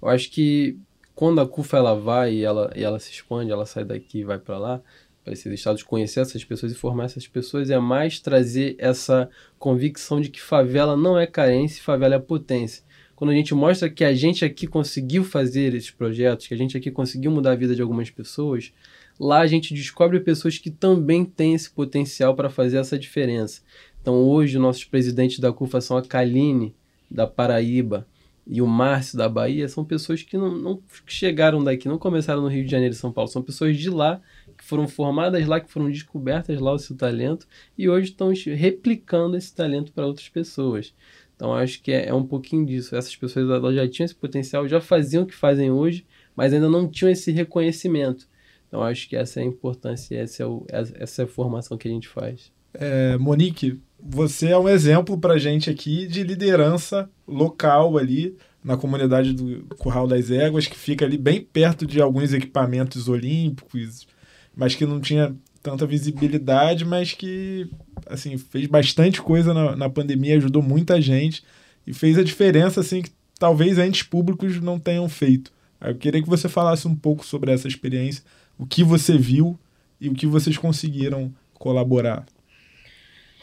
Eu 0.00 0.08
acho 0.08 0.30
que 0.30 0.78
quando 1.14 1.40
a 1.40 1.46
CUFA 1.46 1.76
ela 1.76 1.94
vai 1.94 2.34
e 2.34 2.44
ela, 2.44 2.72
e 2.74 2.82
ela 2.82 2.98
se 2.98 3.10
expande, 3.10 3.50
ela 3.50 3.66
sai 3.66 3.84
daqui 3.84 4.20
e 4.20 4.24
vai 4.24 4.38
para 4.38 4.58
lá, 4.58 4.82
para 5.24 5.32
esses 5.32 5.50
estados, 5.52 5.82
conhecer 5.82 6.20
essas 6.20 6.44
pessoas 6.44 6.70
e 6.70 6.74
formar 6.74 7.04
essas 7.04 7.26
pessoas, 7.26 7.70
é 7.70 7.78
mais 7.78 8.20
trazer 8.20 8.76
essa 8.78 9.28
convicção 9.58 10.20
de 10.20 10.28
que 10.28 10.40
favela 10.40 10.96
não 10.96 11.18
é 11.18 11.26
carência, 11.26 11.82
favela 11.82 12.16
é 12.16 12.18
potência. 12.18 12.84
Quando 13.16 13.30
a 13.30 13.34
gente 13.34 13.54
mostra 13.54 13.88
que 13.88 14.04
a 14.04 14.12
gente 14.12 14.44
aqui 14.44 14.66
conseguiu 14.66 15.24
fazer 15.24 15.74
esses 15.74 15.90
projetos, 15.90 16.46
que 16.46 16.52
a 16.52 16.56
gente 16.56 16.76
aqui 16.76 16.90
conseguiu 16.90 17.30
mudar 17.30 17.52
a 17.52 17.56
vida 17.56 17.74
de 17.74 17.80
algumas 17.80 18.10
pessoas, 18.10 18.72
lá 19.18 19.40
a 19.40 19.46
gente 19.46 19.72
descobre 19.72 20.20
pessoas 20.20 20.58
que 20.58 20.70
também 20.70 21.24
têm 21.24 21.54
esse 21.54 21.70
potencial 21.70 22.34
para 22.34 22.50
fazer 22.50 22.76
essa 22.76 22.98
diferença. 22.98 23.62
Então 24.02 24.16
hoje 24.16 24.58
nossos 24.58 24.84
presidentes 24.84 25.38
da 25.38 25.52
CUFA 25.52 25.80
são 25.80 25.96
a 25.96 26.02
Kaline, 26.02 26.74
da 27.10 27.26
Paraíba, 27.26 28.06
e 28.46 28.60
o 28.60 28.66
Márcio, 28.66 29.16
da 29.16 29.28
Bahia, 29.28 29.68
são 29.68 29.84
pessoas 29.84 30.22
que 30.22 30.36
não, 30.36 30.54
não 30.54 30.82
chegaram 31.06 31.64
daqui, 31.64 31.88
não 31.88 31.98
começaram 31.98 32.42
no 32.42 32.48
Rio 32.48 32.64
de 32.64 32.70
Janeiro 32.70 32.94
e 32.94 32.98
São 32.98 33.10
Paulo, 33.10 33.30
são 33.30 33.42
pessoas 33.42 33.76
de 33.76 33.88
lá, 33.88 34.20
que 34.64 34.68
foram 34.68 34.88
formadas 34.88 35.46
lá, 35.46 35.60
que 35.60 35.70
foram 35.70 35.90
descobertas 35.90 36.58
lá 36.58 36.72
o 36.72 36.78
seu 36.78 36.96
talento, 36.96 37.46
e 37.76 37.86
hoje 37.86 38.10
estão 38.10 38.32
replicando 38.56 39.36
esse 39.36 39.54
talento 39.54 39.92
para 39.92 40.06
outras 40.06 40.28
pessoas. 40.30 40.94
Então 41.36 41.52
acho 41.52 41.82
que 41.82 41.92
é, 41.92 42.08
é, 42.08 42.14
um 42.14 42.24
pouquinho 42.24 42.64
disso. 42.64 42.96
Essas 42.96 43.14
pessoas 43.14 43.46
já 43.74 43.86
tinham 43.86 44.06
esse 44.06 44.14
potencial, 44.14 44.66
já 44.66 44.80
faziam 44.80 45.24
o 45.24 45.26
que 45.26 45.34
fazem 45.34 45.70
hoje, 45.70 46.06
mas 46.34 46.54
ainda 46.54 46.68
não 46.68 46.88
tinham 46.88 47.12
esse 47.12 47.30
reconhecimento. 47.30 48.26
Então 48.66 48.82
acho 48.82 49.06
que 49.08 49.16
essa 49.16 49.40
é 49.40 49.42
a 49.42 49.46
importância, 49.46 50.16
essa 50.16 50.42
é, 50.42 50.46
o, 50.46 50.64
essa 50.70 51.22
é 51.22 51.24
a 51.24 51.28
formação 51.28 51.76
que 51.76 51.86
a 51.86 51.90
gente 51.90 52.08
faz. 52.08 52.50
É, 52.72 53.18
Monique, 53.18 53.80
você 54.00 54.48
é 54.48 54.58
um 54.58 54.68
exemplo 54.68 55.18
para 55.18 55.38
gente 55.38 55.68
aqui 55.68 56.06
de 56.06 56.22
liderança 56.22 57.08
local 57.28 57.98
ali 57.98 58.36
na 58.64 58.78
comunidade 58.78 59.34
do 59.34 59.62
Curral 59.76 60.06
das 60.06 60.30
Éguas, 60.30 60.66
que 60.66 60.76
fica 60.76 61.04
ali 61.04 61.18
bem 61.18 61.42
perto 61.42 61.86
de 61.86 62.00
alguns 62.00 62.32
equipamentos 62.32 63.08
olímpicos, 63.08 64.06
mas 64.56 64.74
que 64.74 64.86
não 64.86 65.00
tinha 65.00 65.34
tanta 65.62 65.86
visibilidade, 65.86 66.84
mas 66.84 67.12
que 67.12 67.68
assim 68.06 68.36
fez 68.36 68.66
bastante 68.66 69.22
coisa 69.22 69.54
na, 69.54 69.74
na 69.74 69.88
pandemia, 69.88 70.36
ajudou 70.36 70.62
muita 70.62 71.00
gente 71.00 71.42
e 71.86 71.94
fez 71.94 72.18
a 72.18 72.24
diferença 72.24 72.80
assim 72.80 73.02
que 73.02 73.10
talvez 73.38 73.78
entes 73.78 74.02
públicos 74.02 74.60
não 74.60 74.78
tenham 74.78 75.08
feito. 75.08 75.52
Eu 75.80 75.94
queria 75.94 76.22
que 76.22 76.28
você 76.28 76.48
falasse 76.48 76.86
um 76.86 76.94
pouco 76.94 77.24
sobre 77.24 77.52
essa 77.52 77.68
experiência 77.68 78.22
o 78.58 78.66
que 78.66 78.84
você 78.84 79.18
viu 79.18 79.58
e 80.00 80.08
o 80.08 80.14
que 80.14 80.26
vocês 80.26 80.56
conseguiram 80.56 81.32
colaborar. 81.54 82.26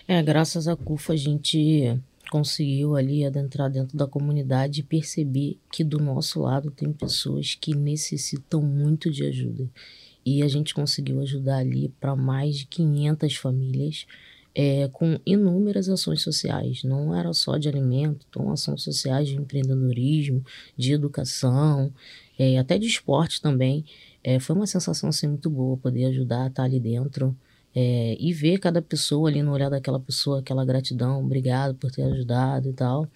É, 0.08 0.22
graças 0.22 0.68
à 0.68 0.76
CUFA 0.76 1.14
a 1.14 1.18
gente 1.18 2.00
conseguiu 2.30 2.96
ali 2.96 3.26
adentrar 3.26 3.70
dentro 3.70 3.98
da 3.98 4.08
comunidade 4.08 4.80
e 4.80 4.84
perceber 4.84 5.58
que 5.72 5.84
do 5.84 6.00
nosso 6.00 6.42
lado 6.42 6.72
tem 6.72 6.92
pessoas 6.94 7.56
que 7.60 7.76
necessitam 7.76 8.62
muito 8.62 9.12
de 9.12 9.26
ajuda. 9.26 9.70
E 10.26 10.44
a 10.44 10.48
gente 10.48 10.74
conseguiu 10.74 11.20
ajudar 11.22 11.58
ali 11.58 11.90
para 12.00 12.16
mais 12.16 12.58
de 12.58 12.68
500 12.68 13.36
famílias 13.36 14.06
é, 14.54 14.88
com 14.90 15.20
inúmeras 15.26 15.90
ações 15.90 16.22
sociais. 16.22 16.84
Não 16.84 17.16
era 17.16 17.34
só 17.34 17.58
de 17.58 17.70
alimento, 17.70 18.26
então 18.30 18.52
ações 18.52 18.84
sociais 18.84 19.30
de 19.30 19.36
empreendedorismo, 19.36 20.44
de 20.78 20.94
educação, 20.94 21.92
é, 22.38 22.58
até 22.58 22.78
de 22.78 22.88
esporte 22.88 23.42
também. 23.42 23.86
É, 24.24 24.40
foi 24.40 24.56
uma 24.56 24.68
sensação 24.68 25.10
assim, 25.10 25.28
muito 25.28 25.50
boa 25.50 25.78
poder 25.78 26.06
ajudar 26.06 26.44
a 26.44 26.48
estar 26.48 26.64
ali 26.64 26.80
dentro 26.80 27.36
é, 27.74 28.16
e 28.20 28.34
ver 28.34 28.60
cada 28.60 28.82
pessoa 28.82 29.30
ali 29.30 29.42
no 29.42 29.52
olhar 29.52 29.70
daquela 29.70 30.00
pessoa, 30.00 30.40
aquela 30.40 30.66
gratidão, 30.66 31.24
obrigado 31.24 31.76
por 31.76 31.92
ter 31.92 32.04
ajudado 32.04 32.70
e 32.70 32.74
tal. 32.74 33.08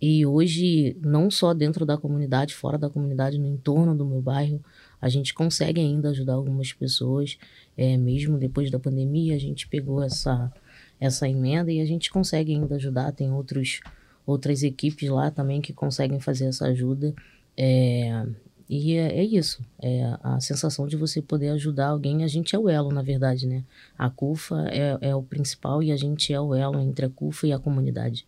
E 0.00 0.26
hoje, 0.26 0.96
não 1.00 1.30
só 1.30 1.54
dentro 1.54 1.86
da 1.86 1.96
comunidade, 1.96 2.54
fora 2.54 2.76
da 2.76 2.90
comunidade, 2.90 3.38
no 3.38 3.46
entorno 3.46 3.94
do 3.94 4.04
meu 4.04 4.20
bairro, 4.20 4.60
a 5.02 5.08
gente 5.08 5.34
consegue 5.34 5.80
ainda 5.80 6.10
ajudar 6.10 6.34
algumas 6.34 6.72
pessoas. 6.72 7.36
É, 7.76 7.96
mesmo 7.96 8.38
depois 8.38 8.70
da 8.70 8.78
pandemia, 8.78 9.34
a 9.34 9.38
gente 9.38 9.66
pegou 9.66 10.00
essa, 10.00 10.52
essa 11.00 11.28
emenda 11.28 11.72
e 11.72 11.80
a 11.80 11.84
gente 11.84 12.08
consegue 12.08 12.54
ainda 12.54 12.76
ajudar. 12.76 13.10
Tem 13.10 13.32
outros, 13.32 13.80
outras 14.24 14.62
equipes 14.62 15.10
lá 15.10 15.28
também 15.28 15.60
que 15.60 15.72
conseguem 15.72 16.20
fazer 16.20 16.44
essa 16.44 16.66
ajuda. 16.66 17.12
É, 17.56 18.24
e 18.68 18.94
é, 18.94 19.18
é, 19.18 19.24
isso, 19.24 19.60
é 19.82 20.16
a 20.22 20.38
sensação 20.38 20.86
de 20.86 20.96
você 20.96 21.20
poder 21.20 21.48
ajudar 21.48 21.88
alguém. 21.88 22.22
A 22.22 22.28
gente 22.28 22.54
é 22.54 22.58
o 22.58 22.68
elo, 22.68 22.92
na 22.92 23.02
verdade, 23.02 23.44
né? 23.44 23.64
A 23.98 24.08
CUFA 24.08 24.68
é, 24.68 24.98
é 25.00 25.16
o 25.16 25.22
principal 25.22 25.82
e 25.82 25.90
a 25.90 25.96
gente 25.96 26.32
é 26.32 26.40
o 26.40 26.54
elo 26.54 26.78
entre 26.78 27.06
a 27.06 27.10
CUFA 27.10 27.48
e 27.48 27.52
a 27.52 27.58
comunidade. 27.58 28.24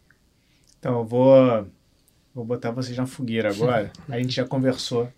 Então, 0.80 0.98
eu 0.98 1.04
vou, 1.04 1.66
vou 2.34 2.44
botar 2.44 2.72
vocês 2.72 2.96
na 2.96 3.06
fogueira 3.06 3.48
agora. 3.50 3.92
a 4.10 4.18
gente 4.18 4.34
já 4.34 4.44
conversou 4.44 5.08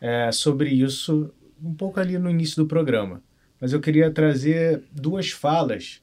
é, 0.00 0.30
sobre 0.32 0.70
isso 0.70 1.32
um 1.62 1.74
pouco 1.74 1.98
ali 1.98 2.18
no 2.18 2.30
início 2.30 2.62
do 2.62 2.68
programa. 2.68 3.22
Mas 3.60 3.72
eu 3.72 3.80
queria 3.80 4.10
trazer 4.10 4.82
duas 4.92 5.30
falas 5.30 6.00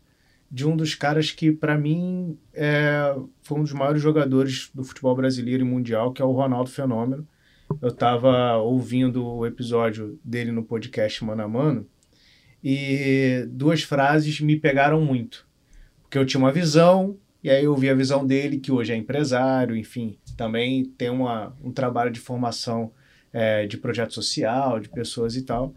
de 0.52 0.68
um 0.68 0.76
dos 0.76 0.94
caras 0.96 1.32
que, 1.32 1.52
para 1.52 1.78
mim, 1.78 2.38
é, 2.54 3.16
foi 3.42 3.60
um 3.60 3.64
dos 3.64 3.74
maiores 3.74 4.02
jogadores 4.02 4.70
do 4.74 4.84
futebol 4.84 5.16
brasileiro 5.16 5.64
e 5.64 5.68
mundial, 5.68 6.12
que 6.12 6.22
é 6.22 6.26
o 6.26 6.32
Ronaldo 6.32 6.70
Fenômeno. 6.70 7.28
Eu 7.82 7.90
estava 7.90 8.58
ouvindo 8.58 9.26
o 9.26 9.46
episódio 9.46 10.20
dele 10.24 10.52
no 10.52 10.64
podcast 10.64 11.24
Mano 11.24 11.44
a 11.44 11.48
Mano 11.48 11.88
e 12.68 13.46
duas 13.48 13.84
frases 13.84 14.42
me 14.42 14.60
pegaram 14.60 15.00
muito. 15.00 15.48
Porque 16.02 16.18
eu 16.18 16.26
tinha 16.26 16.40
uma 16.40 16.52
visão, 16.52 17.16
e 17.44 17.50
aí 17.52 17.64
eu 17.64 17.76
vi 17.76 17.90
a 17.92 17.94
visão 17.94 18.26
dele, 18.26 18.58
que 18.58 18.72
hoje 18.72 18.92
é 18.92 18.96
empresário, 18.96 19.76
enfim, 19.76 20.18
também 20.36 20.84
tem 20.84 21.12
uma, 21.12 21.56
um 21.64 21.72
trabalho 21.72 22.10
de 22.10 22.20
formação 22.20 22.92
é, 23.36 23.68
de 23.68 23.78
projeto 23.78 24.14
social, 24.14 24.80
de 24.80 24.88
pessoas 24.88 25.36
e 25.36 25.42
tal. 25.42 25.76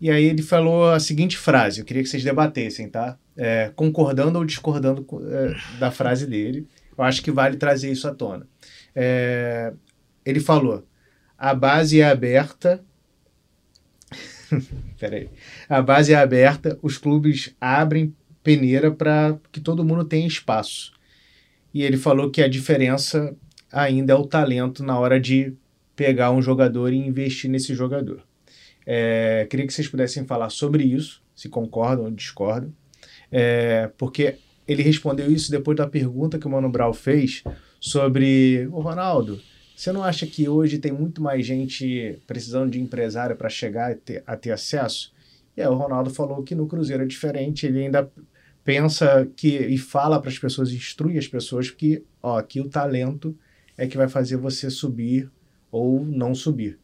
E 0.00 0.10
aí 0.10 0.24
ele 0.24 0.42
falou 0.42 0.90
a 0.90 0.98
seguinte 0.98 1.38
frase, 1.38 1.78
eu 1.78 1.84
queria 1.84 2.02
que 2.02 2.08
vocês 2.08 2.24
debatessem, 2.24 2.88
tá? 2.88 3.16
É, 3.36 3.70
concordando 3.76 4.40
ou 4.40 4.44
discordando 4.44 5.06
é, 5.30 5.78
da 5.78 5.92
frase 5.92 6.26
dele. 6.26 6.66
Eu 6.98 7.04
acho 7.04 7.22
que 7.22 7.30
vale 7.30 7.56
trazer 7.56 7.92
isso 7.92 8.08
à 8.08 8.14
tona. 8.14 8.46
É, 8.92 9.72
ele 10.26 10.40
falou: 10.40 10.84
a 11.38 11.54
base 11.54 12.00
é 12.00 12.10
aberta. 12.10 12.84
Peraí. 14.98 15.28
A 15.68 15.80
base 15.80 16.12
é 16.12 16.16
aberta, 16.16 16.76
os 16.82 16.98
clubes 16.98 17.54
abrem 17.60 18.14
peneira 18.42 18.90
para 18.90 19.38
que 19.52 19.60
todo 19.60 19.84
mundo 19.84 20.04
tenha 20.04 20.26
espaço. 20.26 20.92
E 21.72 21.82
ele 21.82 21.96
falou 21.96 22.30
que 22.30 22.42
a 22.42 22.48
diferença 22.48 23.34
ainda 23.72 24.12
é 24.12 24.16
o 24.16 24.26
talento 24.26 24.82
na 24.82 24.98
hora 24.98 25.20
de 25.20 25.56
pegar 25.96 26.30
um 26.30 26.42
jogador 26.42 26.92
e 26.92 26.96
investir 26.96 27.50
nesse 27.50 27.74
jogador. 27.74 28.22
É, 28.86 29.46
queria 29.48 29.66
que 29.66 29.72
vocês 29.72 29.88
pudessem 29.88 30.24
falar 30.24 30.50
sobre 30.50 30.84
isso, 30.84 31.22
se 31.34 31.48
concordam 31.48 32.04
ou 32.04 32.10
discordam, 32.10 32.72
é, 33.30 33.90
porque 33.96 34.36
ele 34.66 34.82
respondeu 34.82 35.30
isso 35.30 35.50
depois 35.50 35.76
da 35.76 35.86
pergunta 35.86 36.38
que 36.38 36.46
o 36.46 36.50
Mano 36.50 36.68
Brown 36.68 36.92
fez 36.92 37.42
sobre 37.80 38.68
o 38.72 38.80
Ronaldo. 38.80 39.40
Você 39.76 39.92
não 39.92 40.04
acha 40.04 40.26
que 40.26 40.48
hoje 40.48 40.78
tem 40.78 40.92
muito 40.92 41.20
mais 41.20 41.44
gente 41.44 42.18
precisando 42.26 42.70
de 42.70 42.80
empresário 42.80 43.36
para 43.36 43.48
chegar 43.48 43.90
a 43.90 43.94
ter, 43.94 44.22
a 44.26 44.36
ter 44.36 44.52
acesso? 44.52 45.12
E 45.56 45.60
aí 45.60 45.68
o 45.68 45.74
Ronaldo 45.74 46.10
falou 46.10 46.42
que 46.42 46.54
no 46.54 46.66
Cruzeiro 46.66 47.02
é 47.02 47.06
diferente, 47.06 47.66
ele 47.66 47.84
ainda 47.84 48.10
pensa 48.64 49.28
que 49.36 49.58
e 49.58 49.76
fala 49.76 50.20
para 50.20 50.30
as 50.30 50.38
pessoas, 50.38 50.72
instrui 50.72 51.18
as 51.18 51.28
pessoas 51.28 51.70
que, 51.70 52.02
ó, 52.22 52.38
aqui 52.38 52.60
o 52.60 52.68
talento 52.68 53.36
é 53.76 53.86
que 53.86 53.96
vai 53.96 54.08
fazer 54.08 54.36
você 54.36 54.70
subir 54.70 55.30
ou 55.74 56.04
não 56.04 56.36
subir. 56.36 56.78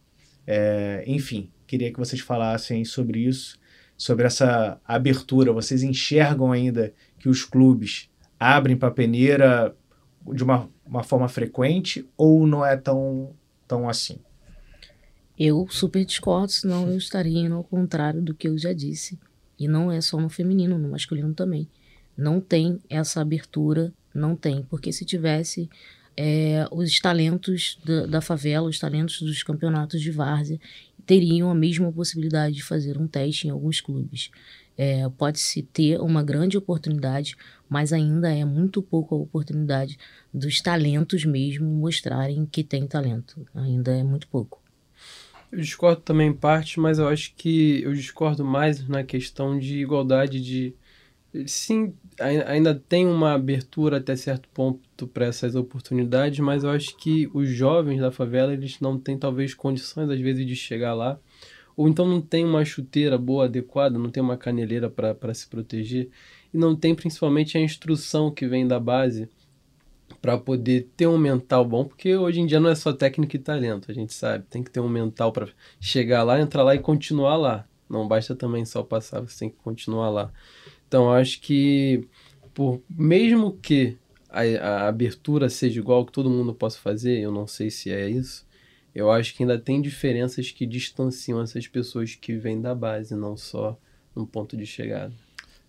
É, 0.45 1.05
enfim, 1.07 1.49
queria 1.65 1.93
que 1.93 1.99
vocês 1.99 2.21
falassem 2.21 2.85
sobre 2.85 3.21
isso, 3.21 3.57
sobre 3.97 4.27
essa 4.27 4.81
abertura. 4.85 5.53
Vocês 5.53 5.85
enxergam 5.85 6.51
ainda 6.51 6.93
que 7.17 7.29
os 7.29 7.45
clubes 7.45 8.11
abrem 8.39 8.77
para 8.77 8.89
a 8.89 8.93
peneira 8.93 9.77
de 10.35 10.43
uma, 10.43 10.69
uma 10.85 11.05
forma 11.05 11.29
frequente 11.29 12.05
ou 12.17 12.49
não 12.49 12.67
é 12.67 12.77
tão, 12.77 13.33
tão 13.69 13.89
assim? 13.89 14.19
Eu 15.39 15.69
super 15.71 16.05
discordo, 16.05 16.51
senão 16.51 16.89
eu 16.89 16.99
estaria 16.99 17.39
indo 17.39 17.55
ao 17.55 17.63
contrário 17.63 18.21
do 18.21 18.35
que 18.35 18.49
eu 18.49 18.59
já 18.59 18.73
disse. 18.73 19.21
E 19.57 19.69
não 19.69 19.93
é 19.93 20.01
só 20.01 20.19
no 20.19 20.29
feminino, 20.29 20.79
no 20.79 20.89
masculino 20.89 21.33
também. 21.33 21.69
Não 22.17 22.41
tem 22.41 22.81
essa 22.91 23.21
abertura, 23.21 23.93
não 24.13 24.35
tem. 24.35 24.65
Porque 24.65 24.93
se 24.93 25.05
tivesse 25.05 25.71
é, 26.17 26.67
os 26.71 26.99
talentos 27.01 27.79
da, 27.85 28.07
da, 28.07 28.21
favela, 28.21 28.69
os 28.69 28.79
talentos 28.79 29.21
dos 29.23 29.43
campeonatos 29.43 30.01
de 30.01 30.11
várzea, 30.11 30.61
teriam 31.07 31.51
a 31.51 31.55
mesma 31.55 31.91
possibilidade 31.93 32.57
de 32.57 32.63
fazer 32.63 32.99
um 32.99 33.07
teste 33.07 33.47
em 33.49 33.51
alguns 33.51 33.81
clubes. 33.81 34.31
É, 34.77 35.09
Pode-se 35.11 35.63
ter 35.63 36.01
uma 36.01 36.23
grande 36.23 36.57
oportunidade, 36.57 37.37
mas 37.69 37.93
ainda 37.93 38.33
é 38.35 38.45
muito 38.45 38.81
pouco 38.81 39.15
a 39.15 39.19
oportunidade 39.19 39.99
dos 40.33 40.61
talentos 40.61 41.25
mesmo 41.25 41.67
mostrarem 41.67 42.47
que 42.47 42.65
tem 42.65 42.87
talento. 42.87 43.47
Ainda 43.55 43.97
é 43.97 44.03
muito 44.03 44.27
pouco. 44.29 44.61
Eu 45.53 45.59
discordo 45.59 46.01
também 46.01 46.29
em 46.29 46.33
parte, 46.33 46.79
mas 46.79 46.99
eu 46.99 47.09
acho 47.09 47.35
que 47.35 47.83
eu 47.83 47.93
discordo 47.93 48.45
mais 48.45 48.87
na 48.89 49.03
questão 49.03 49.59
de 49.59 49.81
igualdade 49.81 50.41
de. 50.41 50.75
Sim, 51.47 51.95
ainda 52.19 52.75
tem 52.75 53.07
uma 53.07 53.35
abertura 53.35 53.99
até 53.99 54.17
certo 54.17 54.49
ponto 54.49 55.07
para 55.07 55.27
essas 55.27 55.55
oportunidades, 55.55 56.41
mas 56.41 56.65
eu 56.65 56.71
acho 56.71 56.97
que 56.97 57.31
os 57.33 57.49
jovens 57.49 58.01
da 58.01 58.11
favela 58.11 58.53
eles 58.53 58.81
não 58.81 58.99
têm 58.99 59.17
talvez 59.17 59.55
condições 59.55 60.11
às 60.11 60.21
vezes 60.21 60.45
de 60.45 60.57
chegar 60.57 60.93
lá, 60.93 61.21
ou 61.77 61.89
então 61.89 62.05
não 62.05 62.21
tem 62.21 62.45
uma 62.45 62.65
chuteira 62.65 63.17
boa, 63.17 63.45
adequada, 63.45 63.97
não 63.97 64.11
tem 64.11 64.21
uma 64.21 64.37
caneleira 64.37 64.91
para 64.91 65.33
se 65.33 65.47
proteger, 65.47 66.11
e 66.53 66.59
não 66.59 66.75
tem 66.75 66.97
principalmente 66.97 67.57
a 67.57 67.61
instrução 67.61 68.33
que 68.33 68.49
vem 68.49 68.67
da 68.67 68.81
base 68.81 69.29
para 70.21 70.37
poder 70.37 70.89
ter 70.97 71.07
um 71.07 71.17
mental 71.17 71.65
bom, 71.65 71.85
porque 71.85 72.17
hoje 72.17 72.41
em 72.41 72.47
dia 72.47 72.59
não 72.59 72.71
é 72.71 72.75
só 72.75 72.93
técnica 72.93 73.37
e 73.37 73.39
talento, 73.39 73.89
a 73.89 73.95
gente 73.95 74.13
sabe, 74.13 74.47
tem 74.51 74.65
que 74.65 74.71
ter 74.71 74.81
um 74.81 74.89
mental 74.89 75.31
para 75.31 75.49
chegar 75.81 76.25
lá, 76.25 76.41
entrar 76.41 76.65
lá 76.65 76.75
e 76.75 76.81
continuar 76.81 77.37
lá. 77.37 77.67
Não 77.89 78.07
basta 78.07 78.37
também 78.37 78.65
só 78.65 78.85
passar, 78.85 79.21
você 79.21 79.41
tem 79.41 79.51
que 79.51 79.57
continuar 79.57 80.11
lá. 80.11 80.33
Então, 80.91 81.09
acho 81.13 81.41
que 81.41 82.09
por 82.53 82.83
mesmo 82.91 83.57
que 83.63 83.97
a, 84.29 84.41
a 84.43 84.89
abertura 84.89 85.49
seja 85.49 85.79
igual 85.79 86.05
que 86.05 86.11
todo 86.11 86.29
mundo 86.29 86.53
possa 86.53 86.81
fazer, 86.81 87.21
eu 87.21 87.31
não 87.31 87.47
sei 87.47 87.71
se 87.71 87.93
é 87.93 88.11
isso. 88.11 88.45
Eu 88.93 89.09
acho 89.09 89.33
que 89.37 89.45
ainda 89.45 89.57
tem 89.57 89.81
diferenças 89.81 90.51
que 90.51 90.67
distanciam 90.67 91.41
essas 91.41 91.69
pessoas 91.69 92.17
que 92.17 92.35
vêm 92.35 92.61
da 92.61 92.75
base, 92.75 93.15
não 93.15 93.37
só 93.37 93.79
no 94.17 94.27
ponto 94.27 94.57
de 94.57 94.67
chegada. 94.67 95.13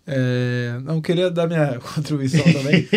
É, 0.04 0.80
não 0.82 1.00
queria 1.00 1.30
dar 1.30 1.46
minha 1.46 1.78
contribuição 1.94 2.42
também. 2.52 2.88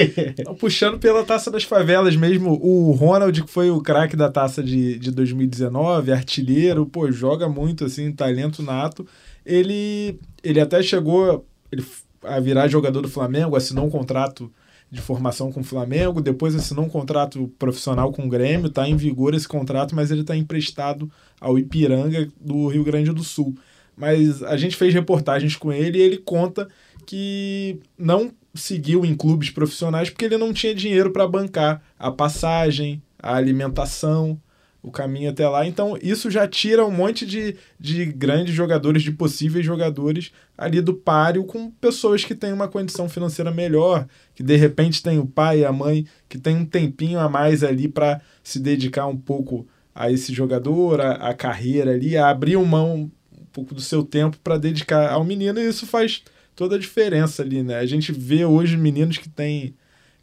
Puxando 0.57 0.97
pela 0.97 1.23
taça 1.23 1.51
das 1.51 1.63
favelas 1.63 2.15
mesmo, 2.15 2.59
o 2.59 2.91
Ronald, 2.93 3.43
que 3.43 3.51
foi 3.51 3.69
o 3.69 3.81
craque 3.81 4.15
da 4.15 4.31
taça 4.31 4.63
de, 4.63 4.97
de 4.97 5.11
2019, 5.11 6.11
artilheiro, 6.11 6.87
pô, 6.87 7.11
joga 7.11 7.47
muito 7.47 7.85
assim, 7.85 8.11
talento 8.11 8.63
nato. 8.63 9.05
Ele, 9.45 10.19
ele 10.43 10.59
até 10.59 10.81
chegou 10.81 11.45
ele, 11.71 11.85
a 12.27 12.39
virar 12.39 12.67
jogador 12.67 13.01
do 13.01 13.09
Flamengo, 13.09 13.55
assinou 13.55 13.85
um 13.85 13.89
contrato 13.89 14.51
de 14.91 15.01
formação 15.01 15.51
com 15.51 15.61
o 15.61 15.63
Flamengo, 15.63 16.21
depois 16.21 16.55
assinou 16.55 16.85
um 16.85 16.89
contrato 16.89 17.51
profissional 17.59 18.11
com 18.11 18.25
o 18.25 18.29
Grêmio, 18.29 18.67
está 18.67 18.87
em 18.87 18.95
vigor 18.95 19.33
esse 19.33 19.47
contrato, 19.47 19.95
mas 19.95 20.11
ele 20.11 20.21
está 20.21 20.35
emprestado 20.35 21.11
ao 21.39 21.57
Ipiranga 21.57 22.29
do 22.39 22.67
Rio 22.67 22.83
Grande 22.83 23.11
do 23.11 23.23
Sul. 23.23 23.55
Mas 23.97 24.43
a 24.43 24.57
gente 24.57 24.75
fez 24.75 24.93
reportagens 24.93 25.55
com 25.55 25.71
ele 25.71 25.97
e 25.97 26.01
ele 26.01 26.17
conta 26.17 26.67
que 27.05 27.79
não 27.97 28.31
seguiu 28.53 29.05
em 29.05 29.15
clubes 29.15 29.49
profissionais 29.49 30.09
porque 30.09 30.25
ele 30.25 30.37
não 30.37 30.53
tinha 30.53 30.73
dinheiro 30.73 31.11
para 31.11 31.27
bancar 31.27 31.81
a 31.97 32.11
passagem, 32.11 33.01
a 33.19 33.35
alimentação, 33.35 34.39
o 34.85 34.91
caminho 34.91 35.31
até 35.31 35.49
lá. 35.49 35.65
Então, 35.65 35.97
isso 35.99 36.29
já 36.29 36.47
tira 36.47 36.85
um 36.85 36.91
monte 36.91 37.25
de, 37.25 37.57
de 37.79 38.05
grandes 38.05 38.53
jogadores, 38.53 39.01
de 39.01 39.11
possíveis 39.11 39.65
jogadores 39.65 40.31
ali 40.55 40.79
do 40.79 40.93
páreo 40.93 41.43
com 41.43 41.71
pessoas 41.71 42.23
que 42.23 42.35
têm 42.35 42.53
uma 42.53 42.67
condição 42.67 43.09
financeira 43.09 43.49
melhor, 43.49 44.07
que 44.35 44.43
de 44.43 44.55
repente 44.55 45.01
tem 45.01 45.17
o 45.17 45.25
pai 45.25 45.59
e 45.59 45.65
a 45.65 45.71
mãe 45.71 46.05
que 46.29 46.37
tem 46.37 46.55
um 46.55 46.65
tempinho 46.65 47.19
a 47.19 47.27
mais 47.27 47.63
ali 47.63 47.87
para 47.87 48.21
se 48.43 48.59
dedicar 48.59 49.07
um 49.07 49.17
pouco 49.17 49.67
a 49.93 50.11
esse 50.11 50.31
jogador, 50.31 51.01
a, 51.01 51.13
a 51.13 51.33
carreira 51.33 51.91
ali, 51.91 52.15
a 52.15 52.29
abrir 52.29 52.57
mão 52.59 53.09
um 53.33 53.45
pouco 53.51 53.73
do 53.73 53.81
seu 53.81 54.03
tempo 54.03 54.37
para 54.43 54.57
dedicar 54.57 55.11
ao 55.11 55.23
menino, 55.23 55.59
e 55.59 55.67
isso 55.67 55.87
faz 55.87 56.21
toda 56.55 56.75
a 56.75 56.79
diferença 56.79 57.41
ali, 57.41 57.63
né? 57.63 57.79
A 57.79 57.85
gente 57.87 58.11
vê 58.11 58.45
hoje 58.45 58.77
meninos 58.77 59.17
que 59.17 59.29
têm. 59.29 59.73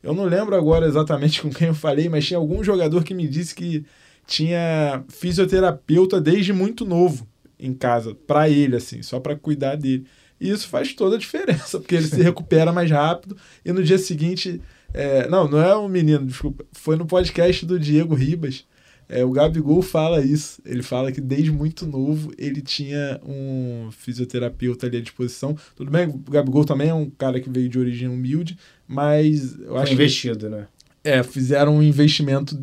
Eu 0.02 0.14
não 0.14 0.24
lembro 0.24 0.54
agora 0.54 0.86
exatamente 0.86 1.40
com 1.42 1.50
quem 1.50 1.68
eu 1.68 1.74
falei, 1.74 2.08
mas 2.08 2.24
tinha 2.24 2.38
algum 2.38 2.62
jogador 2.62 3.02
que 3.02 3.12
me 3.12 3.26
disse 3.26 3.54
que 3.56 3.84
tinha 4.26 5.04
fisioterapeuta 5.08 6.20
desde 6.20 6.52
muito 6.52 6.84
novo 6.84 7.26
em 7.58 7.72
casa, 7.72 8.14
para 8.14 8.48
ele, 8.48 8.76
assim, 8.76 9.02
só 9.02 9.20
para 9.20 9.36
cuidar 9.36 9.76
dele. 9.76 10.06
E 10.40 10.50
isso 10.50 10.68
faz 10.68 10.92
toda 10.94 11.16
a 11.16 11.18
diferença, 11.18 11.78
porque 11.78 11.94
ele 11.94 12.06
se 12.06 12.20
recupera 12.22 12.72
mais 12.72 12.90
rápido 12.90 13.36
e 13.64 13.72
no 13.72 13.82
dia 13.82 13.98
seguinte. 13.98 14.60
É, 14.94 15.26
não, 15.26 15.48
não 15.48 15.58
é 15.58 15.74
um 15.76 15.88
menino, 15.88 16.26
desculpa. 16.26 16.66
Foi 16.72 16.96
no 16.96 17.06
podcast 17.06 17.64
do 17.64 17.78
Diego 17.78 18.14
Ribas 18.14 18.66
é, 19.12 19.22
o 19.22 19.30
Gabigol 19.30 19.82
fala 19.82 20.24
isso. 20.24 20.62
Ele 20.64 20.82
fala 20.82 21.12
que 21.12 21.20
desde 21.20 21.50
muito 21.50 21.86
novo 21.86 22.32
ele 22.38 22.62
tinha 22.62 23.20
um 23.22 23.90
fisioterapeuta 23.92 24.86
ali 24.86 24.96
à 24.96 25.00
disposição. 25.02 25.54
Tudo 25.76 25.90
bem, 25.90 26.08
o 26.08 26.18
Gabigol 26.30 26.64
também 26.64 26.88
é 26.88 26.94
um 26.94 27.10
cara 27.10 27.38
que 27.38 27.50
veio 27.50 27.68
de 27.68 27.78
origem 27.78 28.08
humilde, 28.08 28.56
mas 28.88 29.58
eu 29.60 29.68
Foi 29.68 29.82
acho 29.82 29.92
investido, 29.92 30.46
que, 30.46 30.54
né? 30.56 30.66
É, 31.04 31.22
fizeram 31.22 31.76
um 31.76 31.82
investimento 31.82 32.58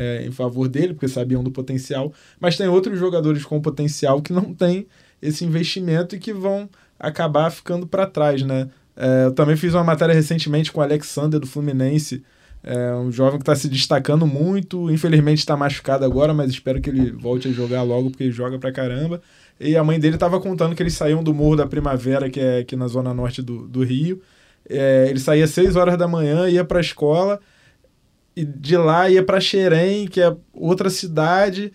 é, 0.00 0.26
em 0.26 0.30
favor 0.30 0.68
dele, 0.68 0.94
porque 0.94 1.08
sabiam 1.08 1.42
do 1.42 1.50
potencial. 1.50 2.12
Mas 2.40 2.56
tem 2.56 2.68
outros 2.68 2.98
jogadores 2.98 3.44
com 3.44 3.60
potencial 3.60 4.20
que 4.22 4.32
não 4.32 4.54
têm 4.54 4.86
esse 5.20 5.44
investimento 5.44 6.16
e 6.16 6.18
que 6.18 6.32
vão 6.32 6.68
acabar 6.98 7.50
ficando 7.50 7.86
para 7.86 8.06
trás, 8.06 8.42
né? 8.42 8.68
É, 8.96 9.26
eu 9.26 9.32
também 9.32 9.56
fiz 9.56 9.74
uma 9.74 9.84
matéria 9.84 10.14
recentemente 10.14 10.72
com 10.72 10.80
o 10.80 10.82
Alexander 10.82 11.38
do 11.38 11.46
Fluminense 11.46 12.22
é 12.62 12.94
um 12.94 13.10
jovem 13.10 13.38
que 13.38 13.42
está 13.42 13.56
se 13.56 13.68
destacando 13.68 14.26
muito. 14.26 14.90
Infelizmente 14.90 15.38
está 15.38 15.56
machucado 15.56 16.04
agora, 16.04 16.34
mas 16.34 16.50
espero 16.50 16.80
que 16.80 16.90
ele 16.90 17.10
volte 17.10 17.48
a 17.48 17.52
jogar 17.52 17.82
logo, 17.82 18.10
porque 18.10 18.24
ele 18.24 18.32
joga 18.32 18.58
pra 18.58 18.70
caramba. 18.70 19.20
E 19.58 19.76
a 19.76 19.84
mãe 19.84 19.98
dele 19.98 20.16
estava 20.16 20.40
contando 20.40 20.74
que 20.74 20.82
eles 20.82 20.94
saíam 20.94 21.22
do 21.22 21.34
Morro 21.34 21.56
da 21.56 21.66
Primavera, 21.66 22.28
que 22.30 22.40
é 22.40 22.58
aqui 22.58 22.76
na 22.76 22.86
zona 22.86 23.14
norte 23.14 23.42
do, 23.42 23.66
do 23.66 23.82
Rio. 23.82 24.20
É, 24.68 25.06
ele 25.08 25.18
saía 25.18 25.44
às 25.44 25.50
6 25.50 25.76
horas 25.76 25.96
da 25.98 26.06
manhã, 26.06 26.48
ia 26.48 26.64
para 26.64 26.78
a 26.78 26.80
escola, 26.82 27.40
e 28.34 28.44
de 28.44 28.76
lá 28.76 29.08
ia 29.08 29.24
para 29.24 29.40
Xerém, 29.40 30.06
que 30.06 30.20
é 30.20 30.34
outra 30.52 30.88
cidade, 30.88 31.72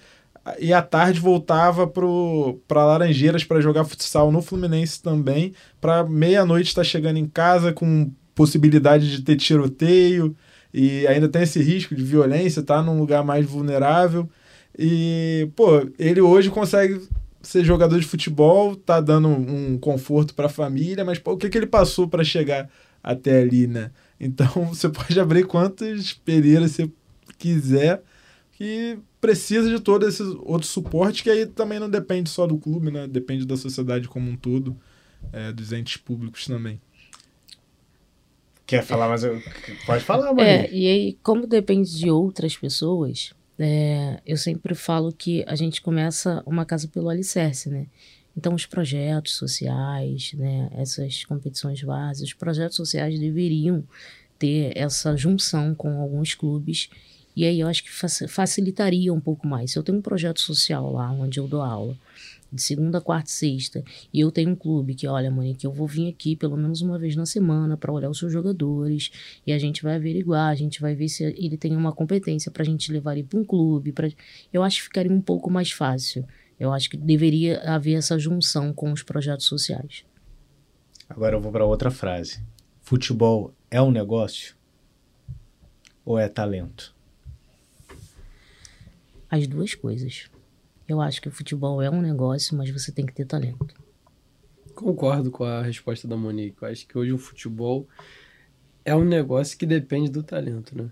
e 0.60 0.72
à 0.72 0.82
tarde 0.82 1.20
voltava 1.20 1.88
para 1.88 2.86
Laranjeiras 2.86 3.44
para 3.44 3.62
jogar 3.62 3.84
futsal 3.84 4.32
no 4.32 4.42
Fluminense 4.42 5.02
também, 5.02 5.54
para 5.82 6.04
meia-noite 6.04 6.68
estar 6.68 6.82
tá 6.82 6.88
chegando 6.88 7.18
em 7.18 7.28
casa 7.28 7.74
com 7.74 8.12
possibilidade 8.36 9.10
de 9.10 9.24
ter 9.24 9.38
tiroteio 9.38 10.36
e 10.74 11.08
ainda 11.08 11.28
tem 11.30 11.44
esse 11.44 11.62
risco 11.62 11.96
de 11.96 12.04
violência, 12.04 12.62
tá 12.62 12.84
num 12.84 13.00
lugar 13.00 13.24
mais 13.24 13.46
vulnerável. 13.46 14.30
E, 14.78 15.50
pô, 15.56 15.88
ele 15.98 16.20
hoje 16.20 16.50
consegue 16.50 17.02
ser 17.42 17.64
jogador 17.64 18.00
de 18.00 18.06
futebol, 18.06 18.76
tá 18.76 19.00
dando 19.00 19.30
um 19.30 19.78
conforto 19.78 20.34
para 20.36 20.48
a 20.48 20.50
família, 20.50 21.06
mas 21.06 21.18
pô, 21.18 21.34
o 21.34 21.38
que, 21.38 21.50
que 21.50 21.58
ele 21.58 21.66
passou 21.66 22.08
para 22.08 22.24
chegar 22.24 22.70
até 23.02 23.40
ali, 23.40 23.68
né? 23.68 23.92
Então 24.26 24.66
você 24.74 24.90
pode 24.90 25.20
abrir 25.20 25.46
quantas 25.46 26.14
pereiras 26.14 26.72
você 26.72 26.92
quiser 27.38 28.02
que 28.54 28.98
precisa 29.20 29.70
de 29.70 29.80
todo 29.80 30.08
esse 30.08 30.24
outro 30.44 30.68
suporte 30.68 31.24
que 31.24 31.30
aí 31.30 31.46
também 31.46 31.80
não 31.80 31.90
depende 31.90 32.30
só 32.30 32.48
do 32.48 32.58
clube, 32.58 32.92
né? 32.92 33.08
Depende 33.08 33.46
da 33.46 33.58
sociedade 33.58 34.08
como 34.08 34.30
um 34.30 34.38
todo, 34.38 34.78
é, 35.34 35.52
dos 35.52 35.74
entes 35.74 35.98
públicos 35.98 36.46
também. 36.46 36.80
Quer 38.66 38.84
falar, 38.84 39.10
mas 39.10 39.24
eu... 39.24 39.40
pode 39.86 40.04
falar, 40.04 40.34
mãe. 40.34 40.46
É, 40.46 40.74
e 40.74 40.88
aí, 40.88 41.18
como 41.22 41.46
depende 41.46 41.96
de 41.98 42.10
outras 42.10 42.58
pessoas, 42.58 43.32
é, 43.60 44.20
eu 44.26 44.38
sempre 44.38 44.74
falo 44.74 45.12
que 45.12 45.44
a 45.48 45.56
gente 45.56 45.82
começa 45.82 46.42
uma 46.46 46.66
casa 46.66 46.88
pelo 46.88 47.10
alicerce, 47.10 47.70
né? 47.70 47.88
Então, 48.38 48.54
os 48.54 48.66
projetos 48.66 49.34
sociais, 49.34 50.34
né, 50.34 50.70
essas 50.74 51.24
competições 51.24 51.82
básicas, 51.82 52.30
os 52.30 52.34
projetos 52.34 52.76
sociais 52.76 53.20
deveriam 53.20 53.84
ter 54.38 54.78
essa 54.78 55.16
junção 55.16 55.74
com 55.74 56.02
alguns 56.02 56.34
clubes 56.34 56.90
e 57.36 57.44
aí 57.44 57.60
eu 57.60 57.68
acho 57.68 57.84
que 57.84 57.92
facilitaria 58.28 59.14
um 59.14 59.20
pouco 59.20 59.46
mais. 59.46 59.72
Se 59.72 59.78
eu 59.78 59.84
tenho 59.84 59.98
um 59.98 60.02
projeto 60.02 60.40
social 60.40 60.92
lá 60.94 61.12
onde 61.12 61.40
eu 61.40 61.48
dou 61.48 61.62
aula, 61.62 61.98
de 62.52 62.62
segunda, 62.62 63.02
quarta 63.02 63.30
e 63.30 63.34
sexta, 63.34 63.84
e 64.14 64.22
eu 64.22 64.32
tenho 64.32 64.52
um 64.52 64.56
clube 64.56 64.96
que, 64.96 65.06
olha, 65.06 65.30
Monique, 65.30 65.66
eu 65.66 65.74
vou 65.74 65.86
vir 65.86 66.08
aqui 66.08 66.38
pelo 66.38 66.56
menos 66.56 66.82
uma 66.82 66.98
vez 66.98 67.14
na 67.14 67.26
semana 67.26 67.76
para 67.76 67.92
olhar 67.92 68.10
os 68.10 68.18
seus 68.18 68.32
jogadores, 68.32 69.12
e 69.46 69.52
a 69.52 69.60
gente 69.60 69.84
vai 69.84 69.96
averiguar, 69.96 70.50
a 70.50 70.56
gente 70.56 70.80
vai 70.80 70.96
ver 70.96 71.10
se 71.10 71.24
ele 71.24 71.58
tem 71.58 71.76
uma 71.76 71.92
competência 71.92 72.50
para 72.50 72.64
a 72.64 72.66
gente 72.66 72.90
levar 72.92 73.14
ele 73.14 73.24
para 73.24 73.38
um 73.40 73.44
clube. 73.44 73.92
Pra... 73.92 74.10
Eu 74.54 74.64
acho 74.64 74.78
que 74.78 74.84
ficaria 74.84 75.12
um 75.12 75.22
pouco 75.22 75.52
mais 75.52 75.72
fácil. 75.72 76.26
Eu 76.60 76.72
acho 76.72 76.90
que 76.90 76.98
deveria 76.98 77.60
haver 77.62 77.96
essa 77.96 78.18
junção 78.18 78.74
com 78.74 78.92
os 78.92 79.04
projetos 79.04 79.46
sociais. 79.46 80.06
Agora 81.10 81.36
eu 81.36 81.42
vou 81.42 81.52
para 81.52 81.66
outra 81.66 81.92
frase. 81.92 82.42
Futebol 82.82 83.54
é 83.70 83.82
um 83.82 83.92
negócio 83.92 84.56
ou 86.06 86.18
é 86.18 86.30
talento? 86.30 86.96
As 89.30 89.48
duas 89.48 89.74
coisas. 89.74 90.30
Eu 90.88 91.02
acho 91.02 91.22
que 91.22 91.28
o 91.28 91.32
futebol 91.32 91.82
é 91.82 91.90
um 91.90 92.02
negócio, 92.02 92.56
mas 92.56 92.70
você 92.70 92.92
tem 92.92 93.06
que 93.06 93.14
ter 93.14 93.26
talento. 93.26 93.76
Concordo 94.76 95.32
com 95.32 95.44
a 95.44 95.62
resposta 95.62 96.08
da 96.08 96.16
Monique. 96.16 96.58
Eu 96.62 96.68
acho 96.68 96.88
que 96.88 96.98
hoje 96.98 97.12
o 97.12 97.18
futebol 97.18 97.88
é 98.84 98.96
um 98.96 99.04
negócio 99.04 99.58
que 99.58 99.66
depende 99.66 100.12
do 100.12 100.22
talento, 100.22 100.78
né? 100.78 100.92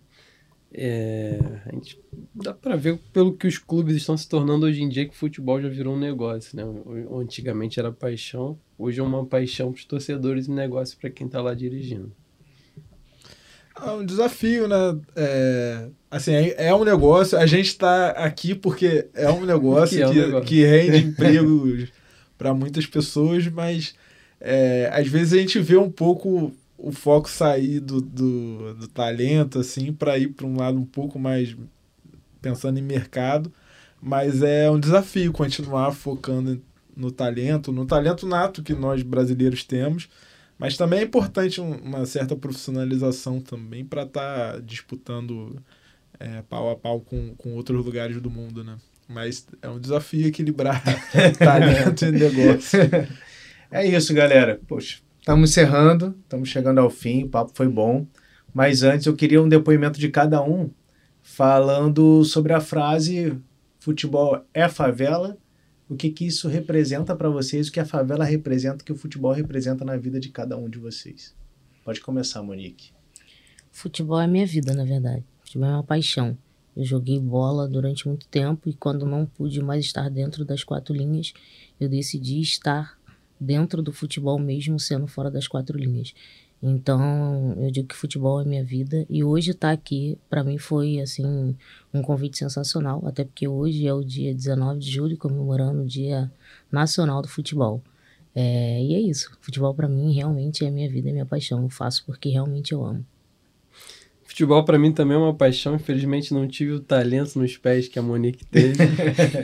É, 0.75 1.39
a 1.67 1.71
gente 1.71 1.99
dá 2.33 2.51
para 2.51 2.75
ver 2.75 2.97
pelo 3.13 3.37
que 3.37 3.45
os 3.45 3.59
clubes 3.59 3.95
estão 3.95 4.17
se 4.17 4.27
tornando 4.27 4.65
hoje 4.65 4.81
em 4.81 4.89
dia 4.89 5.05
que 5.05 5.11
o 5.11 5.17
futebol 5.17 5.61
já 5.61 5.69
virou 5.69 5.95
um 5.95 5.99
negócio, 5.99 6.57
né? 6.57 6.63
Antigamente 7.11 7.79
era 7.79 7.91
paixão, 7.91 8.57
hoje 8.77 8.99
é 8.99 9.03
uma 9.03 9.23
paixão 9.23 9.71
para 9.71 9.77
os 9.77 9.85
torcedores 9.85 10.47
e 10.47 10.51
negócio 10.51 10.97
para 10.97 11.11
quem 11.11 11.27
está 11.27 11.41
lá 11.41 11.53
dirigindo. 11.53 12.11
É 13.79 13.91
um 13.91 14.05
desafio, 14.05 14.67
né? 14.67 14.99
É, 15.15 15.87
assim, 16.09 16.33
é, 16.33 16.67
é 16.67 16.75
um 16.75 16.83
negócio. 16.83 17.37
A 17.37 17.45
gente 17.45 17.67
está 17.67 18.09
aqui 18.11 18.55
porque 18.55 19.07
é 19.13 19.29
um 19.29 19.45
negócio 19.45 19.97
que, 19.97 20.03
é 20.03 20.07
um 20.07 20.11
que, 20.11 20.19
negócio. 20.19 20.47
que 20.47 20.65
rende 20.65 20.97
empregos 20.97 21.89
para 22.37 22.53
muitas 22.53 22.85
pessoas, 22.85 23.47
mas 23.47 23.95
é, 24.39 24.89
às 24.91 25.07
vezes 25.07 25.33
a 25.33 25.37
gente 25.37 25.59
vê 25.59 25.77
um 25.77 25.89
pouco 25.91 26.51
o 26.83 26.91
foco 26.91 27.29
sair 27.29 27.79
do, 27.79 28.01
do, 28.01 28.73
do 28.75 28.87
talento, 28.87 29.59
assim, 29.59 29.93
para 29.93 30.17
ir 30.17 30.29
para 30.29 30.45
um 30.45 30.57
lado 30.57 30.77
um 30.77 30.85
pouco 30.85 31.17
mais 31.17 31.55
pensando 32.41 32.77
em 32.77 32.83
mercado. 32.83 33.51
Mas 34.01 34.43
é 34.43 34.69
um 34.69 34.79
desafio 34.79 35.31
continuar 35.31 35.91
focando 35.93 36.61
no 36.95 37.11
talento, 37.11 37.71
no 37.71 37.85
talento 37.85 38.27
nato 38.27 38.61
que 38.61 38.73
nós 38.73 39.01
brasileiros 39.01 39.63
temos 39.63 40.09
mas 40.57 40.77
também 40.77 40.99
é 40.99 41.03
importante 41.03 41.59
uma 41.59 42.05
certa 42.05 42.35
profissionalização 42.35 43.41
também 43.41 43.83
para 43.83 44.03
estar 44.03 44.53
tá 44.53 44.59
disputando 44.59 45.61
é, 46.19 46.41
pau 46.43 46.69
a 46.69 46.75
pau 46.75 47.01
com, 47.01 47.35
com 47.35 47.53
outros 47.53 47.85
lugares 47.85 48.21
do 48.21 48.29
mundo, 48.29 48.63
né? 48.63 48.77
Mas 49.07 49.45
é 49.61 49.67
um 49.67 49.79
desafio 49.79 50.27
equilibrar 50.27 50.81
talento 51.37 52.05
e 52.05 52.11
negócio. 52.11 52.79
É 53.69 53.85
isso, 53.85 54.13
galera. 54.13 54.61
Poxa, 54.67 54.99
estamos 55.23 55.49
encerrando, 55.49 56.13
estamos 56.21 56.49
chegando 56.49 56.79
ao 56.79 56.89
fim, 56.89 57.23
o 57.23 57.29
papo 57.29 57.53
foi 57.55 57.67
bom. 57.67 58.05
Mas 58.53 58.83
antes 58.83 59.07
eu 59.07 59.15
queria 59.15 59.41
um 59.41 59.47
depoimento 59.47 59.97
de 59.97 60.09
cada 60.09 60.43
um 60.43 60.69
falando 61.21 62.25
sobre 62.25 62.51
a 62.51 62.59
frase 62.59 63.39
futebol 63.79 64.45
é 64.53 64.67
favela 64.67 65.37
o 65.89 65.95
que, 65.95 66.09
que 66.09 66.25
isso 66.25 66.47
representa 66.47 67.15
para 67.15 67.29
vocês, 67.29 67.67
o 67.67 67.71
que 67.71 67.79
a 67.79 67.85
favela 67.85 68.25
representa, 68.25 68.83
o 68.83 68.85
que 68.85 68.91
o 68.91 68.97
futebol 68.97 69.31
representa 69.31 69.85
na 69.85 69.95
vida 69.95 70.19
de 70.19 70.29
cada 70.29 70.57
um 70.57 70.69
de 70.69 70.77
vocês. 70.77 71.35
Pode 71.85 72.01
começar, 72.01 72.41
Monique. 72.41 72.91
Futebol 73.71 74.19
é 74.19 74.27
minha 74.27 74.45
vida, 74.45 74.73
na 74.73 74.83
verdade. 74.83 75.23
Futebol 75.43 75.69
é 75.69 75.73
uma 75.73 75.83
paixão. 75.83 76.37
Eu 76.75 76.83
joguei 76.83 77.19
bola 77.19 77.67
durante 77.67 78.07
muito 78.07 78.27
tempo 78.27 78.67
e 78.69 78.73
quando 78.73 79.05
não 79.05 79.25
pude 79.25 79.61
mais 79.61 79.85
estar 79.85 80.09
dentro 80.09 80.43
das 80.43 80.63
quatro 80.63 80.93
linhas, 80.93 81.33
eu 81.79 81.87
decidi 81.87 82.41
estar 82.41 82.97
dentro 83.39 83.81
do 83.81 83.91
futebol 83.91 84.39
mesmo 84.39 84.79
sendo 84.79 85.07
fora 85.07 85.29
das 85.29 85.47
quatro 85.47 85.77
linhas. 85.77 86.13
Então, 86.65 87.55
eu 87.59 87.69
digo 87.69 87.89
que 87.89 87.95
futebol 87.95 88.39
é 88.39 88.45
minha 88.45 88.63
vida 88.63 89.05
e 89.09 89.21
hoje 89.21 89.51
estar 89.51 89.67
tá 89.67 89.73
aqui 89.73 90.17
para 90.29 90.45
mim 90.45 90.57
foi 90.57 91.01
assim 91.01 91.57
um 91.93 92.01
convite 92.01 92.37
sensacional, 92.37 93.05
até 93.05 93.25
porque 93.25 93.45
hoje 93.45 93.85
é 93.85 93.93
o 93.93 94.01
dia 94.01 94.33
19 94.33 94.79
de 94.79 94.89
julho, 94.89 95.17
comemorando 95.17 95.81
o 95.81 95.85
Dia 95.85 96.31
Nacional 96.71 97.21
do 97.21 97.27
Futebol. 97.27 97.83
É, 98.33 98.81
e 98.81 98.95
é 98.95 98.99
isso, 98.99 99.37
futebol 99.41 99.73
para 99.75 99.87
mim 99.89 100.13
realmente 100.13 100.65
é 100.65 100.71
minha 100.71 100.89
vida, 100.89 101.09
é 101.09 101.11
minha 101.11 101.25
paixão. 101.25 101.61
Eu 101.61 101.69
faço 101.69 102.05
porque 102.05 102.29
realmente 102.29 102.71
eu 102.71 102.83
amo. 102.85 103.05
Futebol 104.33 104.65
para 104.65 104.79
mim 104.79 104.91
também 104.91 105.15
é 105.15 105.19
uma 105.19 105.35
paixão. 105.35 105.75
Infelizmente 105.75 106.33
não 106.33 106.47
tive 106.47 106.71
o 106.71 106.79
talento 106.79 107.37
nos 107.37 107.55
pés 107.55 107.87
que 107.87 107.99
a 107.99 108.01
Monique 108.01 108.43
teve. 108.43 108.73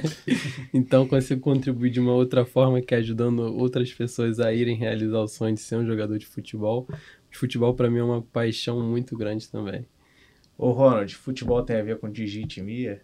então 0.73 1.07
consigo 1.07 1.39
contribuir 1.41 1.91
de 1.91 1.99
uma 1.99 2.11
outra 2.13 2.43
forma 2.43 2.81
que 2.81 2.95
é 2.95 2.97
ajudando 2.97 3.37
outras 3.55 3.93
pessoas 3.93 4.39
a 4.39 4.51
irem 4.51 4.75
realizar 4.75 5.19
o 5.19 5.27
sonho 5.27 5.53
de 5.53 5.61
ser 5.61 5.75
um 5.75 5.85
jogador 5.85 6.17
de 6.17 6.25
futebol. 6.25 6.87
Futebol 7.29 7.75
para 7.75 7.87
mim 7.87 7.99
é 7.99 8.03
uma 8.03 8.23
paixão 8.23 8.81
muito 8.81 9.15
grande 9.15 9.47
também. 9.47 9.85
Ô 10.57 10.71
Ronald, 10.71 11.15
futebol 11.15 11.61
tem 11.61 11.75
a 11.75 11.83
ver 11.83 11.99
com 11.99 12.09
digitimia? 12.09 12.99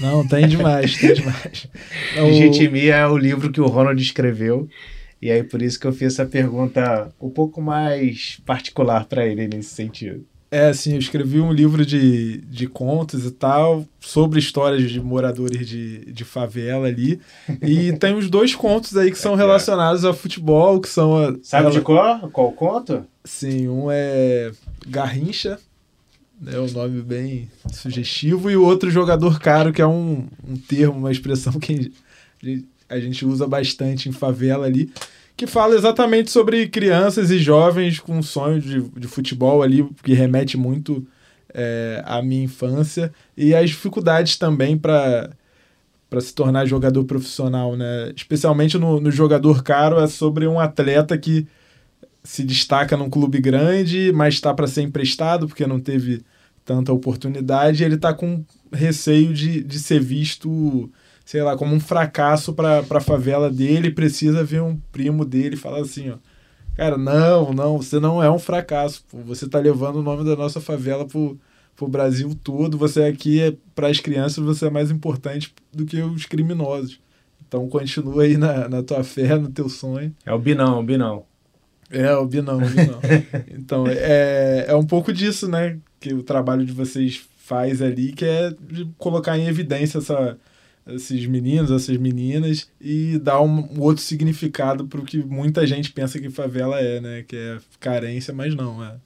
Não, 0.00 0.26
tem 0.26 0.48
demais, 0.48 0.98
tem 0.98 1.14
demais. 1.14 1.68
Digitimia 2.18 2.96
é 2.96 3.06
o 3.06 3.16
livro 3.16 3.52
que 3.52 3.60
o 3.60 3.66
Ronald 3.68 4.02
escreveu 4.02 4.68
e 5.20 5.30
aí 5.30 5.42
por 5.42 5.60
isso 5.62 5.78
que 5.78 5.86
eu 5.86 5.92
fiz 5.92 6.14
essa 6.14 6.26
pergunta 6.26 7.12
um 7.20 7.30
pouco 7.30 7.60
mais 7.60 8.40
particular 8.44 9.04
para 9.06 9.26
ele 9.26 9.48
nesse 9.48 9.74
sentido. 9.74 10.24
É, 10.52 10.66
assim, 10.66 10.94
eu 10.94 10.98
escrevi 10.98 11.40
um 11.40 11.52
livro 11.52 11.86
de, 11.86 12.38
de 12.38 12.66
contos 12.66 13.24
e 13.24 13.30
tal, 13.30 13.86
sobre 14.00 14.40
histórias 14.40 14.90
de 14.90 15.00
moradores 15.00 15.68
de, 15.68 16.12
de 16.12 16.24
favela 16.24 16.88
ali. 16.88 17.20
E 17.62 17.92
tem 17.98 18.16
os 18.16 18.28
dois 18.28 18.52
contos 18.52 18.96
aí 18.96 19.12
que 19.12 19.18
são 19.18 19.34
é, 19.34 19.36
relacionados 19.36 20.04
a 20.04 20.12
futebol, 20.12 20.80
que 20.80 20.88
são. 20.88 21.16
A, 21.16 21.36
Sabe 21.40 21.66
ela... 21.66 21.70
de 21.70 21.80
qual? 21.80 22.28
Qual 22.30 22.50
conto? 22.50 23.06
Sim, 23.24 23.68
um 23.68 23.86
é 23.92 24.50
Garrincha, 24.88 25.56
é 26.44 26.58
um 26.58 26.70
nome 26.72 27.00
bem 27.00 27.48
sugestivo, 27.72 28.50
e 28.50 28.56
o 28.56 28.64
outro 28.64 28.90
Jogador 28.90 29.38
Caro, 29.38 29.72
que 29.72 29.82
é 29.82 29.86
um, 29.86 30.26
um 30.44 30.56
termo, 30.56 30.98
uma 30.98 31.12
expressão 31.12 31.52
que 31.60 31.92
a 32.90 32.98
gente 32.98 33.24
usa 33.24 33.46
bastante 33.46 34.08
em 34.08 34.12
favela 34.12 34.66
ali, 34.66 34.90
que 35.36 35.46
fala 35.46 35.74
exatamente 35.74 36.30
sobre 36.30 36.68
crianças 36.68 37.30
e 37.30 37.38
jovens 37.38 37.98
com 37.98 38.20
sonho 38.20 38.60
de, 38.60 38.82
de 38.82 39.06
futebol 39.06 39.62
ali, 39.62 39.88
que 40.02 40.12
remete 40.12 40.56
muito 40.56 41.06
é, 41.54 42.02
à 42.04 42.20
minha 42.20 42.44
infância, 42.44 43.12
e 43.36 43.54
as 43.54 43.70
dificuldades 43.70 44.36
também 44.36 44.76
para 44.76 45.30
para 46.10 46.20
se 46.20 46.34
tornar 46.34 46.66
jogador 46.66 47.04
profissional, 47.04 47.76
né? 47.76 48.12
Especialmente 48.16 48.76
no, 48.76 49.00
no 49.00 49.12
jogador 49.12 49.62
caro, 49.62 50.00
é 50.00 50.08
sobre 50.08 50.44
um 50.44 50.58
atleta 50.58 51.16
que 51.16 51.46
se 52.24 52.42
destaca 52.42 52.96
num 52.96 53.08
clube 53.08 53.40
grande, 53.40 54.10
mas 54.12 54.34
está 54.34 54.52
para 54.52 54.66
ser 54.66 54.82
emprestado 54.82 55.46
porque 55.46 55.64
não 55.68 55.78
teve 55.78 56.22
tanta 56.64 56.92
oportunidade. 56.92 57.84
Ele 57.84 57.94
está 57.94 58.12
com 58.12 58.44
receio 58.72 59.32
de, 59.32 59.62
de 59.62 59.78
ser 59.78 60.00
visto 60.00 60.90
sei 61.30 61.42
lá, 61.42 61.56
como 61.56 61.72
um 61.72 61.78
fracasso 61.78 62.52
para 62.52 62.80
a 62.90 63.00
favela 63.00 63.48
dele, 63.48 63.92
precisa 63.92 64.42
ver 64.42 64.62
um 64.62 64.76
primo 64.90 65.24
dele 65.24 65.54
falar 65.54 65.78
assim, 65.78 66.10
ó, 66.10 66.16
Cara, 66.76 66.98
não, 66.98 67.52
não, 67.52 67.76
você 67.76 68.00
não 68.00 68.20
é 68.20 68.28
um 68.28 68.38
fracasso. 68.38 69.04
Pô. 69.08 69.18
Você 69.18 69.48
tá 69.48 69.60
levando 69.60 69.96
o 69.96 70.02
nome 70.02 70.24
da 70.24 70.34
nossa 70.34 70.60
favela 70.60 71.06
pro, 71.06 71.38
pro 71.76 71.86
Brasil 71.86 72.36
todo. 72.42 72.76
Você 72.78 73.04
aqui, 73.04 73.40
é, 73.40 73.54
para 73.76 73.86
as 73.86 74.00
crianças, 74.00 74.42
você 74.42 74.66
é 74.66 74.70
mais 74.70 74.90
importante 74.90 75.54
do 75.72 75.86
que 75.86 76.02
os 76.02 76.26
criminosos. 76.26 76.98
Então 77.46 77.68
continua 77.68 78.24
aí 78.24 78.36
na, 78.36 78.68
na 78.68 78.82
tua 78.82 79.04
fé, 79.04 79.38
no 79.38 79.50
teu 79.50 79.68
sonho. 79.68 80.12
É 80.26 80.32
o 80.32 80.38
Binão, 80.38 80.80
o 80.80 80.82
Binão. 80.82 81.24
É, 81.90 82.12
o 82.12 82.26
Binão, 82.26 82.56
o 82.56 82.68
Binão. 82.68 83.00
então, 83.56 83.84
é, 83.86 84.64
é 84.66 84.74
um 84.74 84.86
pouco 84.86 85.12
disso, 85.12 85.48
né? 85.48 85.78
Que 86.00 86.12
o 86.12 86.24
trabalho 86.24 86.64
de 86.64 86.72
vocês 86.72 87.22
faz 87.36 87.80
ali, 87.80 88.12
que 88.14 88.24
é 88.24 88.50
de 88.50 88.88
colocar 88.98 89.38
em 89.38 89.46
evidência 89.46 89.98
essa, 89.98 90.36
esses 90.94 91.26
meninos, 91.26 91.70
essas 91.70 91.96
meninas 91.96 92.68
e 92.80 93.18
dar 93.18 93.40
um, 93.40 93.68
um 93.72 93.80
outro 93.80 94.02
significado 94.02 94.86
para 94.86 95.00
o 95.00 95.04
que 95.04 95.18
muita 95.18 95.66
gente 95.66 95.92
pensa 95.92 96.18
que 96.18 96.30
favela 96.30 96.80
é, 96.80 97.00
né? 97.00 97.24
Que 97.26 97.36
é 97.36 97.58
carência, 97.78 98.32
mas 98.32 98.54
não, 98.54 98.82
é, 98.84 98.96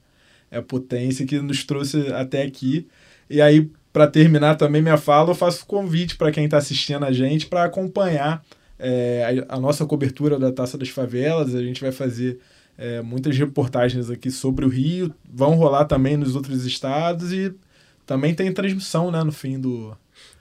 é 0.51 0.61
potência 0.61 1.25
que 1.25 1.39
nos 1.39 1.63
trouxe 1.63 2.07
até 2.13 2.43
aqui. 2.43 2.87
E 3.29 3.41
aí, 3.41 3.69
para 3.91 4.07
terminar 4.07 4.55
também 4.55 4.81
minha 4.81 4.97
fala, 4.97 5.31
eu 5.31 5.35
faço 5.35 5.65
convite 5.65 6.15
para 6.15 6.31
quem 6.31 6.45
está 6.45 6.57
assistindo 6.57 7.05
a 7.05 7.11
gente 7.11 7.47
para 7.47 7.63
acompanhar 7.63 8.43
é, 8.77 9.45
a, 9.49 9.55
a, 9.55 9.59
nossa 9.59 9.85
cobertura 9.85 10.37
da 10.37 10.51
Taça 10.51 10.77
das 10.77 10.89
Favelas. 10.89 11.55
A 11.55 11.63
gente 11.63 11.81
vai 11.81 11.91
fazer 11.91 12.39
é, 12.77 13.01
muitas 13.01 13.37
reportagens 13.37 14.09
aqui 14.09 14.29
sobre 14.29 14.65
o 14.65 14.69
Rio, 14.69 15.13
vão 15.31 15.55
rolar 15.55 15.85
também 15.85 16.17
nos 16.17 16.35
outros 16.35 16.65
estados 16.65 17.31
e 17.31 17.53
também 18.05 18.33
tem 18.33 18.53
transmissão 18.53 19.11
né, 19.11 19.23
no 19.23 19.31
fim 19.31 19.59
do. 19.59 19.95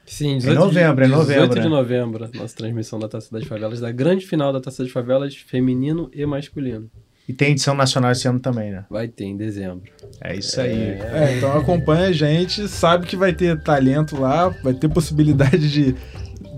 Sim, 0.07 0.39
18 0.39 0.53
em 0.53 0.65
novembro, 0.65 1.05
de, 1.05 1.13
é 1.13 1.17
novembro. 1.17 1.35
18 1.35 1.55
de 1.55 1.61
né? 1.61 1.69
novembro, 1.69 2.31
nossa 2.35 2.57
transmissão 2.57 2.99
da 2.99 3.09
Taça 3.09 3.33
das 3.33 3.45
Favelas, 3.45 3.81
da 3.81 3.91
grande 3.91 4.27
final 4.27 4.53
da 4.53 4.61
Taça 4.61 4.83
das 4.83 4.93
Favelas, 4.93 5.35
feminino 5.35 6.11
e 6.13 6.25
masculino. 6.27 6.91
E 7.27 7.33
tem 7.33 7.53
edição 7.53 7.75
nacional 7.75 8.13
esse 8.13 8.29
ano 8.29 8.39
também, 8.39 8.71
né? 8.71 8.85
Vai 8.91 9.09
ter 9.09 9.25
em 9.25 9.37
dezembro. 9.37 9.91
É 10.21 10.37
isso 10.37 10.61
aí. 10.61 10.73
É, 10.73 11.37
então 11.37 11.57
acompanha 11.57 12.09
a 12.09 12.13
gente, 12.13 12.69
sabe 12.69 13.07
que 13.07 13.17
vai 13.17 13.33
ter 13.33 13.59
talento 13.63 14.21
lá, 14.21 14.49
vai 14.63 14.75
ter 14.75 14.91
possibilidade 14.91 15.71
de 15.71 15.97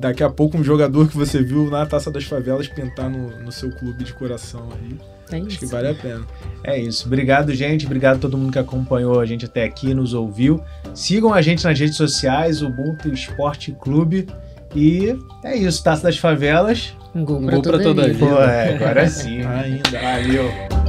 daqui 0.01 0.25
a 0.25 0.29
pouco 0.29 0.59
um 0.59 0.65
jogador 0.65 1.09
que 1.09 1.17
você 1.17 1.41
viu 1.41 1.71
na 1.71 1.87
Taça 1.87 2.11
das 2.11 2.25
Favelas 2.25 2.67
pintar 2.67 3.09
no, 3.09 3.31
no 3.43 3.53
seu 3.53 3.71
clube 3.71 4.03
de 4.03 4.13
coração 4.13 4.69
aí. 4.73 4.99
É 5.31 5.37
Acho 5.39 5.49
isso. 5.49 5.59
que 5.59 5.67
vale 5.67 5.89
a 5.89 5.95
pena. 5.95 6.25
É 6.65 6.79
isso. 6.79 7.07
Obrigado, 7.07 7.55
gente. 7.55 7.87
Obrigado 7.87 8.17
a 8.17 8.19
todo 8.19 8.39
mundo 8.39 8.53
que 8.53 8.59
acompanhou 8.59 9.21
a 9.21 9.27
gente 9.27 9.45
até 9.45 9.65
aqui, 9.65 9.93
nos 9.95 10.15
ouviu. 10.15 10.63
Sigam 10.95 11.33
a 11.33 11.43
gente 11.43 11.65
nas 11.65 11.79
redes 11.79 11.97
sociais, 11.97 12.63
Ubuntu 12.63 13.09
Esporte 13.13 13.73
Clube. 13.81 14.27
E 14.75 15.17
é 15.45 15.57
isso, 15.57 15.83
Taça 15.83 16.03
das 16.05 16.19
Favelas. 16.19 16.95
Um 17.15 17.25
gol 17.25 17.39
Um 17.39 17.47
pra 17.47 17.55
gol 17.55 17.63
pra 17.63 17.73
toda, 17.73 17.83
toda 17.85 18.05
a 18.05 18.07
vida. 18.09 18.19
Pô, 18.19 18.43
é, 18.43 18.75
agora 18.75 19.09
sim. 19.09 19.43
Ainda. 19.47 20.01
Valeu. 20.01 20.86